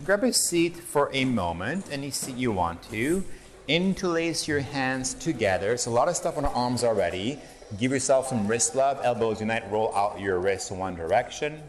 Grab 0.05 0.25
a 0.25 0.33
seat 0.33 0.77
for 0.77 1.09
a 1.13 1.25
moment, 1.25 1.87
any 1.93 2.11
seat 2.11 2.35
you 2.35 2.51
want 2.51 2.83
to 2.91 3.23
interlace 3.71 4.49
your 4.49 4.61
hands 4.61 5.15
together. 5.15 5.77
So 5.77 5.93
a 5.93 5.95
lot 5.95 6.09
of 6.09 6.17
stuff 6.17 6.37
on 6.37 6.43
the 6.43 6.51
arms 6.51 6.83
already. 6.83 7.39
Give 7.79 7.93
yourself 7.93 8.27
some 8.27 8.49
wrist 8.49 8.75
love. 8.75 9.01
Elbows 9.05 9.41
unite. 9.41 9.71
Roll 9.71 9.95
out 9.95 10.21
your 10.21 10.41
wrists 10.41 10.73
in 10.73 10.79
one 10.79 10.97
direction. 10.97 11.63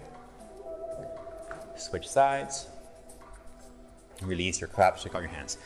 Switch 1.75 2.09
sides. 2.09 2.67
Release 4.23 4.59
your 4.59 4.67
claps. 4.67 5.03
Check 5.03 5.13
out 5.13 5.21
your 5.21 5.29
hands. 5.29 5.59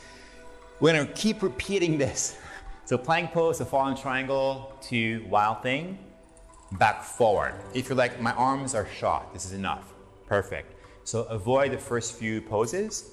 We're 0.82 0.92
gonna 0.92 1.12
keep 1.14 1.42
repeating 1.42 1.98
this. 1.98 2.38
So 2.88 3.00
plank 3.00 3.32
pose, 3.32 3.58
the 3.58 3.66
fallen 3.66 3.98
triangle 3.98 4.78
to 4.90 5.26
wild 5.28 5.64
thing, 5.64 5.98
back 6.74 7.02
forward. 7.02 7.56
If 7.74 7.90
you're 7.90 7.98
like, 7.98 8.22
my 8.22 8.32
arms 8.34 8.76
are 8.76 8.86
shot, 8.86 9.34
this 9.34 9.44
is 9.44 9.54
enough. 9.54 9.92
Perfect. 10.28 10.76
So 11.04 11.24
avoid 11.24 11.72
the 11.72 11.80
first 11.80 12.14
few 12.14 12.42
poses, 12.42 13.10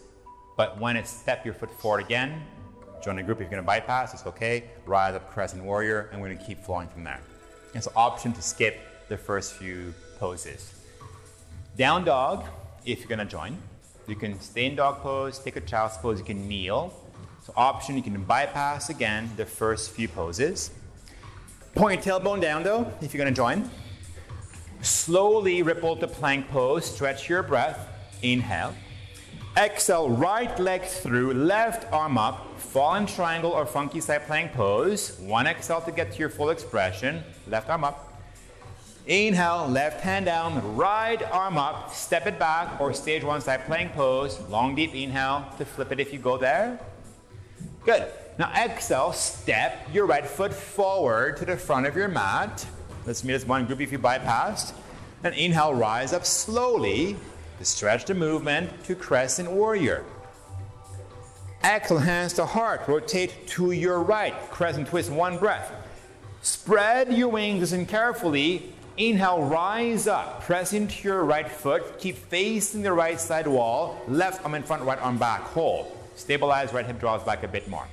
but 0.58 0.78
when 0.78 0.94
it's 0.96 1.08
step 1.08 1.46
your 1.46 1.54
foot 1.54 1.70
forward 1.80 2.04
again, 2.04 2.42
Join 3.02 3.18
a 3.18 3.22
group 3.22 3.38
if 3.38 3.42
you're 3.42 3.50
going 3.50 3.62
to 3.62 3.66
bypass, 3.66 4.14
it's 4.14 4.26
okay. 4.26 4.64
Rise 4.86 5.14
up 5.14 5.28
crescent 5.32 5.64
warrior, 5.64 6.08
and 6.12 6.20
we're 6.20 6.28
going 6.28 6.38
to 6.38 6.44
keep 6.44 6.62
flowing 6.62 6.86
from 6.86 7.02
there. 7.02 7.20
It's 7.74 7.88
an 7.88 7.92
option 7.96 8.32
to 8.32 8.42
skip 8.42 8.78
the 9.08 9.16
first 9.16 9.54
few 9.54 9.92
poses. 10.20 10.72
Down 11.76 12.04
dog, 12.04 12.44
if 12.84 13.00
you're 13.00 13.08
going 13.08 13.18
to 13.18 13.24
join. 13.24 13.58
You 14.06 14.14
can 14.14 14.40
stay 14.40 14.66
in 14.66 14.76
dog 14.76 15.00
pose, 15.00 15.38
take 15.38 15.56
a 15.56 15.60
child's 15.60 15.96
pose, 15.96 16.18
you 16.18 16.24
can 16.24 16.46
kneel. 16.48 16.94
So 17.44 17.52
option, 17.56 17.96
you 17.96 18.02
can 18.02 18.22
bypass 18.22 18.88
again 18.88 19.28
the 19.36 19.46
first 19.46 19.90
few 19.90 20.06
poses. 20.06 20.70
Point 21.74 22.06
your 22.06 22.20
tailbone 22.20 22.40
down 22.40 22.62
though, 22.62 22.92
if 23.00 23.12
you're 23.12 23.22
going 23.22 23.34
to 23.34 23.36
join. 23.36 23.68
Slowly 24.82 25.62
ripple 25.62 25.96
to 25.96 26.06
plank 26.06 26.48
pose, 26.50 26.84
stretch 26.84 27.28
your 27.28 27.42
breath. 27.42 27.88
Inhale. 28.22 28.74
Exhale, 29.56 30.08
right 30.08 30.56
leg 30.58 30.82
through, 30.82 31.34
left 31.34 31.90
arm 31.92 32.16
up, 32.16 32.51
fallen 32.72 33.04
triangle 33.04 33.50
or 33.50 33.66
funky 33.66 34.00
side 34.00 34.24
plank 34.26 34.54
pose. 34.54 35.18
One 35.20 35.46
exhale 35.46 35.82
to 35.82 35.92
get 35.92 36.10
to 36.12 36.18
your 36.18 36.30
full 36.30 36.48
expression. 36.48 37.22
Left 37.46 37.68
arm 37.68 37.84
up. 37.84 38.08
Inhale, 39.06 39.68
left 39.68 40.00
hand 40.00 40.24
down, 40.24 40.74
right 40.74 41.22
arm 41.32 41.58
up, 41.58 41.92
step 41.92 42.26
it 42.26 42.38
back, 42.38 42.80
or 42.80 42.94
stage 42.94 43.24
one 43.24 43.42
side 43.42 43.66
plank 43.66 43.92
pose. 43.92 44.40
Long 44.48 44.74
deep 44.74 44.94
inhale 44.94 45.44
to 45.58 45.66
flip 45.66 45.92
it 45.92 46.00
if 46.00 46.14
you 46.14 46.18
go 46.18 46.38
there. 46.38 46.80
Good. 47.84 48.06
Now 48.38 48.50
exhale, 48.56 49.12
step 49.12 49.86
your 49.92 50.06
right 50.06 50.26
foot 50.26 50.54
forward 50.54 51.36
to 51.38 51.44
the 51.44 51.58
front 51.58 51.84
of 51.86 51.94
your 51.94 52.08
mat. 52.08 52.66
Let's 53.04 53.22
meet 53.22 53.34
as 53.34 53.44
one 53.44 53.66
group 53.66 53.82
if 53.82 53.92
you 53.92 53.98
bypassed. 53.98 54.72
And 55.24 55.34
inhale, 55.34 55.74
rise 55.74 56.14
up 56.14 56.24
slowly 56.24 57.16
to 57.58 57.64
stretch 57.66 58.06
the 58.06 58.14
movement 58.14 58.82
to 58.84 58.94
crescent 58.94 59.50
warrior. 59.50 60.06
Exhale, 61.64 61.98
hands 61.98 62.32
to 62.34 62.44
heart. 62.44 62.82
Rotate 62.88 63.46
to 63.46 63.70
your 63.70 64.02
right. 64.02 64.34
Crescent 64.50 64.88
twist, 64.88 65.10
one 65.10 65.38
breath. 65.38 65.72
Spread 66.42 67.12
your 67.12 67.28
wings, 67.28 67.60
listen 67.60 67.86
carefully. 67.86 68.72
Inhale, 68.96 69.44
rise 69.44 70.08
up. 70.08 70.42
Press 70.42 70.72
into 70.72 71.06
your 71.06 71.24
right 71.24 71.48
foot. 71.48 71.98
Keep 72.00 72.16
facing 72.16 72.82
the 72.82 72.92
right 72.92 73.18
side 73.18 73.46
wall. 73.46 74.02
Left 74.08 74.44
arm 74.44 74.54
in 74.54 74.64
front, 74.64 74.82
right 74.82 75.00
arm 75.00 75.18
back. 75.18 75.42
Hold. 75.42 75.96
Stabilize, 76.16 76.72
right 76.72 76.84
hip 76.84 76.98
draws 76.98 77.22
back 77.22 77.44
a 77.44 77.48
bit 77.48 77.68
more. 77.68 77.86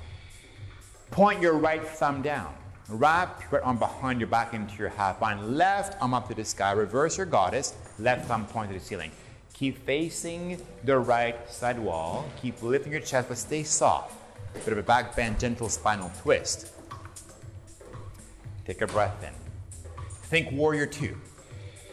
Point 1.12 1.42
your 1.42 1.54
right 1.54 1.86
thumb 1.86 2.22
down. 2.24 2.54
Wrap 2.90 3.40
your 3.42 3.60
right 3.60 3.68
arm 3.68 3.78
behind 3.78 4.20
your 4.20 4.28
back 4.28 4.56
into 4.56 4.76
your 4.78 4.90
half 4.90 5.20
bind. 5.20 5.56
Left 5.56 5.96
arm 6.02 6.16
up 6.16 6.28
to 6.28 6.34
the 6.34 6.44
sky. 6.44 6.72
Reverse 6.72 7.18
your 7.18 7.28
goddess. 7.28 7.76
Left 8.00 8.28
thumb 8.28 8.48
point 8.48 8.72
to 8.72 8.80
the 8.80 8.84
ceiling. 8.84 9.12
Keep 9.60 9.86
facing 9.86 10.58
the 10.86 10.98
right 10.98 11.52
side 11.52 11.78
wall. 11.78 12.24
Keep 12.42 12.64
lifting 12.64 12.94
your 12.94 13.02
chest, 13.02 13.28
but 13.28 13.38
stay 13.38 13.64
soft. 13.64 14.16
Bit 14.54 14.70
of 14.70 14.78
a 14.78 14.84
back 14.84 15.18
bend, 15.18 15.38
gentle 15.38 15.68
spinal 15.68 16.10
twist. 16.22 16.72
Take 18.64 18.82
a 18.82 18.88
breath 18.88 19.22
in. 19.22 19.34
Think 20.30 20.54
warrior 20.54 20.86
two. 20.86 21.18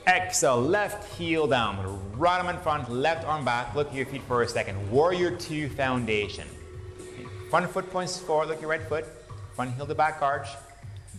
Exhale, 0.07 0.61
left 0.61 1.12
heel 1.19 1.49
down, 1.49 2.01
right 2.17 2.39
arm 2.39 2.55
in 2.55 2.62
front, 2.62 2.89
left 2.89 3.27
arm 3.27 3.45
back. 3.45 3.75
Look 3.75 3.89
at 3.89 3.95
your 3.95 4.07
feet 4.07 4.23
for 4.29 4.43
a 4.43 4.49
second. 4.49 4.89
Warrior 4.89 5.33
two 5.33 5.69
foundation. 5.71 6.47
Front 7.51 7.69
foot 7.69 7.91
points 7.91 8.17
forward, 8.17 8.47
look 8.47 8.59
at 8.59 8.61
your 8.61 8.71
right 8.71 8.89
foot. 8.89 9.07
Front 9.57 9.75
heel 9.75 9.89
to 9.89 9.95
back 9.97 10.23
arch. 10.23 10.47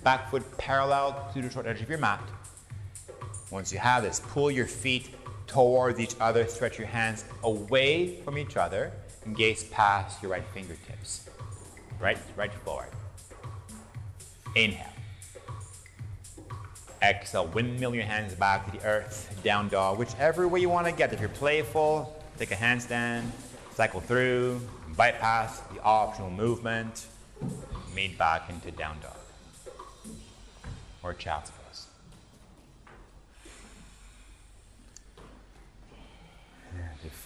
Back 0.01 0.31
foot 0.31 0.57
parallel 0.57 1.29
to 1.33 1.41
the 1.41 1.49
short 1.49 1.65
edge 1.65 1.81
of 1.81 1.89
your 1.89 1.99
mat. 1.99 2.21
Once 3.51 3.73
you 3.73 3.79
have 3.79 4.03
this, 4.03 4.21
pull 4.29 4.49
your 4.49 4.65
feet 4.65 5.09
towards 5.47 5.99
each 5.99 6.15
other. 6.19 6.45
Stretch 6.45 6.77
your 6.77 6.87
hands 6.87 7.25
away 7.43 8.21
from 8.21 8.37
each 8.37 8.57
other 8.57 8.91
and 9.25 9.35
gaze 9.35 9.63
past 9.65 10.21
your 10.21 10.31
right 10.31 10.43
fingertips. 10.53 11.29
Right, 11.99 12.17
right 12.35 12.53
forward. 12.53 12.89
Inhale. 14.55 14.85
Exhale, 17.01 17.47
windmill 17.47 17.93
your 17.93 18.05
hands 18.05 18.33
back 18.33 18.65
to 18.65 18.77
the 18.77 18.85
earth, 18.85 19.39
down 19.43 19.69
dog, 19.69 19.99
whichever 19.99 20.47
way 20.47 20.59
you 20.59 20.69
want 20.69 20.87
to 20.87 20.91
get. 20.91 21.13
If 21.13 21.19
you're 21.19 21.29
playful, 21.29 22.21
take 22.37 22.51
a 22.51 22.55
handstand, 22.55 23.25
cycle 23.75 24.01
through, 24.01 24.59
bypass 24.95 25.59
the 25.73 25.81
optional 25.83 26.31
movement, 26.31 27.05
meet 27.95 28.17
back 28.17 28.49
into 28.49 28.71
down 28.71 28.97
dog 29.01 29.13
or 31.03 31.13
child's 31.13 31.51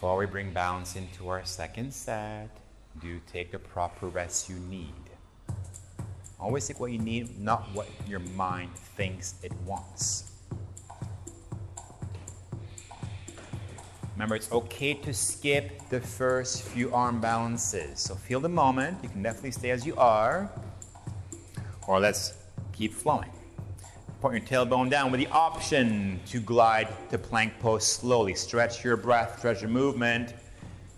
Before 0.02 0.18
we 0.18 0.26
bring 0.26 0.52
balance 0.52 0.95
into 0.95 1.30
our 1.30 1.45
second 1.45 1.93
set, 1.93 2.49
do 3.04 3.22
take 3.32 3.52
the 3.52 3.60
proper 3.60 4.08
rest 4.08 4.49
you 4.49 4.56
need. 4.56 4.95
Always 6.39 6.68
take 6.68 6.80
what 6.80 6.91
you 6.91 6.97
need, 6.97 7.39
not 7.39 7.70
what 7.76 7.88
your 8.08 8.22
mind 8.36 8.74
thinks 8.74 9.36
it 9.43 9.52
wants. 9.64 10.32
Remember, 14.16 14.34
it's 14.34 14.52
okay 14.52 14.95
to 14.95 15.14
skip 15.14 15.88
the 15.91 16.02
first 16.02 16.64
few 16.64 16.91
arm 16.91 17.22
balances. 17.22 17.99
So 17.99 18.16
feel 18.16 18.39
the 18.39 18.49
moment. 18.49 18.97
You 19.04 19.10
can 19.10 19.22
definitely 19.22 19.52
stay 19.52 19.70
as 19.70 19.86
you 19.86 19.95
are, 19.97 20.52
or 21.88 21.99
let's 21.99 22.34
keep 22.74 22.91
flowing. 22.91 23.30
Point 24.22 24.47
your 24.47 24.65
tailbone 24.65 24.91
down 24.91 25.11
with 25.11 25.19
the 25.19 25.26
option 25.32 26.19
to 26.28 26.39
glide 26.39 26.88
to 27.09 27.17
plank 27.17 27.57
pose 27.59 27.88
slowly. 27.88 28.36
Stretch 28.36 28.84
your 28.84 28.95
breath, 28.95 29.39
stretch 29.39 29.61
your 29.61 29.72
movement. 29.72 30.36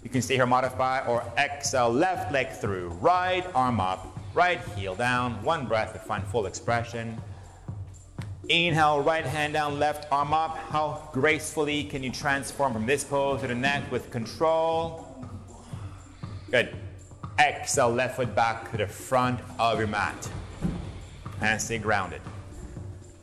You 0.04 0.10
can 0.10 0.22
stay 0.22 0.36
here, 0.36 0.46
modify, 0.46 1.08
or 1.08 1.24
exhale, 1.38 1.90
left 1.90 2.34
leg 2.34 2.50
through, 2.52 2.90
right 3.00 3.46
arm 3.56 3.80
up, 3.80 4.20
right 4.34 4.60
heel 4.76 4.94
down. 4.94 5.42
One 5.42 5.68
breath 5.68 5.94
to 5.94 6.00
find 6.00 6.22
full 6.28 6.48
expression. 6.48 7.18
Inhale, 8.50 9.00
right 9.00 9.26
hand 9.26 9.54
down, 9.54 9.80
left 9.80 10.12
arm 10.12 10.34
up. 10.34 10.58
How 10.58 11.10
gracefully 11.14 11.86
can 11.86 12.04
you 12.04 12.12
transform 12.12 12.74
from 12.74 12.86
this 12.86 13.06
pose 13.06 13.40
to 13.40 13.48
the 13.48 13.56
next 13.56 13.90
with 13.90 14.12
control? 14.12 15.26
Good. 16.52 16.76
Exhale, 17.40 17.90
left 17.90 18.18
foot 18.18 18.36
back 18.36 18.70
to 18.72 18.78
the 18.78 18.88
front 18.88 19.40
of 19.58 19.80
your 19.80 19.88
mat. 19.88 20.30
And 21.40 21.62
stay 21.62 21.78
grounded. 21.78 22.20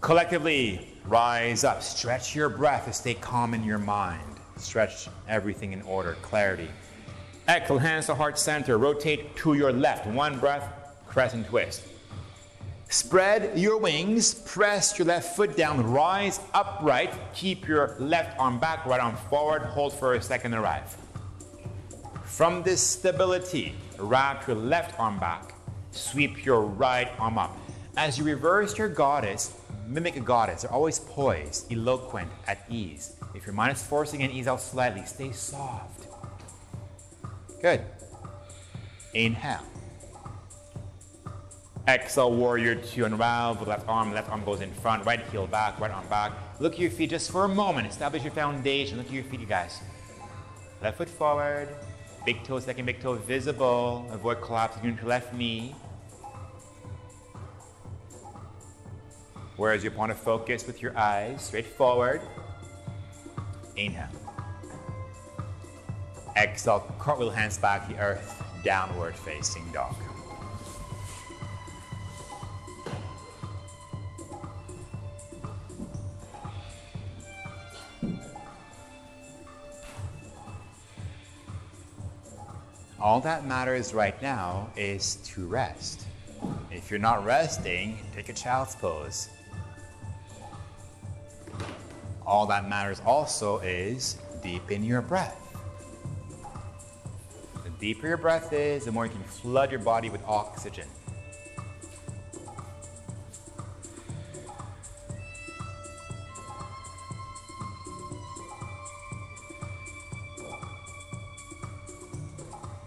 Collectively, 0.01 0.89
rise 1.05 1.63
up. 1.63 1.83
Stretch 1.83 2.35
your 2.35 2.49
breath 2.49 2.87
to 2.87 2.93
stay 2.93 3.15
calm 3.15 3.53
in 3.53 3.63
your 3.63 3.79
mind. 3.79 4.23
Stretch 4.57 5.09
everything 5.29 5.73
in 5.73 5.83
order, 5.83 6.17
clarity. 6.23 6.69
Exhale, 7.49 7.79
hands 7.79 8.07
to 8.07 8.15
heart 8.15 8.39
center. 8.39 8.79
Rotate 8.79 9.37
to 9.37 9.55
your 9.55 9.73
left. 9.73 10.07
One 10.07 10.39
breath, 10.39 10.73
crescent 11.07 11.49
twist. 11.49 11.83
Spread 12.89 13.57
your 13.57 13.79
wings, 13.79 14.35
press 14.35 14.99
your 14.99 15.07
left 15.07 15.37
foot 15.37 15.57
down, 15.57 15.87
rise 15.93 16.41
upright, 16.53 17.13
keep 17.33 17.69
your 17.69 17.95
left 18.01 18.37
arm 18.37 18.59
back, 18.59 18.85
right 18.85 19.01
arm 19.01 19.15
forward, 19.15 19.63
hold 19.63 19.93
for 19.93 20.15
a 20.15 20.23
second, 20.23 20.55
arrive. 20.55 20.97
From 22.25 22.65
this 22.65 22.85
stability, 22.85 23.77
wrap 23.97 24.49
your 24.49 24.57
left 24.57 24.99
arm 24.99 25.21
back, 25.21 25.55
sweep 25.93 26.45
your 26.45 26.63
right 26.63 27.09
arm 27.21 27.39
up. 27.39 27.57
As 28.01 28.17
you 28.17 28.25
reverse 28.25 28.79
your 28.79 28.89
goddess, 28.89 29.53
mimic 29.87 30.17
a 30.17 30.21
goddess. 30.21 30.63
They're 30.63 30.73
always 30.73 30.99
poised, 31.01 31.71
eloquent, 31.71 32.31
at 32.47 32.65
ease. 32.71 33.15
If 33.35 33.45
your 33.45 33.55
mind 33.55 33.77
is 33.77 33.83
forcing 33.83 34.23
and 34.23 34.33
ease 34.33 34.47
out 34.47 34.63
slightly, 34.63 35.05
stay 35.05 35.33
soft. 35.33 36.07
Good. 37.61 37.83
Inhale. 39.13 39.67
Exhale, 41.87 42.35
warrior 42.35 42.75
two, 42.75 43.05
unravel 43.05 43.67
left 43.67 43.87
arm, 43.87 44.15
left 44.15 44.31
arm 44.31 44.47
goes 44.47 44.63
in 44.63 44.73
front, 44.73 45.05
right 45.05 45.21
heel 45.27 45.47
back, 45.47 45.79
right 45.79 45.91
arm 45.91 46.07
back. 46.09 46.33
Look 46.59 46.73
at 46.73 46.79
your 46.79 46.91
feet 46.91 47.11
just 47.11 47.31
for 47.31 47.45
a 47.45 47.49
moment. 47.49 47.87
Establish 47.87 48.23
your 48.23 48.33
foundation. 48.33 48.97
Look 48.97 49.09
at 49.09 49.13
your 49.13 49.25
feet, 49.25 49.41
you 49.41 49.47
guys. 49.47 49.79
Left 50.83 50.97
foot 50.97 51.11
forward, 51.11 51.69
big 52.25 52.45
toe, 52.45 52.61
second 52.61 52.87
big 52.87 53.03
toe 53.03 53.17
visible. 53.17 54.09
Avoid 54.11 54.41
collapsing 54.41 54.87
into 54.87 55.05
left 55.05 55.35
knee. 55.35 55.75
Where's 59.61 59.85
your 59.85 59.93
point 59.93 60.11
to 60.11 60.17
focus 60.17 60.67
with 60.67 60.81
your 60.81 60.97
eyes? 60.97 61.43
Straight 61.43 61.67
forward. 61.67 62.23
Inhale. 63.77 64.09
Exhale, 66.35 66.91
cartwheel 66.99 67.29
hands 67.29 67.59
back 67.59 67.87
the 67.87 67.99
earth, 67.99 68.43
downward 68.65 69.15
facing 69.15 69.71
dog. 69.71 69.95
All 82.99 83.21
that 83.21 83.45
matters 83.45 83.93
right 83.93 84.21
now 84.23 84.71
is 84.75 85.17
to 85.17 85.47
rest. 85.47 86.07
If 86.71 86.91
you're 86.91 86.99
not 86.99 87.27
resting, 87.27 87.99
take 88.15 88.31
a 88.31 88.33
child's 88.33 88.75
pose. 88.75 89.29
All 92.27 92.47
that 92.47 92.69
matters 92.69 93.01
also 93.05 93.59
is 93.59 94.19
deepen 94.43 94.85
your 94.85 95.03
breath. 95.03 95.37
The 97.65 97.71
deeper 97.81 98.09
your 98.09 98.17
breath 98.17 98.53
is, 98.53 98.85
the 98.85 98.93
more 98.93 99.07
you 99.07 99.13
can 99.13 99.23
flood 99.25 99.71
your 99.71 99.81
body 99.81 100.11
with 100.11 100.23
oxygen. 100.27 100.87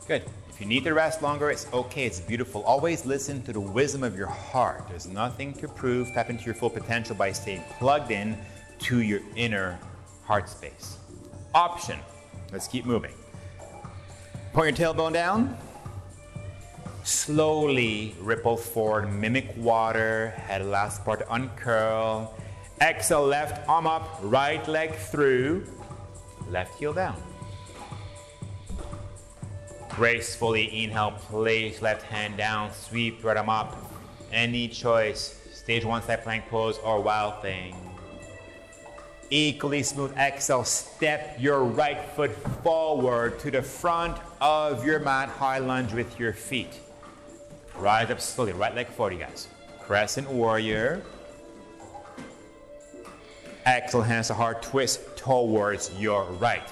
Good. 0.07 0.23
If 0.49 0.59
you 0.59 0.67
need 0.67 0.83
to 0.83 0.93
rest 0.93 1.21
longer, 1.23 1.49
it's 1.49 1.65
okay. 1.73 2.05
It's 2.05 2.19
beautiful. 2.19 2.61
Always 2.63 3.05
listen 3.05 3.41
to 3.43 3.53
the 3.53 3.59
wisdom 3.59 4.03
of 4.03 4.15
your 4.15 4.27
heart. 4.27 4.85
There's 4.89 5.07
nothing 5.07 5.53
to 5.55 5.67
prove. 5.67 6.11
Tap 6.13 6.29
into 6.29 6.43
your 6.43 6.53
full 6.53 6.69
potential 6.69 7.15
by 7.15 7.31
staying 7.31 7.63
plugged 7.79 8.11
in 8.11 8.37
to 8.83 9.01
your 9.01 9.21
inner 9.35 9.79
heart 10.25 10.49
space. 10.49 10.97
Option. 11.55 11.99
Let's 12.51 12.67
keep 12.67 12.85
moving. 12.85 13.13
Point 14.53 14.77
your 14.77 14.93
tailbone 14.93 15.13
down. 15.13 15.57
Slowly 17.03 18.15
ripple 18.21 18.55
forward, 18.55 19.11
mimic 19.11 19.53
water. 19.57 20.29
Head 20.31 20.65
last 20.65 21.03
part 21.03 21.23
uncurl. 21.29 22.33
Exhale, 22.81 23.25
left 23.25 23.67
arm 23.69 23.87
up, 23.87 24.19
right 24.21 24.65
leg 24.67 24.93
through, 24.93 25.65
left 26.49 26.77
heel 26.79 26.91
down. 26.91 27.15
Gracefully 29.89 30.83
inhale, 30.83 31.11
place 31.11 31.81
left 31.81 32.01
hand 32.03 32.35
down, 32.35 32.73
sweep 32.73 33.23
right 33.23 33.37
arm 33.37 33.49
up. 33.49 33.77
Any 34.31 34.67
choice, 34.67 35.39
stage 35.53 35.85
one 35.85 36.01
side 36.01 36.23
plank 36.23 36.47
pose 36.49 36.77
or 36.79 36.99
wild 36.99 37.41
thing. 37.41 37.92
Equally 39.29 39.83
smooth 39.83 40.15
exhale, 40.17 40.63
step 40.63 41.37
your 41.39 41.63
right 41.63 42.03
foot 42.15 42.31
forward 42.63 43.39
to 43.39 43.49
the 43.51 43.61
front 43.61 44.17
of 44.41 44.85
your 44.85 44.99
mat, 44.99 45.29
high 45.29 45.57
lunge 45.57 45.93
with 45.93 46.19
your 46.19 46.33
feet. 46.33 46.79
Rise 47.77 48.11
up 48.11 48.21
slowly, 48.21 48.53
right 48.53 48.75
leg 48.75 48.87
forward, 48.87 49.13
you 49.13 49.19
guys. 49.19 49.47
Crescent 49.79 50.29
warrior. 50.29 51.01
Exhale, 53.65 54.01
hands 54.01 54.27
to 54.27 54.33
heart, 54.33 54.61
twist 54.61 55.01
towards 55.15 55.91
your 55.97 56.25
right. 56.33 56.67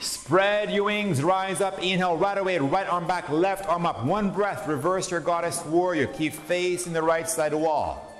Spread 0.00 0.70
your 0.70 0.84
wings, 0.84 1.22
rise 1.22 1.60
up, 1.60 1.78
inhale 1.82 2.16
right 2.16 2.36
away, 2.36 2.58
right 2.58 2.86
arm 2.86 3.06
back, 3.06 3.28
left 3.30 3.66
arm 3.68 3.86
up. 3.86 4.04
One 4.04 4.30
breath, 4.30 4.68
reverse 4.68 5.10
your 5.10 5.20
goddess 5.20 5.64
warrior. 5.64 6.06
Keep 6.06 6.34
facing 6.34 6.92
the 6.92 7.02
right 7.02 7.28
side 7.28 7.54
wall. 7.54 8.14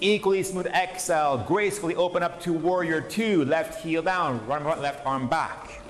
Equally 0.00 0.42
smooth 0.44 0.66
exhale, 0.66 1.38
gracefully 1.38 1.96
open 1.96 2.22
up 2.22 2.40
to 2.42 2.52
warrior 2.52 3.00
two, 3.00 3.44
left 3.44 3.82
heel 3.82 4.02
down, 4.02 4.46
right, 4.46 4.78
left 4.78 5.04
arm 5.04 5.28
back. 5.28 5.80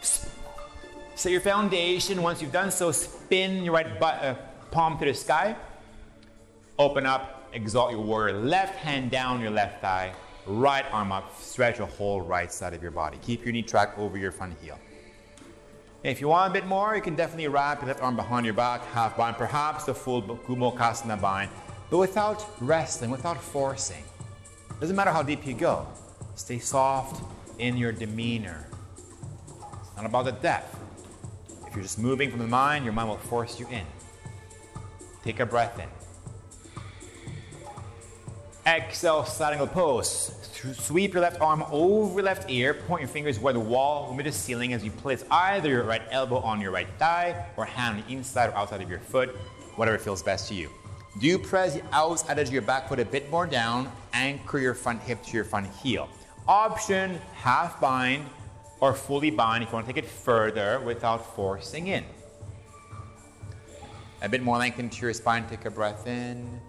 Set 0.00 1.32
your 1.32 1.40
foundation. 1.40 2.22
Once 2.22 2.42
you've 2.42 2.52
done 2.52 2.70
so, 2.70 2.92
spin 2.92 3.64
your 3.64 3.74
right 3.74 3.98
butt, 3.98 4.22
uh, 4.22 4.34
palm 4.70 4.98
to 4.98 5.04
the 5.04 5.14
sky. 5.14 5.56
Open 6.78 7.06
up, 7.06 7.48
exalt 7.52 7.92
your 7.92 8.00
warrior. 8.00 8.38
Left 8.38 8.76
hand 8.76 9.10
down 9.10 9.40
your 9.40 9.50
left 9.50 9.80
thigh, 9.80 10.12
right 10.46 10.84
arm 10.92 11.12
up, 11.12 11.36
stretch 11.40 11.78
the 11.78 11.86
whole 11.86 12.20
right 12.20 12.52
side 12.52 12.74
of 12.74 12.82
your 12.82 12.90
body. 12.90 13.18
Keep 13.22 13.44
your 13.44 13.52
knee 13.52 13.62
track 13.62 13.98
over 13.98 14.18
your 14.18 14.32
front 14.32 14.56
heel. 14.60 14.78
If 16.02 16.20
you 16.20 16.28
want 16.28 16.50
a 16.50 16.52
bit 16.52 16.66
more, 16.66 16.94
you 16.94 17.00
can 17.00 17.14
definitely 17.14 17.48
wrap 17.48 17.80
your 17.80 17.88
left 17.88 18.02
arm 18.02 18.14
behind 18.14 18.44
your 18.44 18.54
back, 18.54 18.84
half 18.86 19.16
bind, 19.16 19.36
perhaps 19.36 19.84
the 19.84 19.94
full 19.94 20.22
Gomukhasana 20.22 21.20
bind, 21.20 21.50
but 21.94 22.00
without 22.00 22.44
wrestling, 22.60 23.08
without 23.08 23.40
forcing. 23.40 24.02
Doesn't 24.80 24.96
matter 24.96 25.12
how 25.12 25.22
deep 25.22 25.46
you 25.46 25.54
go. 25.54 25.86
Stay 26.34 26.58
soft 26.58 27.22
in 27.60 27.76
your 27.76 27.92
demeanor. 27.92 28.66
It's 29.80 29.96
not 29.96 30.04
about 30.04 30.24
the 30.24 30.32
depth. 30.32 30.76
If 31.64 31.72
you're 31.72 31.84
just 31.84 32.00
moving 32.00 32.32
from 32.32 32.40
the 32.40 32.48
mind, 32.48 32.84
your 32.84 32.92
mind 32.92 33.10
will 33.10 33.18
force 33.18 33.60
you 33.60 33.68
in. 33.68 33.84
Take 35.22 35.38
a 35.38 35.46
breath 35.46 35.78
in. 35.78 35.88
Exhale, 38.66 39.24
side 39.24 39.56
pose. 39.70 40.34
Sweep 40.72 41.12
your 41.12 41.22
left 41.22 41.40
arm 41.40 41.62
over 41.70 42.14
your 42.14 42.24
left 42.24 42.50
ear. 42.50 42.74
Point 42.74 43.02
your 43.02 43.08
fingers 43.08 43.38
where 43.38 43.52
the 43.52 43.60
wall 43.60 44.12
meet 44.12 44.24
the 44.24 44.32
ceiling 44.32 44.72
as 44.72 44.84
you 44.84 44.90
place 44.90 45.24
either 45.30 45.68
your 45.68 45.84
right 45.84 46.02
elbow 46.10 46.38
on 46.38 46.60
your 46.60 46.72
right 46.72 46.88
thigh 46.98 47.46
or 47.56 47.64
hand 47.64 47.98
on 47.98 48.04
the 48.04 48.12
inside 48.12 48.48
or 48.48 48.56
outside 48.56 48.82
of 48.82 48.90
your 48.90 48.98
foot, 48.98 49.28
whatever 49.76 49.96
feels 49.96 50.24
best 50.24 50.48
to 50.48 50.56
you. 50.56 50.68
Do 51.18 51.28
you 51.28 51.38
press 51.38 51.78
edge 51.92 52.48
of 52.48 52.52
your 52.52 52.62
back 52.62 52.88
foot 52.88 52.98
a 52.98 53.04
bit 53.04 53.30
more 53.30 53.46
down? 53.46 53.90
Anchor 54.12 54.58
your 54.58 54.74
front 54.74 55.00
hip 55.00 55.22
to 55.24 55.32
your 55.32 55.44
front 55.44 55.68
heel. 55.76 56.08
Option 56.48 57.20
half 57.34 57.80
bind 57.80 58.26
or 58.80 58.94
fully 58.94 59.30
bind 59.30 59.62
if 59.62 59.70
you 59.70 59.74
want 59.74 59.86
to 59.86 59.92
take 59.92 60.02
it 60.02 60.10
further 60.10 60.80
without 60.80 61.34
forcing 61.36 61.86
in. 61.86 62.04
A 64.22 64.28
bit 64.28 64.42
more 64.42 64.58
length 64.58 64.80
into 64.80 65.02
your 65.02 65.12
spine. 65.12 65.46
Take 65.48 65.64
a 65.66 65.70
breath 65.70 66.06
in 66.08 66.60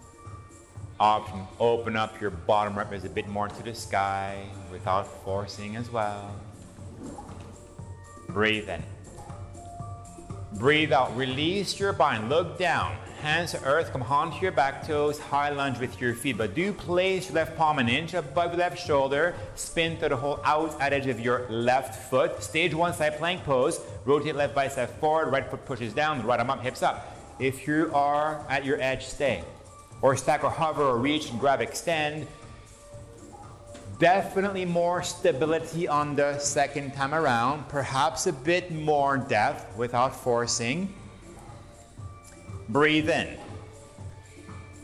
option. 1.00 1.40
Open 1.58 1.96
up 1.96 2.20
your 2.20 2.30
bottom 2.30 2.78
rib 2.78 2.92
a 2.92 3.08
bit 3.08 3.26
more 3.28 3.48
to 3.48 3.62
the 3.64 3.74
sky 3.74 4.44
without 4.70 5.06
forcing 5.24 5.76
as 5.76 5.90
well. 5.90 6.34
Breathe 8.28 8.68
in. 8.68 8.82
Breathe 10.58 10.90
out. 10.90 11.14
Release 11.16 11.78
your 11.78 11.92
bind. 11.92 12.30
Look 12.30 12.58
down. 12.58 12.96
Hands 13.20 13.50
to 13.50 13.62
earth. 13.64 13.92
Come 13.92 14.02
onto 14.02 14.40
your 14.40 14.52
back 14.52 14.86
toes. 14.86 15.18
High 15.18 15.50
lunge 15.50 15.78
with 15.78 16.00
your 16.00 16.14
feet. 16.14 16.38
But 16.38 16.54
do 16.54 16.72
place 16.72 17.26
your 17.26 17.34
left 17.34 17.58
palm 17.58 17.78
an 17.78 17.90
inch 17.90 18.14
above 18.14 18.52
your 18.52 18.58
left 18.58 18.78
shoulder. 18.84 19.34
Spin 19.54 19.98
to 19.98 20.08
the 20.08 20.16
whole 20.16 20.40
outside 20.44 20.94
edge 20.94 21.08
of 21.08 21.20
your 21.20 21.46
left 21.50 22.08
foot. 22.10 22.42
Stage 22.42 22.74
one 22.74 22.94
side 22.94 23.18
plank 23.18 23.44
pose. 23.44 23.80
Rotate 24.06 24.34
left 24.34 24.54
bicep 24.54 24.98
forward. 24.98 25.30
Right 25.30 25.48
foot 25.50 25.64
pushes 25.66 25.92
down. 25.92 26.24
Right 26.24 26.40
arm 26.40 26.48
up. 26.48 26.62
Hips 26.62 26.82
up. 26.82 27.14
If 27.38 27.66
you 27.68 27.90
are 27.92 28.42
at 28.48 28.64
your 28.64 28.80
edge, 28.80 29.04
stay 29.04 29.44
or 30.02 30.16
stack 30.16 30.44
or 30.44 30.50
hover 30.50 30.82
or 30.82 30.98
reach 30.98 31.30
and 31.30 31.40
grab 31.40 31.60
extend. 31.60 32.26
Definitely 33.98 34.66
more 34.66 35.02
stability 35.02 35.88
on 35.88 36.16
the 36.16 36.38
second 36.38 36.92
time 36.92 37.14
around, 37.14 37.66
perhaps 37.68 38.26
a 38.26 38.32
bit 38.32 38.70
more 38.70 39.16
depth 39.16 39.74
without 39.76 40.14
forcing. 40.14 40.92
Breathe 42.68 43.08
in. 43.08 43.38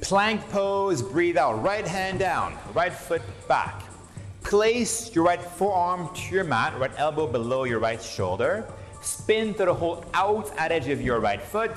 Plank 0.01 0.49
pose, 0.49 1.03
breathe 1.03 1.37
out. 1.37 1.63
Right 1.63 1.87
hand 1.87 2.21
down, 2.21 2.57
right 2.73 2.93
foot 2.93 3.21
back. 3.49 3.83
Place 4.45 5.15
your 5.15 5.25
right 5.25 5.43
forearm 5.43 6.09
to 6.15 6.35
your 6.35 6.45
mat, 6.45 6.79
right 6.79 6.91
elbow 6.97 7.27
below 7.27 7.65
your 7.65 7.81
right 7.81 8.03
shoulder. 8.03 8.67
Spin 9.03 9.53
to 9.55 9.67
the 9.67 9.75
whole 9.75 10.07
outside 10.15 10.73
edge 10.73 10.89
of 10.89 11.03
your 11.03 11.21
right 11.21 11.43
foot. 11.43 11.71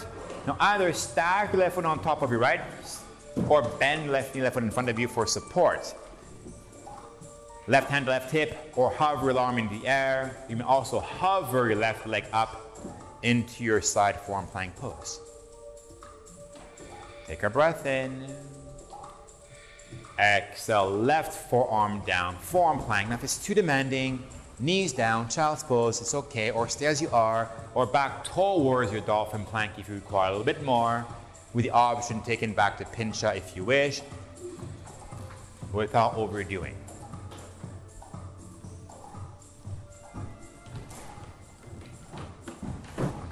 Now 0.47 0.55
either 0.59 0.93
stack 0.93 1.51
your 1.51 1.63
left 1.63 1.75
foot 1.75 1.85
on 1.85 2.01
top 2.01 2.21
of 2.21 2.31
your 2.31 2.39
right 2.39 2.61
or 3.49 3.61
bend 3.61 4.09
left 4.09 4.35
knee, 4.35 4.41
left 4.41 4.53
foot 4.53 4.63
in 4.63 4.71
front 4.71 4.87
of 4.87 4.97
you 4.97 5.09
for 5.09 5.27
support. 5.27 5.93
Left 7.67 7.89
hand, 7.89 8.05
left 8.05 8.31
hip, 8.31 8.73
or 8.75 8.91
hover 8.91 9.31
your 9.31 9.39
arm 9.39 9.57
in 9.57 9.67
the 9.69 9.87
air. 9.87 10.37
You 10.47 10.57
may 10.57 10.63
also 10.63 10.99
hover 10.99 11.67
your 11.67 11.77
left 11.77 12.05
leg 12.05 12.25
up 12.31 12.61
into 13.23 13.63
your 13.63 13.81
side 13.81 14.19
forearm 14.21 14.45
plank 14.47 14.75
pose. 14.75 15.19
Take 17.27 17.41
a 17.41 17.49
breath 17.49 17.87
in. 17.87 18.27
Exhale, 20.19 20.89
left 20.91 21.49
forearm 21.49 22.01
down, 22.05 22.35
forearm 22.35 22.79
plank. 22.79 23.09
Now, 23.09 23.15
if 23.15 23.23
it's 23.23 23.43
too 23.43 23.55
demanding, 23.55 24.23
knees 24.59 24.93
down, 24.93 25.27
child's 25.27 25.63
pose, 25.63 25.99
it's 25.99 26.13
okay, 26.13 26.51
or 26.51 26.69
stay 26.69 26.85
as 26.85 27.01
you 27.01 27.09
are, 27.09 27.49
or 27.73 27.87
back 27.87 28.23
towards 28.23 28.91
your 28.91 29.01
dolphin 29.01 29.43
plank 29.43 29.71
if 29.77 29.89
you 29.89 29.95
require 29.95 30.29
a 30.29 30.31
little 30.31 30.45
bit 30.45 30.63
more, 30.63 31.03
with 31.53 31.65
the 31.65 31.71
option 31.71 32.21
taken 32.21 32.53
back 32.53 32.77
to 32.77 32.85
pincha 32.85 33.35
if 33.35 33.57
you 33.57 33.63
wish, 33.63 34.01
without 35.73 36.15
overdoing. 36.15 36.75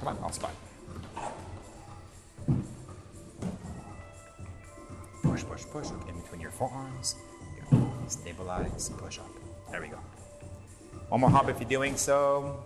Come 0.04 0.18
on, 0.18 0.22
I'll 0.22 0.32
spot. 0.32 0.50
Push, 5.22 5.44
push, 5.44 5.64
push. 5.72 5.88
In 6.06 6.20
between 6.20 6.42
your 6.42 6.50
forearms. 6.50 7.14
Stabilize, 8.06 8.90
push 8.98 9.18
up. 9.18 9.30
There 9.70 9.80
we 9.80 9.88
go. 9.88 9.96
One 11.08 11.22
more 11.22 11.30
hop 11.30 11.48
if 11.48 11.58
you're 11.58 11.70
doing 11.70 11.96
so. 11.96 12.62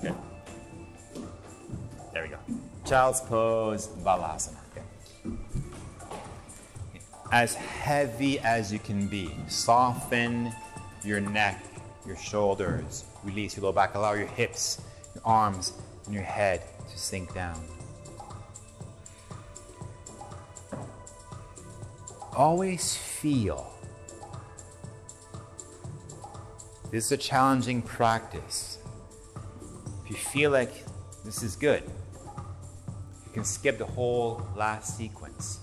Good. 0.00 0.14
There 2.14 2.22
we 2.22 2.30
go. 2.30 2.38
Child's 2.86 3.20
pose, 3.20 3.88
Balasana. 3.88 4.56
As 7.30 7.54
heavy 7.56 8.38
as 8.38 8.72
you 8.72 8.78
can 8.78 9.06
be. 9.06 9.34
Soften 9.48 10.50
your 11.04 11.20
neck, 11.20 11.62
your 12.06 12.16
shoulders. 12.16 13.04
Release 13.22 13.54
your 13.54 13.64
low 13.64 13.72
back. 13.72 13.94
Allow 13.96 14.14
your 14.14 14.28
hips, 14.28 14.80
your 15.14 15.22
arms, 15.26 15.74
and 16.12 16.18
your 16.18 16.30
head 16.30 16.60
to 16.90 16.98
sink 16.98 17.32
down. 17.32 17.58
Always 22.36 22.94
feel. 22.94 23.72
This 26.90 27.06
is 27.06 27.12
a 27.12 27.16
challenging 27.16 27.80
practice. 27.80 28.76
If 30.04 30.10
you 30.10 30.16
feel 30.16 30.50
like 30.50 30.84
this 31.24 31.42
is 31.42 31.56
good, 31.56 31.82
you 31.86 33.32
can 33.32 33.44
skip 33.44 33.78
the 33.78 33.86
whole 33.86 34.46
last 34.54 34.98
sequence. 34.98 35.60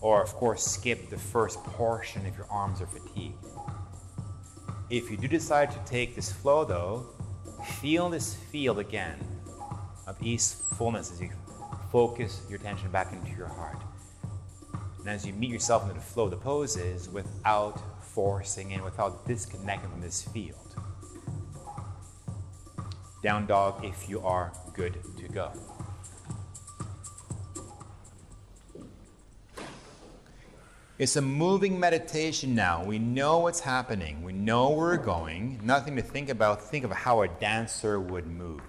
Or, 0.00 0.20
of 0.20 0.32
course, 0.34 0.64
skip 0.64 1.10
the 1.10 1.16
first 1.16 1.62
portion 1.62 2.26
if 2.26 2.36
your 2.36 2.46
arms 2.50 2.80
are 2.80 2.86
fatigued. 2.86 3.44
If 4.90 5.12
you 5.12 5.16
do 5.16 5.28
decide 5.28 5.70
to 5.70 5.78
take 5.86 6.16
this 6.16 6.32
flow, 6.32 6.64
though, 6.64 7.06
feel 7.64 8.08
this 8.08 8.34
field 8.34 8.78
again 8.78 9.18
of 10.06 10.20
easefulness 10.22 11.12
as 11.12 11.20
you 11.20 11.30
focus 11.90 12.42
your 12.48 12.58
attention 12.58 12.90
back 12.90 13.12
into 13.12 13.36
your 13.36 13.48
heart. 13.48 13.78
And 15.00 15.08
as 15.08 15.26
you 15.26 15.32
meet 15.32 15.50
yourself 15.50 15.82
into 15.82 15.94
the 15.94 16.00
flow 16.00 16.24
of 16.24 16.30
the 16.30 16.36
poses 16.36 17.08
without 17.08 17.80
forcing 18.02 18.72
in, 18.72 18.82
without 18.82 19.26
disconnecting 19.26 19.90
from 19.90 20.00
this 20.00 20.22
field. 20.22 20.56
Down 23.22 23.46
dog 23.46 23.84
if 23.84 24.08
you 24.08 24.20
are 24.20 24.52
good 24.74 24.98
to 25.18 25.28
go. 25.28 25.52
It's 30.98 31.14
a 31.14 31.22
moving 31.22 31.78
meditation 31.78 32.56
now. 32.56 32.84
We 32.84 32.98
know 32.98 33.38
what's 33.38 33.60
happening. 33.60 34.22
Know 34.48 34.70
where 34.70 34.78
we're 34.78 34.96
going. 34.96 35.60
Nothing 35.62 35.94
to 35.96 36.00
think 36.00 36.30
about. 36.30 36.62
Think 36.62 36.82
of 36.86 36.90
how 36.90 37.20
a 37.20 37.28
dancer 37.28 38.00
would 38.00 38.26
move. 38.26 38.62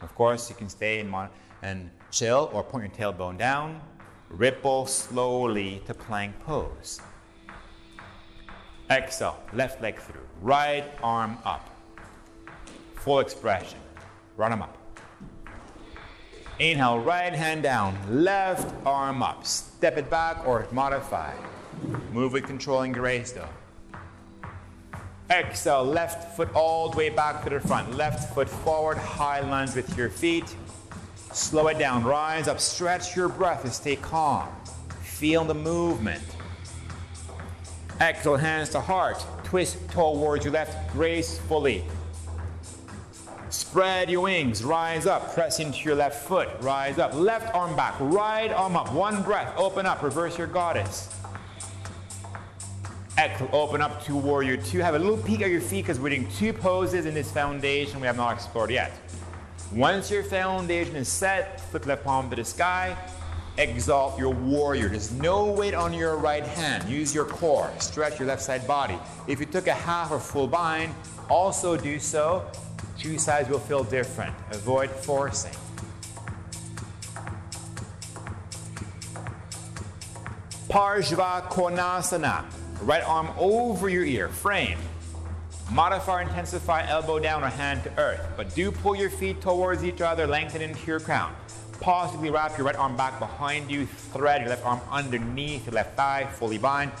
Of 0.00 0.12
course, 0.16 0.50
you 0.50 0.56
can 0.56 0.68
stay 0.68 0.98
and, 0.98 1.08
mon- 1.08 1.28
and 1.62 1.92
chill 2.10 2.50
or 2.52 2.64
point 2.64 2.92
your 2.98 3.12
tailbone 3.12 3.38
down. 3.38 3.80
Ripple 4.30 4.86
slowly 4.86 5.80
to 5.86 5.94
plank 5.94 6.34
pose. 6.40 7.00
Exhale, 8.90 9.38
left 9.52 9.80
leg 9.80 9.96
through. 10.00 10.26
Right 10.42 10.84
arm 11.04 11.38
up. 11.44 11.70
Full 12.96 13.20
expression. 13.20 13.78
Run 14.36 14.50
them 14.50 14.62
up. 14.62 14.76
Inhale, 16.58 16.98
right 16.98 17.32
hand 17.32 17.62
down, 17.62 17.96
left 18.08 18.74
arm 18.84 19.22
up. 19.22 19.46
Step 19.46 19.98
it 19.98 20.10
back 20.10 20.44
or 20.48 20.66
modify. 20.72 21.32
Move 22.10 22.32
with 22.32 22.42
control 22.42 22.80
and 22.80 22.92
grace 22.92 23.30
though. 23.30 23.48
Exhale, 25.30 25.84
left 25.84 26.36
foot 26.36 26.52
all 26.54 26.90
the 26.90 26.96
way 26.96 27.08
back 27.08 27.44
to 27.44 27.50
the 27.50 27.60
front. 27.60 27.96
Left 27.96 28.34
foot 28.34 28.48
forward, 28.48 28.98
high 28.98 29.40
lunge 29.40 29.76
with 29.76 29.96
your 29.96 30.10
feet. 30.10 30.56
Slow 31.32 31.68
it 31.68 31.78
down, 31.78 32.02
rise 32.02 32.48
up, 32.48 32.58
stretch 32.58 33.14
your 33.14 33.28
breath 33.28 33.62
and 33.62 33.72
stay 33.72 33.94
calm. 33.94 34.48
Feel 35.02 35.44
the 35.44 35.54
movement. 35.54 36.22
Exhale, 38.00 38.36
hands 38.36 38.70
to 38.70 38.80
heart. 38.80 39.24
Twist 39.44 39.78
towards 39.90 40.44
your 40.44 40.52
left 40.52 40.92
gracefully. 40.92 41.84
Spread 43.50 44.10
your 44.10 44.22
wings, 44.22 44.64
rise 44.64 45.06
up, 45.06 45.34
press 45.34 45.60
into 45.60 45.80
your 45.84 45.96
left 45.96 46.26
foot, 46.26 46.48
rise 46.60 46.98
up, 46.98 47.14
left 47.14 47.52
arm 47.54 47.74
back, 47.76 47.94
right 47.98 48.50
arm 48.52 48.76
up, 48.76 48.92
one 48.92 49.22
breath, 49.22 49.52
open 49.56 49.86
up, 49.86 50.02
reverse 50.02 50.38
your 50.38 50.46
goddess. 50.46 51.08
Open 53.52 53.80
up 53.80 54.04
to 54.04 54.16
warrior 54.16 54.56
two. 54.56 54.78
Have 54.78 54.94
a 54.94 54.98
little 54.98 55.16
peek 55.16 55.42
at 55.42 55.50
your 55.50 55.60
feet 55.60 55.82
because 55.82 56.00
we're 56.00 56.10
doing 56.10 56.28
two 56.38 56.52
poses 56.52 57.06
in 57.06 57.14
this 57.14 57.30
foundation 57.30 58.00
we 58.00 58.06
have 58.06 58.16
not 58.16 58.34
explored 58.34 58.70
yet. 58.70 58.92
Once 59.72 60.10
your 60.10 60.22
foundation 60.22 60.96
is 60.96 61.08
set, 61.08 61.60
flip 61.60 61.86
left 61.86 62.04
palm 62.04 62.30
to 62.30 62.36
the 62.36 62.44
sky, 62.44 62.96
exalt 63.58 64.18
your 64.18 64.30
warrior. 64.34 64.88
There's 64.88 65.12
no 65.12 65.52
weight 65.52 65.74
on 65.74 65.92
your 65.92 66.16
right 66.16 66.44
hand. 66.44 66.88
Use 66.88 67.14
your 67.14 67.24
core, 67.24 67.70
stretch 67.78 68.18
your 68.18 68.26
left 68.26 68.42
side 68.42 68.66
body. 68.66 68.98
If 69.28 69.38
you 69.38 69.46
took 69.46 69.66
a 69.66 69.74
half 69.74 70.10
or 70.10 70.18
full 70.18 70.46
bind, 70.46 70.94
also 71.28 71.76
do 71.76 72.00
so 72.00 72.44
Two 73.00 73.16
sides 73.16 73.48
will 73.48 73.58
feel 73.58 73.82
different. 73.82 74.34
Avoid 74.50 74.90
forcing. 74.90 75.54
Parshva 80.68 81.48
Konasana. 81.48 82.44
Right 82.82 83.02
arm 83.06 83.30
over 83.38 83.88
your 83.88 84.04
ear. 84.04 84.28
Frame. 84.28 84.78
Modify 85.70 86.18
or 86.18 86.22
intensify 86.22 86.86
elbow 86.88 87.18
down 87.18 87.44
or 87.44 87.48
hand 87.48 87.84
to 87.84 87.98
earth. 87.98 88.26
But 88.36 88.54
do 88.54 88.72
pull 88.72 88.96
your 88.96 89.10
feet 89.10 89.40
towards 89.40 89.84
each 89.84 90.00
other, 90.00 90.26
lengthen 90.26 90.62
into 90.62 90.84
your 90.86 91.00
crown. 91.00 91.34
Possibly 91.80 92.30
wrap 92.30 92.58
your 92.58 92.66
right 92.66 92.76
arm 92.76 92.96
back 92.96 93.18
behind 93.18 93.70
you. 93.70 93.86
Thread 93.86 94.40
your 94.40 94.50
left 94.50 94.64
arm 94.64 94.80
underneath 94.90 95.66
your 95.66 95.74
left 95.74 95.96
thigh. 95.96 96.26
Fully 96.26 96.58
bind. 96.58 96.92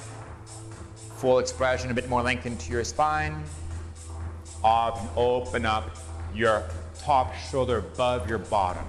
Full 1.16 1.38
expression, 1.38 1.90
a 1.90 1.94
bit 1.94 2.08
more 2.08 2.22
length 2.22 2.46
into 2.46 2.72
your 2.72 2.84
spine 2.84 3.42
up 4.64 4.98
open 5.16 5.64
up 5.64 5.96
your 6.34 6.64
top 6.98 7.34
shoulder 7.34 7.78
above 7.78 8.28
your 8.28 8.38
bottom. 8.38 8.84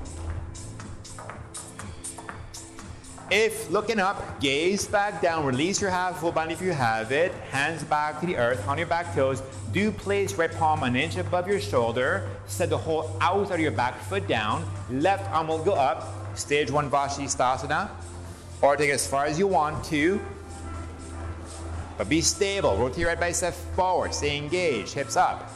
If 3.31 3.71
looking 3.71 3.97
up, 3.97 4.41
gaze 4.41 4.85
back 4.85 5.21
down, 5.21 5.45
release 5.45 5.79
your 5.79 5.89
half 5.89 6.19
full 6.19 6.33
bind 6.33 6.51
if 6.51 6.61
you 6.61 6.73
have 6.73 7.13
it, 7.13 7.31
hands 7.49 7.81
back 7.81 8.19
to 8.19 8.25
the 8.25 8.35
earth 8.35 8.67
on 8.67 8.77
your 8.77 8.87
back 8.87 9.15
toes. 9.15 9.41
Do 9.71 9.89
place 9.89 10.35
right 10.35 10.51
palm 10.51 10.83
an 10.83 10.97
inch 10.97 11.15
above 11.15 11.47
your 11.47 11.61
shoulder, 11.61 12.27
set 12.47 12.69
the 12.69 12.77
whole 12.77 13.15
outside 13.21 13.53
of 13.53 13.61
your 13.61 13.71
back 13.71 13.97
foot 14.01 14.27
down. 14.27 14.65
Left 14.89 15.31
arm 15.31 15.47
will 15.47 15.63
go 15.63 15.71
up, 15.71 16.37
stage 16.37 16.69
one 16.69 16.91
Vashisthasana, 16.91 17.89
or 18.61 18.75
take 18.75 18.89
as 18.89 19.07
far 19.07 19.23
as 19.23 19.39
you 19.39 19.47
want 19.47 19.81
to. 19.85 20.19
But 21.97 22.09
be 22.09 22.19
stable, 22.19 22.75
rotate 22.75 22.97
your 22.97 23.07
right 23.07 23.19
bicep 23.19 23.53
forward, 23.77 24.13
stay 24.13 24.35
engaged, 24.35 24.93
hips 24.93 25.15
up. 25.15 25.49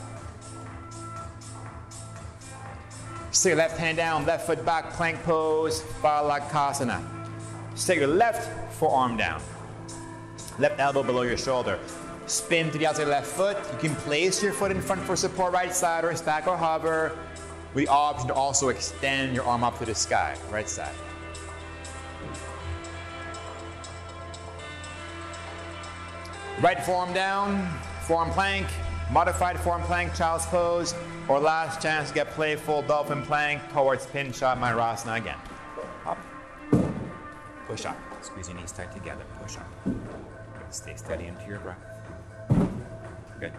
Stick 3.31 3.49
your 3.49 3.57
left 3.57 3.77
hand 3.77 3.97
down, 3.97 4.25
left 4.25 4.47
foot 4.47 4.65
back, 4.65 4.91
plank 4.91 5.21
pose, 5.23 5.81
Phalakasana. 6.01 7.14
Stick 7.75 7.99
your 7.99 8.07
left 8.07 8.73
forearm 8.73 9.17
down. 9.17 9.41
Left 10.59 10.79
elbow 10.79 11.03
below 11.03 11.21
your 11.23 11.37
shoulder. 11.37 11.79
spin 12.25 12.71
to 12.71 12.77
the 12.79 12.87
outside 12.87 13.07
left 13.07 13.27
foot. 13.27 13.57
You 13.73 13.77
can 13.77 13.95
place 13.97 14.41
your 14.41 14.53
foot 14.53 14.71
in 14.71 14.81
front 14.81 15.01
for 15.01 15.15
support 15.15 15.53
right 15.53 15.73
side 15.73 16.03
or 16.03 16.15
stack 16.15 16.47
or 16.47 16.57
hover 16.57 17.15
the 17.75 17.87
option 17.89 18.27
to 18.29 18.33
also 18.33 18.69
extend 18.69 19.35
your 19.35 19.43
arm 19.43 19.63
up 19.63 19.77
to 19.79 19.85
the 19.85 19.93
sky, 19.93 20.35
right 20.49 20.67
side. 20.67 20.95
Right 26.61 26.81
forearm 26.85 27.13
down, 27.13 27.67
forearm 28.03 28.31
plank, 28.31 28.65
modified 29.11 29.59
forearm 29.59 29.81
plank, 29.81 30.15
child's 30.15 30.45
pose, 30.45 30.95
or 31.27 31.37
last 31.37 31.81
chance 31.81 32.07
to 32.09 32.15
get 32.15 32.29
playful 32.31 32.81
dolphin 32.83 33.21
plank 33.23 33.61
towards 33.73 34.07
pincha, 34.07 34.57
Mayurasana 34.57 35.17
again. 35.17 35.37
Up, 36.05 36.17
push 37.67 37.85
up, 37.85 37.97
squeeze 38.21 38.47
your 38.49 38.57
knees 38.57 38.71
tight 38.71 38.91
together, 38.91 39.23
push 39.41 39.57
up. 39.57 39.67
Stay 40.69 40.95
steady 40.95 41.25
into 41.25 41.45
your 41.47 41.59
breath. 41.59 41.77
Good. 43.39 43.53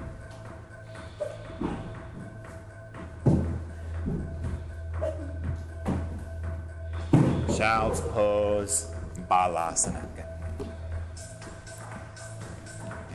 Child's 7.57 8.01
pose, 8.01 8.91
balasana. 9.31 10.07
Good. 10.15 10.69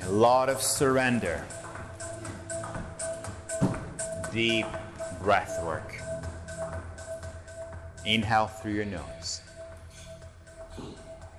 A 0.03 0.09
lot 0.11 0.49
of 0.49 0.61
surrender. 0.61 1.45
Deep 4.33 4.65
breath 5.21 5.63
work. 5.63 6.01
Inhale 8.05 8.47
through 8.47 8.73
your 8.73 8.85
nose. 8.85 9.41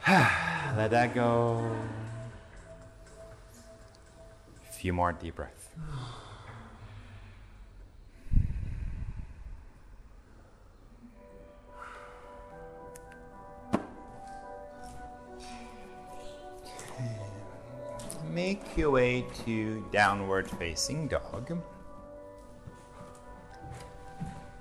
Let 0.08 0.90
that 0.90 1.14
go. 1.14 1.64
A 4.68 4.72
few 4.72 4.92
more 4.92 5.12
deep 5.12 5.36
breaths. 5.36 5.68
Make 18.28 18.76
your 18.76 18.90
way 18.90 19.24
to 19.44 19.84
downward 19.92 20.50
facing 20.50 21.06
dog. 21.06 21.56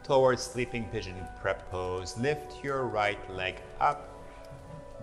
Towards 0.03 0.43
sleeping 0.43 0.85
pigeon 0.91 1.15
prep 1.41 1.71
pose. 1.71 2.15
Lift 2.19 2.63
your 2.63 2.85
right 2.85 3.17
leg 3.33 3.55
up. 3.79 4.10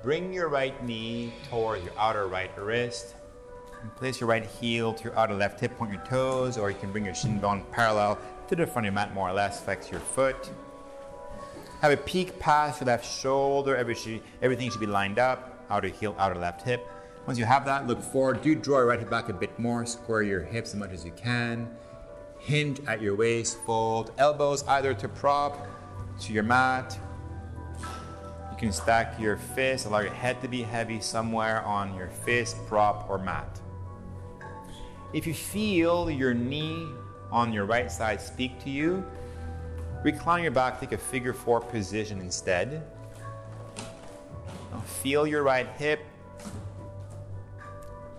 Bring 0.02 0.32
your 0.32 0.48
right 0.48 0.82
knee 0.84 1.32
toward 1.50 1.82
your 1.82 1.92
outer 1.98 2.26
right 2.28 2.50
wrist. 2.56 3.14
And 3.80 3.94
place 3.96 4.20
your 4.20 4.28
right 4.28 4.44
heel 4.44 4.92
to 4.92 5.04
your 5.04 5.16
outer 5.16 5.34
left 5.34 5.60
hip, 5.60 5.76
point 5.78 5.92
your 5.92 6.04
toes, 6.04 6.58
or 6.58 6.70
you 6.70 6.76
can 6.76 6.90
bring 6.90 7.04
your 7.04 7.14
shin 7.14 7.38
bone 7.38 7.64
parallel 7.70 8.18
to 8.48 8.56
the 8.56 8.66
front 8.66 8.86
of 8.86 8.92
your 8.92 8.92
mat 8.92 9.14
more 9.14 9.28
or 9.28 9.32
less. 9.32 9.62
Flex 9.62 9.90
your 9.90 10.00
foot. 10.00 10.50
Have 11.80 11.92
a 11.92 11.96
peek 11.96 12.38
past 12.40 12.80
your 12.80 12.86
left 12.86 13.06
shoulder. 13.06 13.76
Everything 13.76 14.70
should 14.70 14.80
be 14.80 14.86
lined 14.86 15.18
up. 15.18 15.64
Outer 15.70 15.88
heel, 15.88 16.16
outer 16.18 16.34
left 16.34 16.62
hip. 16.62 16.88
Once 17.26 17.38
you 17.38 17.44
have 17.44 17.64
that, 17.66 17.86
look 17.86 18.02
forward. 18.02 18.42
Do 18.42 18.54
draw 18.54 18.78
your 18.78 18.86
right 18.86 18.98
hip 18.98 19.10
back 19.10 19.28
a 19.28 19.32
bit 19.32 19.56
more. 19.58 19.86
Square 19.86 20.22
your 20.22 20.40
hips 20.42 20.70
as 20.70 20.76
much 20.76 20.90
as 20.90 21.04
you 21.04 21.12
can. 21.12 21.70
Hinge 22.38 22.80
at 22.86 23.00
your 23.00 23.14
waist. 23.14 23.58
Fold 23.66 24.12
elbows 24.18 24.66
either 24.66 24.94
to 24.94 25.08
prop 25.08 25.66
to 26.20 26.32
your 26.32 26.42
mat. 26.42 26.98
Can 28.58 28.72
stack 28.72 29.20
your 29.20 29.36
fists. 29.36 29.86
Allow 29.86 30.00
your 30.00 30.12
head 30.12 30.42
to 30.42 30.48
be 30.48 30.62
heavy 30.62 31.00
somewhere 31.00 31.62
on 31.62 31.94
your 31.94 32.08
fist, 32.08 32.56
prop, 32.66 33.08
or 33.08 33.16
mat. 33.16 33.60
If 35.12 35.26
you 35.26 35.34
feel 35.34 36.10
your 36.10 36.34
knee 36.34 36.88
on 37.30 37.52
your 37.52 37.64
right 37.64 37.90
side 37.90 38.20
speak 38.20 38.62
to 38.64 38.70
you, 38.70 39.04
recline 40.02 40.42
your 40.42 40.52
back, 40.52 40.80
take 40.80 40.92
a 40.92 40.98
figure 40.98 41.32
four 41.32 41.60
position 41.60 42.20
instead. 42.20 42.82
Now 44.72 44.80
feel 44.80 45.26
your 45.26 45.44
right 45.44 45.68
hip. 45.78 46.00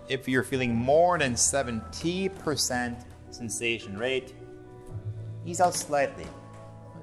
If 0.08 0.26
you're 0.26 0.42
feeling 0.42 0.74
more 0.74 1.18
than 1.18 1.34
70% 1.34 3.04
sensation 3.30 3.98
rate, 3.98 4.34
ease 5.44 5.60
out 5.60 5.74
slightly. 5.74 6.26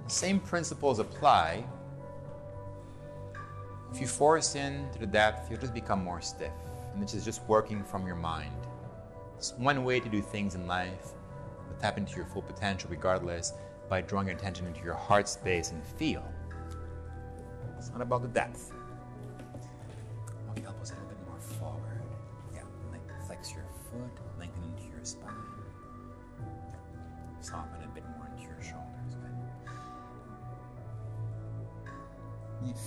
The 0.05 0.09
same 0.11 0.39
principles 0.39 0.99
apply. 0.99 1.63
If 3.93 4.01
you 4.01 4.07
force 4.07 4.55
in 4.55 4.89
to 4.91 4.99
the 4.99 5.07
depth, 5.07 5.49
you'll 5.49 5.59
just 5.59 5.73
become 5.73 6.03
more 6.03 6.21
stiff. 6.21 6.51
And 6.93 7.01
this 7.01 7.13
is 7.13 7.23
just 7.23 7.41
working 7.47 7.83
from 7.83 8.05
your 8.05 8.15
mind. 8.15 8.53
It's 9.37 9.53
one 9.53 9.83
way 9.83 9.99
to 9.99 10.09
do 10.09 10.21
things 10.21 10.55
in 10.55 10.67
life, 10.67 11.13
but 11.67 11.79
tap 11.79 11.97
into 11.97 12.15
your 12.15 12.25
full 12.25 12.41
potential 12.41 12.89
regardless 12.89 13.53
by 13.89 14.01
drawing 14.01 14.27
your 14.27 14.35
attention 14.35 14.67
into 14.67 14.83
your 14.83 14.95
heart 14.95 15.29
space 15.29 15.71
and 15.71 15.83
feel. 15.85 16.23
It's 17.77 17.91
not 17.91 18.01
about 18.01 18.23
the 18.23 18.27
depth. 18.27 18.73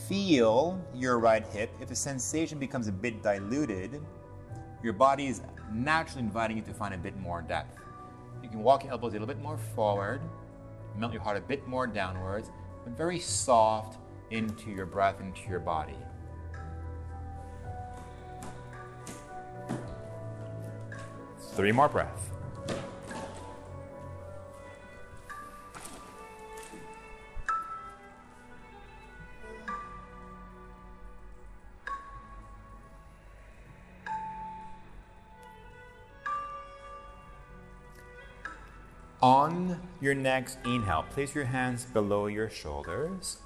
Feel 0.09 0.81
your 0.95 1.19
right 1.19 1.47
hip. 1.47 1.71
If 1.81 1.89
the 1.89 1.95
sensation 1.95 2.59
becomes 2.59 2.89
a 2.89 2.93
bit 2.93 3.23
diluted, 3.23 4.01
your 4.83 4.93
body 4.93 5.27
is 5.27 5.43
naturally 5.73 6.23
inviting 6.23 6.57
you 6.57 6.63
to 6.65 6.75
find 6.75 6.95
a 6.95 6.99
bit 6.99 7.17
more 7.19 7.43
depth. 7.43 7.77
You 8.43 8.49
can 8.49 8.63
walk 8.63 8.85
your 8.85 8.93
elbows 8.93 9.11
a 9.11 9.13
little 9.13 9.27
bit 9.27 9.41
more 9.41 9.59
forward, 9.75 10.21
melt 10.97 11.13
your 11.13 11.23
heart 11.23 11.37
a 11.37 11.41
bit 11.41 11.67
more 11.67 11.87
downwards, 11.87 12.51
but 12.85 12.97
very 12.97 13.19
soft 13.19 13.99
into 14.31 14.71
your 14.71 14.87
breath, 14.87 15.21
into 15.21 15.49
your 15.49 15.61
body. 15.61 15.97
Three 21.55 21.73
more 21.73 21.89
breaths. 21.89 22.30
On 39.31 39.79
your 40.01 40.17
next 40.17 40.59
inhale, 40.65 41.05
place 41.05 41.37
your 41.37 41.45
hands 41.45 41.85
below 41.85 42.27
your 42.27 42.51
shoulders. 42.51 43.37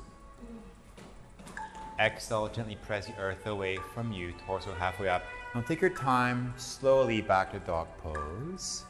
Exhale, 2.00 2.48
gently 2.48 2.76
press 2.76 3.04
the 3.04 3.14
earth 3.18 3.46
away 3.46 3.76
from 3.92 4.10
you, 4.10 4.32
torso 4.46 4.72
halfway 4.72 5.10
up. 5.10 5.22
Now 5.54 5.60
take 5.60 5.82
your 5.82 5.90
time, 5.90 6.54
slowly 6.56 7.20
back 7.20 7.52
to 7.52 7.58
dog 7.58 7.88
pose. 8.02 8.84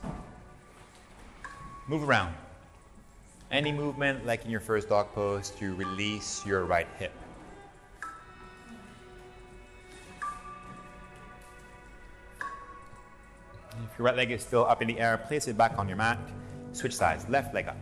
Move 1.88 2.08
around. 2.08 2.32
Any 3.50 3.72
movement, 3.72 4.24
like 4.24 4.44
in 4.44 4.50
your 4.52 4.60
first 4.60 4.88
dog 4.88 5.08
pose, 5.16 5.50
to 5.58 5.74
release 5.74 6.46
your 6.46 6.64
right 6.64 6.86
hip. 7.00 7.12
If 13.82 13.98
your 13.98 14.06
right 14.06 14.16
leg 14.16 14.30
is 14.30 14.42
still 14.42 14.64
up 14.64 14.80
in 14.80 14.86
the 14.86 15.00
air, 15.00 15.18
place 15.18 15.48
it 15.48 15.58
back 15.58 15.76
on 15.76 15.88
your 15.88 15.96
mat. 15.96 16.20
Switch 16.74 16.94
sides, 16.94 17.28
left 17.28 17.54
leg 17.54 17.68
up. 17.68 17.76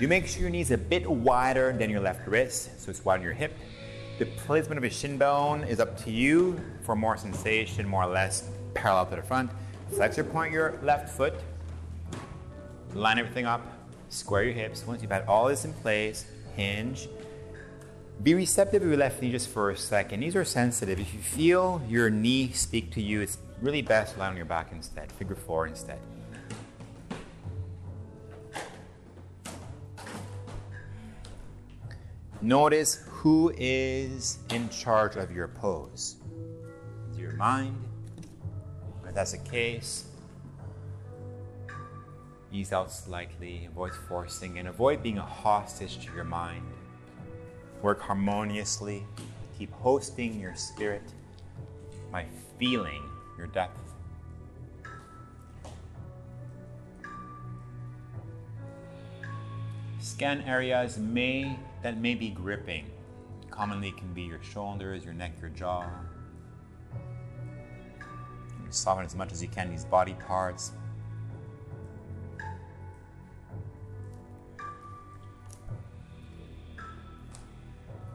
You 0.00 0.08
make 0.08 0.26
sure 0.26 0.42
your 0.42 0.50
knee 0.50 0.60
is 0.60 0.70
a 0.70 0.78
bit 0.78 1.08
wider 1.08 1.72
than 1.72 1.90
your 1.90 2.00
left 2.00 2.26
wrist, 2.26 2.80
so 2.80 2.90
it's 2.90 3.04
wider 3.04 3.18
than 3.18 3.24
your 3.24 3.34
hip. 3.34 3.56
The 4.18 4.26
placement 4.26 4.78
of 4.78 4.84
your 4.84 4.90
shin 4.90 5.18
bone 5.18 5.64
is 5.64 5.80
up 5.80 5.96
to 6.04 6.10
you 6.10 6.60
for 6.82 6.94
more 6.94 7.16
sensation, 7.16 7.86
more 7.86 8.04
or 8.04 8.10
less 8.10 8.48
parallel 8.74 9.06
to 9.06 9.16
the 9.16 9.22
front. 9.22 9.50
Flex 9.90 10.18
or 10.18 10.24
point 10.24 10.52
your 10.52 10.78
left 10.82 11.10
foot, 11.10 11.34
line 12.94 13.18
everything 13.18 13.44
up, 13.44 13.66
square 14.08 14.44
your 14.44 14.52
hips. 14.52 14.86
Once 14.86 15.02
you've 15.02 15.10
had 15.10 15.24
all 15.26 15.48
this 15.48 15.64
in 15.64 15.72
place, 15.74 16.26
hinge. 16.56 17.08
Be 18.22 18.34
receptive 18.34 18.82
of 18.82 18.88
your 18.88 18.96
left 18.96 19.20
knee 19.20 19.32
just 19.32 19.48
for 19.48 19.70
a 19.70 19.76
second. 19.76 20.20
Knees 20.20 20.36
are 20.36 20.44
sensitive. 20.44 21.00
If 21.00 21.12
you 21.12 21.20
feel 21.20 21.82
your 21.88 22.08
knee 22.10 22.52
speak 22.52 22.92
to 22.92 23.02
you, 23.02 23.20
it's 23.20 23.38
really 23.60 23.82
best 23.82 24.14
to 24.14 24.20
lie 24.20 24.28
on 24.28 24.36
your 24.36 24.44
back 24.44 24.70
instead, 24.70 25.10
figure 25.12 25.34
four 25.34 25.66
instead. 25.66 25.98
Notice 32.44 32.96
who 33.08 33.54
is 33.56 34.36
in 34.50 34.68
charge 34.68 35.16
of 35.16 35.32
your 35.32 35.48
pose. 35.48 36.16
It's 37.08 37.18
your 37.18 37.32
mind? 37.32 37.74
If 39.08 39.14
that's 39.14 39.32
the 39.32 39.38
case, 39.38 40.04
ease 42.52 42.70
out 42.70 42.92
slightly, 42.92 43.64
avoid 43.64 43.94
forcing, 43.94 44.58
and 44.58 44.68
avoid 44.68 45.02
being 45.02 45.16
a 45.16 45.22
hostage 45.22 46.04
to 46.04 46.14
your 46.14 46.24
mind. 46.24 46.66
Work 47.80 48.02
harmoniously, 48.02 49.06
keep 49.58 49.72
hosting 49.72 50.38
your 50.38 50.54
spirit 50.54 51.14
by 52.12 52.26
feeling 52.58 53.04
your 53.38 53.46
depth. 53.46 53.80
Scan 59.98 60.42
areas 60.42 60.98
may 60.98 61.58
that 61.84 61.98
may 61.98 62.14
be 62.14 62.30
gripping. 62.30 62.86
Commonly 63.50 63.92
can 63.92 64.10
be 64.14 64.22
your 64.22 64.42
shoulders, 64.42 65.04
your 65.04 65.12
neck, 65.12 65.32
your 65.38 65.50
jaw. 65.50 65.86
Soften 68.70 69.04
as 69.04 69.14
much 69.14 69.32
as 69.32 69.42
you 69.42 69.48
can 69.48 69.70
these 69.70 69.84
body 69.84 70.14
parts. 70.26 70.72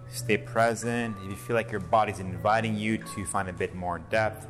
Stay 0.10 0.38
present. 0.38 1.16
If 1.24 1.30
you 1.30 1.36
feel 1.36 1.56
like 1.56 1.70
your 1.70 1.80
body's 1.80 2.20
inviting 2.20 2.76
you 2.76 2.98
to 2.98 3.24
find 3.24 3.50
a 3.50 3.54
bit 3.54 3.76
more 3.76 4.00
depth, 4.10 4.48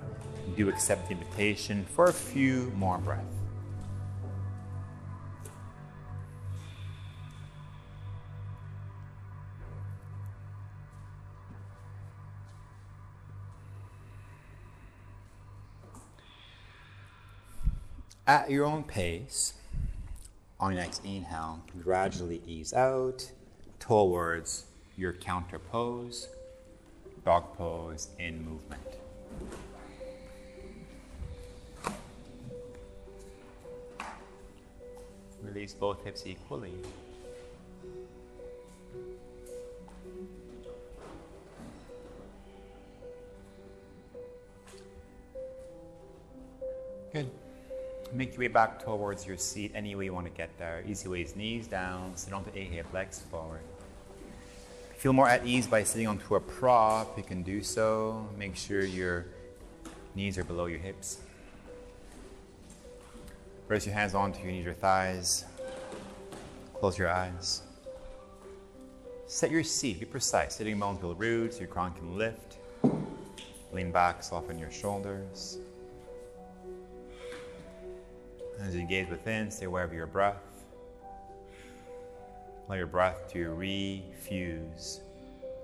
do 0.56 0.70
accept 0.70 1.10
the 1.10 1.16
invitation 1.16 1.86
for 1.94 2.06
a 2.06 2.14
few 2.14 2.72
more 2.78 2.98
breaths. 2.98 3.39
At 18.30 18.52
your 18.52 18.68
own 18.68 18.84
pace, 18.84 19.56
on 20.60 20.74
your 20.74 20.82
next 20.82 21.04
inhale, 21.04 21.64
gradually 21.82 22.44
ease 22.46 22.76
out 22.76 23.32
towards 23.80 24.66
your 24.96 25.14
counter 25.14 25.58
pose, 25.58 26.30
dog 27.26 27.56
pose 27.58 28.10
in 28.20 28.46
movement. 28.46 28.84
Release 35.42 35.74
both 35.74 36.04
hips 36.04 36.28
equally. 36.28 36.74
Make 48.12 48.32
your 48.34 48.40
way 48.40 48.48
back 48.48 48.84
towards 48.84 49.28
your 49.28 49.38
seat 49.38 49.72
any 49.76 49.94
way 49.96 50.06
you 50.06 50.14
want 50.14 50.26
to 50.26 50.32
get 50.32 50.50
there. 50.58 50.84
Easy 50.88 51.08
ways, 51.08 51.36
knees 51.36 51.68
down, 51.68 52.16
sit 52.16 52.34
onto 52.34 52.50
a 52.56 52.64
hip, 52.64 52.88
legs 52.94 53.20
forward. 53.30 53.62
Feel 54.98 55.14
more 55.14 55.30
at 55.30 55.46
ease 55.46 55.68
by 55.68 55.84
sitting 55.84 56.08
onto 56.08 56.36
a 56.36 56.40
prop, 56.40 57.16
you 57.18 57.24
can 57.24 57.44
do 57.44 57.62
so. 57.62 58.28
Make 58.38 58.56
sure 58.56 58.84
your 58.84 59.28
knees 60.16 60.38
are 60.38 60.44
below 60.44 60.66
your 60.66 60.80
hips. 60.80 61.20
Press 63.68 63.86
your 63.86 63.94
hands 63.94 64.16
onto 64.16 64.42
your 64.42 64.52
knees 64.52 64.66
or 64.66 64.74
thighs. 64.74 65.46
Close 66.74 66.98
your 66.98 67.10
eyes. 67.10 67.62
Set 69.28 69.52
your 69.52 69.64
seat, 69.64 70.00
be 70.00 70.06
precise. 70.08 70.56
Sitting 70.56 70.80
bones 70.80 70.98
build 70.98 71.20
roots, 71.20 71.60
your 71.60 71.68
crown 71.68 71.94
can 71.94 72.18
lift. 72.18 72.58
Lean 73.72 73.92
back, 73.92 74.24
soften 74.24 74.58
your 74.58 74.72
shoulders. 74.72 75.60
As 78.62 78.76
you 78.76 78.86
gaze 78.86 79.10
within, 79.10 79.50
stay 79.50 79.66
aware 79.66 79.84
of 79.84 79.94
your 79.94 80.06
breath. 80.06 80.44
Allow 82.68 82.76
your 82.76 82.88
breath 82.88 83.32
to 83.32 83.52
refuse, 83.52 85.00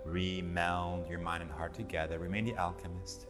remeld 0.07 1.09
your 1.09 1.19
mind 1.19 1.43
and 1.43 1.51
heart 1.51 1.73
together. 1.73 2.17
Remain 2.19 2.45
the 2.45 2.55
alchemist. 2.57 3.27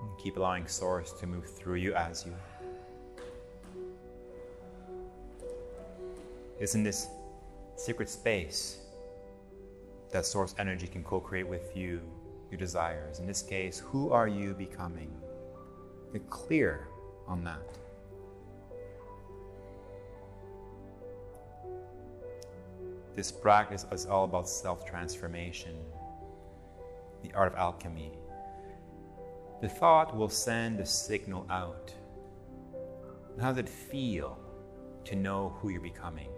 And 0.00 0.10
keep 0.18 0.36
allowing 0.36 0.66
Source 0.68 1.12
to 1.14 1.26
move 1.26 1.44
through 1.44 1.74
you 1.74 1.92
as 1.94 2.24
you. 2.24 2.34
It's 6.60 6.76
in 6.76 6.84
this 6.84 7.08
secret 7.76 8.08
space 8.08 8.78
that 10.12 10.24
Source 10.24 10.54
energy 10.58 10.86
can 10.86 11.02
co 11.02 11.18
create 11.18 11.48
with 11.48 11.76
you 11.76 12.00
your 12.50 12.58
desires. 12.58 13.18
In 13.18 13.26
this 13.26 13.42
case, 13.42 13.80
who 13.80 14.12
are 14.12 14.28
you 14.28 14.54
becoming? 14.54 15.10
Get 16.12 16.30
clear 16.30 16.86
on 17.26 17.42
that. 17.42 17.83
This 23.14 23.30
practice 23.30 23.86
is 23.92 24.06
all 24.06 24.24
about 24.24 24.48
self 24.48 24.84
transformation, 24.84 25.76
the 27.22 27.32
art 27.32 27.52
of 27.52 27.58
alchemy. 27.58 28.10
The 29.60 29.68
thought 29.68 30.16
will 30.16 30.28
send 30.28 30.80
a 30.80 30.86
signal 30.86 31.46
out. 31.48 31.94
How 33.40 33.50
does 33.50 33.58
it 33.58 33.68
feel 33.68 34.36
to 35.04 35.14
know 35.14 35.56
who 35.60 35.68
you're 35.68 35.80
becoming? 35.80 36.28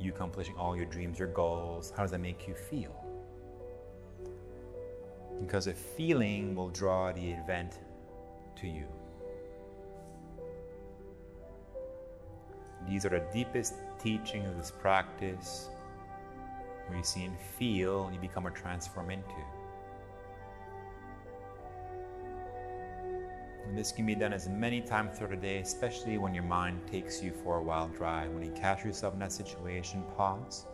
You 0.00 0.12
accomplishing 0.12 0.56
all 0.56 0.74
your 0.74 0.86
dreams, 0.86 1.18
your 1.18 1.28
goals, 1.28 1.92
how 1.94 2.02
does 2.02 2.10
that 2.12 2.20
make 2.20 2.48
you 2.48 2.54
feel? 2.54 3.04
Because 5.38 5.66
a 5.66 5.74
feeling 5.74 6.54
will 6.54 6.70
draw 6.70 7.12
the 7.12 7.30
event 7.30 7.78
to 8.56 8.66
you. 8.66 8.86
These 12.88 13.04
are 13.04 13.10
the 13.10 13.22
deepest 13.32 13.74
teachings 14.02 14.48
of 14.48 14.56
this 14.56 14.70
practice 14.70 15.68
you 16.96 17.02
see 17.04 17.24
and 17.24 17.38
feel 17.38 18.06
and 18.06 18.14
you 18.14 18.20
become 18.20 18.46
or 18.46 18.50
transform 18.50 19.10
into. 19.10 19.34
And 23.66 23.76
this 23.78 23.92
can 23.92 24.06
be 24.06 24.14
done 24.14 24.32
as 24.32 24.48
many 24.48 24.80
times 24.80 25.16
throughout 25.16 25.30
the 25.30 25.36
day, 25.36 25.58
especially 25.58 26.18
when 26.18 26.34
your 26.34 26.44
mind 26.44 26.80
takes 26.86 27.22
you 27.22 27.32
for 27.32 27.56
a 27.56 27.62
wild 27.62 27.94
drive. 27.94 28.30
When 28.30 28.44
you 28.44 28.52
catch 28.52 28.84
yourself 28.84 29.14
in 29.14 29.20
that 29.20 29.32
situation, 29.32 30.04
pause, 30.16 30.66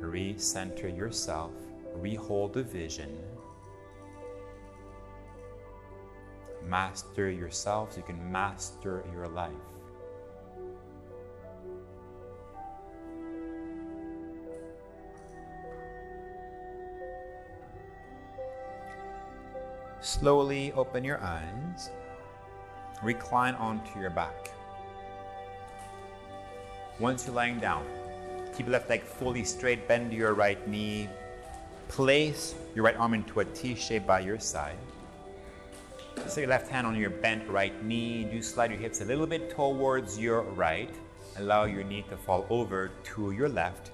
recenter 0.00 0.94
yourself, 0.96 1.52
rehold 1.94 2.54
the 2.54 2.62
vision, 2.62 3.18
master 6.64 7.30
yourself 7.30 7.92
so 7.92 7.98
you 7.98 8.02
can 8.02 8.32
master 8.32 9.04
your 9.12 9.28
life. 9.28 9.52
Slowly 20.20 20.72
open 20.72 21.04
your 21.04 21.20
eyes. 21.20 21.90
Recline 23.02 23.54
onto 23.56 24.00
your 24.00 24.08
back. 24.08 24.50
Once 26.98 27.26
you're 27.26 27.34
lying 27.34 27.60
down, 27.60 27.84
keep 28.56 28.64
your 28.64 28.72
left 28.72 28.88
leg 28.88 29.02
fully 29.02 29.44
straight, 29.44 29.86
bend 29.86 30.14
your 30.14 30.32
right 30.32 30.66
knee. 30.66 31.06
Place 31.88 32.54
your 32.74 32.82
right 32.86 32.96
arm 32.96 33.12
into 33.12 33.40
a 33.40 33.44
T 33.44 33.74
shape 33.74 34.06
by 34.06 34.20
your 34.20 34.40
side. 34.40 34.78
Place 36.14 36.38
your 36.38 36.46
left 36.46 36.70
hand 36.70 36.86
on 36.86 36.96
your 36.96 37.10
bent 37.10 37.46
right 37.46 37.84
knee. 37.84 38.24
Do 38.24 38.40
slide 38.40 38.70
your 38.70 38.80
hips 38.80 39.02
a 39.02 39.04
little 39.04 39.26
bit 39.26 39.50
towards 39.50 40.18
your 40.18 40.40
right. 40.40 40.94
Allow 41.36 41.64
your 41.64 41.84
knee 41.84 42.06
to 42.08 42.16
fall 42.16 42.46
over 42.48 42.90
to 43.04 43.32
your 43.32 43.50
left. 43.50 43.90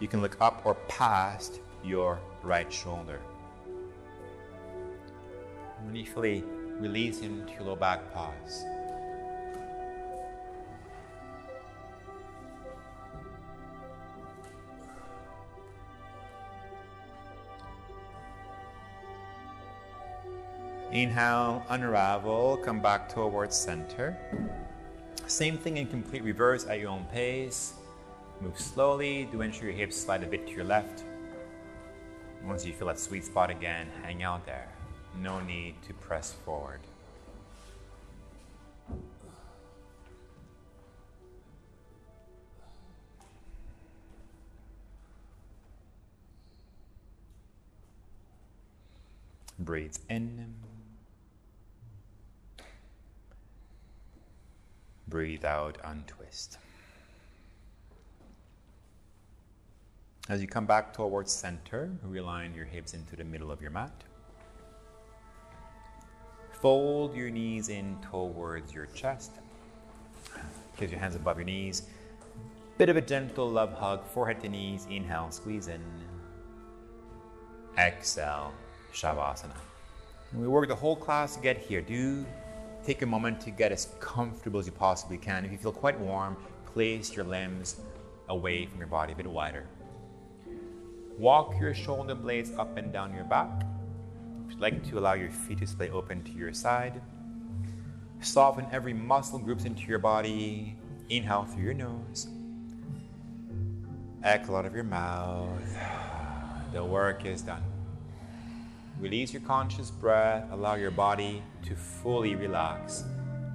You 0.00 0.08
can 0.08 0.20
look 0.20 0.36
up 0.38 0.66
or 0.66 0.74
past 0.86 1.60
your 1.82 2.20
right 2.42 2.70
shoulder. 2.70 3.20
Briefly 5.92 6.42
release 6.80 7.20
into 7.20 7.62
low 7.62 7.76
back 7.76 8.00
pause. 8.14 8.64
Inhale, 20.92 21.62
unravel, 21.68 22.56
come 22.64 22.80
back 22.80 23.12
towards 23.12 23.54
center. 23.54 24.16
Same 25.26 25.58
thing 25.58 25.76
in 25.76 25.86
complete 25.88 26.22
reverse 26.22 26.66
at 26.66 26.80
your 26.80 26.88
own 26.88 27.04
pace. 27.12 27.74
Move 28.40 28.58
slowly, 28.58 29.28
do 29.30 29.42
ensure 29.42 29.68
your 29.68 29.76
hips 29.76 29.98
slide 29.98 30.22
a 30.22 30.26
bit 30.26 30.46
to 30.46 30.52
your 30.54 30.64
left. 30.64 31.04
Once 32.46 32.64
you 32.64 32.72
feel 32.72 32.88
that 32.88 32.98
sweet 32.98 33.26
spot 33.26 33.50
again, 33.50 33.88
hang 34.02 34.22
out 34.22 34.46
there 34.46 34.68
no 35.20 35.40
need 35.40 35.74
to 35.82 35.92
press 35.94 36.32
forward. 36.44 36.80
Breathe 49.58 49.96
in. 50.08 50.54
Breathe 55.08 55.44
out, 55.44 55.78
untwist. 55.84 56.58
As 60.28 60.40
you 60.40 60.48
come 60.48 60.66
back 60.66 60.94
towards 60.94 61.30
center, 61.30 61.90
realign 62.08 62.56
your 62.56 62.64
hips 62.64 62.94
into 62.94 63.14
the 63.14 63.24
middle 63.24 63.50
of 63.50 63.60
your 63.60 63.70
mat. 63.70 63.92
Fold 66.62 67.16
your 67.16 67.28
knees 67.28 67.70
in 67.70 67.96
towards 68.08 68.72
your 68.72 68.86
chest. 68.86 69.32
Place 70.76 70.92
your 70.92 71.00
hands 71.00 71.16
above 71.16 71.36
your 71.36 71.44
knees. 71.44 71.82
Bit 72.78 72.88
of 72.88 72.96
a 72.96 73.00
gentle 73.00 73.50
love 73.50 73.72
hug, 73.72 74.06
forehead 74.06 74.40
to 74.42 74.48
knees. 74.48 74.86
Inhale, 74.88 75.32
squeeze 75.32 75.66
in. 75.66 75.80
Exhale, 77.76 78.52
Shavasana. 78.94 79.56
And 80.30 80.40
we 80.40 80.46
work 80.46 80.68
the 80.68 80.74
whole 80.76 80.94
class 80.94 81.34
to 81.34 81.42
get 81.42 81.58
here. 81.58 81.80
Do 81.80 82.24
take 82.84 83.02
a 83.02 83.06
moment 83.06 83.40
to 83.40 83.50
get 83.50 83.72
as 83.72 83.88
comfortable 83.98 84.60
as 84.60 84.66
you 84.66 84.72
possibly 84.72 85.18
can. 85.18 85.44
If 85.44 85.50
you 85.50 85.58
feel 85.58 85.72
quite 85.72 85.98
warm, 85.98 86.36
place 86.64 87.12
your 87.12 87.24
limbs 87.24 87.80
away 88.28 88.66
from 88.66 88.78
your 88.78 88.86
body, 88.86 89.14
a 89.14 89.16
bit 89.16 89.26
wider. 89.26 89.66
Walk 91.18 91.58
your 91.60 91.74
shoulder 91.74 92.14
blades 92.14 92.52
up 92.52 92.76
and 92.76 92.92
down 92.92 93.12
your 93.12 93.24
back. 93.24 93.50
Like 94.62 94.88
to 94.90 94.98
allow 95.00 95.14
your 95.14 95.32
feet 95.32 95.58
to 95.58 95.66
stay 95.66 95.90
open 95.90 96.22
to 96.22 96.30
your 96.30 96.52
side, 96.52 97.02
soften 98.20 98.64
every 98.70 98.92
muscle 98.92 99.40
groups 99.40 99.64
into 99.64 99.82
your 99.88 99.98
body. 99.98 100.76
Inhale 101.08 101.42
through 101.42 101.64
your 101.64 101.74
nose. 101.74 102.28
Exhale 104.24 104.54
out 104.54 104.64
of 104.64 104.72
your 104.72 104.84
mouth. 104.84 105.48
The 106.72 106.84
work 106.84 107.26
is 107.26 107.42
done. 107.42 107.64
Release 109.00 109.32
your 109.32 109.42
conscious 109.42 109.90
breath. 109.90 110.46
Allow 110.52 110.76
your 110.76 110.92
body 110.92 111.42
to 111.64 111.74
fully 111.74 112.36
relax. 112.36 113.02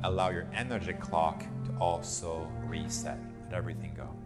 Allow 0.03 0.31
your 0.31 0.45
energy 0.53 0.91
clock 0.91 1.39
to 1.39 1.77
also 1.79 2.51
reset. 2.65 3.17
Let 3.45 3.53
everything 3.53 3.93
go. 3.95 4.16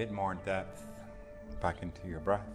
Bit 0.00 0.10
more 0.10 0.34
depth 0.46 0.86
back 1.60 1.82
into 1.82 2.08
your 2.08 2.20
breath. 2.20 2.48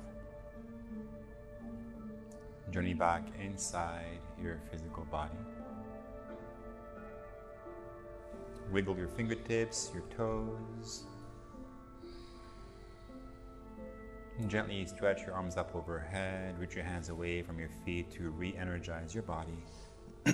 Journey 2.72 2.96
back 2.96 3.22
inside 3.40 4.18
your 4.42 4.60
physical 4.72 5.06
body. 5.12 5.38
Wiggle 8.72 8.98
your 8.98 9.10
fingertips, 9.10 9.92
your 9.94 10.02
toes. 10.18 11.04
And 14.40 14.50
gently 14.50 14.84
stretch 14.88 15.22
your 15.22 15.36
arms 15.36 15.56
up 15.56 15.76
overhead. 15.76 16.58
Reach 16.58 16.74
your 16.74 16.84
hands 16.84 17.10
away 17.10 17.44
from 17.44 17.60
your 17.60 17.70
feet 17.86 18.10
to 18.14 18.32
re 18.32 18.56
energize 18.58 19.14
your 19.14 19.22
body. 19.22 19.64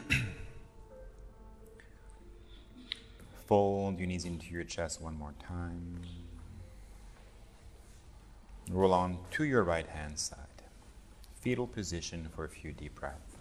Fold 3.47 3.99
your 3.99 4.07
knees 4.07 4.23
into 4.23 4.53
your 4.53 4.63
chest 4.63 5.01
one 5.01 5.17
more 5.19 5.33
time. 5.45 6.20
Roll 8.73 8.93
on 8.93 9.17
to 9.31 9.43
your 9.43 9.63
right 9.63 9.85
hand 9.85 10.17
side. 10.17 10.37
Fetal 11.41 11.67
position 11.67 12.29
for 12.33 12.45
a 12.45 12.49
few 12.49 12.71
deep 12.71 12.95
breaths. 12.95 13.35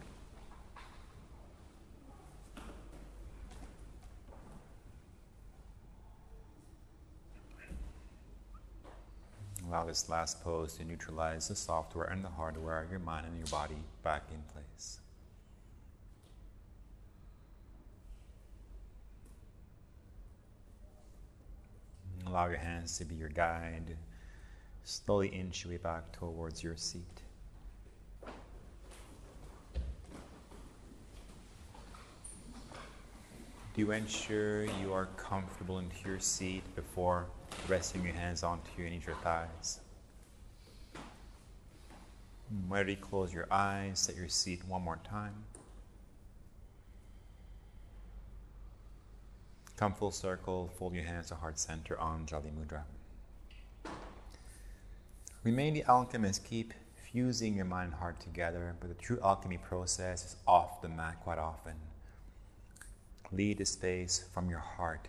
Allow 9.68 9.84
this 9.84 10.08
last 10.08 10.42
pose 10.42 10.74
to 10.78 10.84
neutralize 10.84 11.46
the 11.46 11.54
software 11.54 12.06
and 12.06 12.24
the 12.24 12.28
hardware, 12.28 12.88
your 12.90 12.98
mind 12.98 13.24
and 13.24 13.38
your 13.38 13.46
body 13.46 13.76
back 14.02 14.24
in 14.32 14.42
place. 14.52 14.98
Allow 22.26 22.48
your 22.48 22.58
hands 22.58 22.98
to 22.98 23.04
be 23.04 23.14
your 23.14 23.28
guide. 23.28 23.96
Slowly 24.84 25.28
inch 25.28 25.64
your 25.64 25.72
way 25.72 25.78
back 25.78 26.12
towards 26.12 26.62
your 26.62 26.76
seat. 26.76 27.22
Do 33.72 33.82
you 33.82 33.92
ensure 33.92 34.64
you 34.64 34.92
are 34.92 35.06
comfortable 35.16 35.78
into 35.78 35.96
your 36.04 36.18
seat 36.18 36.64
before 36.74 37.26
resting 37.68 38.04
your 38.04 38.14
hands 38.14 38.42
onto 38.42 38.68
your 38.76 38.90
knees 38.90 39.06
or 39.06 39.14
thighs? 39.22 39.80
Ready, 42.68 42.96
close 42.96 43.32
your 43.32 43.46
eyes, 43.50 44.00
set 44.00 44.16
your 44.16 44.28
seat 44.28 44.60
one 44.66 44.82
more 44.82 44.98
time. 45.08 45.34
Come 49.76 49.94
full 49.94 50.10
circle, 50.10 50.68
fold 50.76 50.94
your 50.94 51.04
hands 51.04 51.28
to 51.28 51.36
heart 51.36 51.58
center 51.58 51.96
Anjali 51.96 52.50
Mudra. 52.52 52.82
Remain 55.42 55.72
the 55.72 55.84
alchemists 55.88 56.44
keep 56.46 56.74
fusing 57.10 57.54
your 57.56 57.64
mind 57.64 57.92
and 57.92 58.00
heart 58.00 58.20
together, 58.20 58.76
but 58.78 58.88
the 58.88 59.02
true 59.02 59.18
alchemy 59.24 59.56
process 59.56 60.24
is 60.24 60.36
off 60.46 60.82
the 60.82 60.88
mat 60.88 61.18
quite 61.22 61.38
often. 61.38 61.74
Lead 63.32 63.58
the 63.58 63.64
space 63.64 64.24
from 64.34 64.50
your 64.50 64.58
heart. 64.58 65.08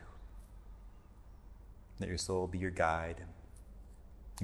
Let 1.99 2.07
your 2.07 2.17
soul 2.17 2.47
be 2.47 2.57
your 2.57 2.71
guide. 2.71 3.23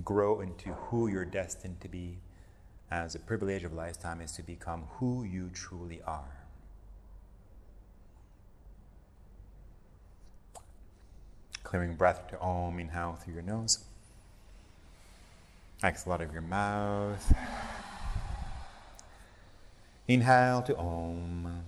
Grow 0.04 0.42
into 0.42 0.74
who 0.74 1.08
you're 1.08 1.26
destined 1.26 1.80
to 1.82 1.88
be, 1.88 2.20
as 2.92 3.14
the 3.14 3.20
privilege 3.20 3.64
of 3.64 3.74
lifetime 3.74 4.20
is 4.20 4.34
to 4.34 4.44
become 4.44 4.84
who 4.98 5.24
you 5.24 5.50
truly 5.54 6.02
are. 6.06 6.44
Clearing 11.64 11.96
breath 11.96 12.28
to 12.28 12.40
Om, 12.40 12.80
inhale 12.80 13.14
through 13.16 13.34
your 13.34 13.44
nose. 13.44 13.87
Exhale 15.84 16.14
out 16.14 16.22
of 16.22 16.34
your 16.34 16.42
mouth. 16.42 17.34
Inhale 20.08 20.64
to 20.64 20.78
Om. 20.78 21.64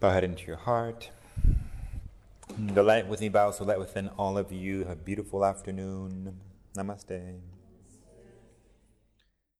Bow 0.00 0.10
head 0.10 0.24
into 0.24 0.46
your 0.46 0.56
heart. 0.56 1.10
The 2.58 2.82
light 2.82 3.06
within 3.06 3.32
bows, 3.32 3.58
so 3.58 3.64
light 3.64 3.78
within 3.78 4.08
all 4.18 4.36
of 4.36 4.52
you. 4.52 4.84
Have 4.84 4.98
a 4.98 5.02
beautiful 5.02 5.44
afternoon. 5.44 6.36
Namaste. 6.76 7.38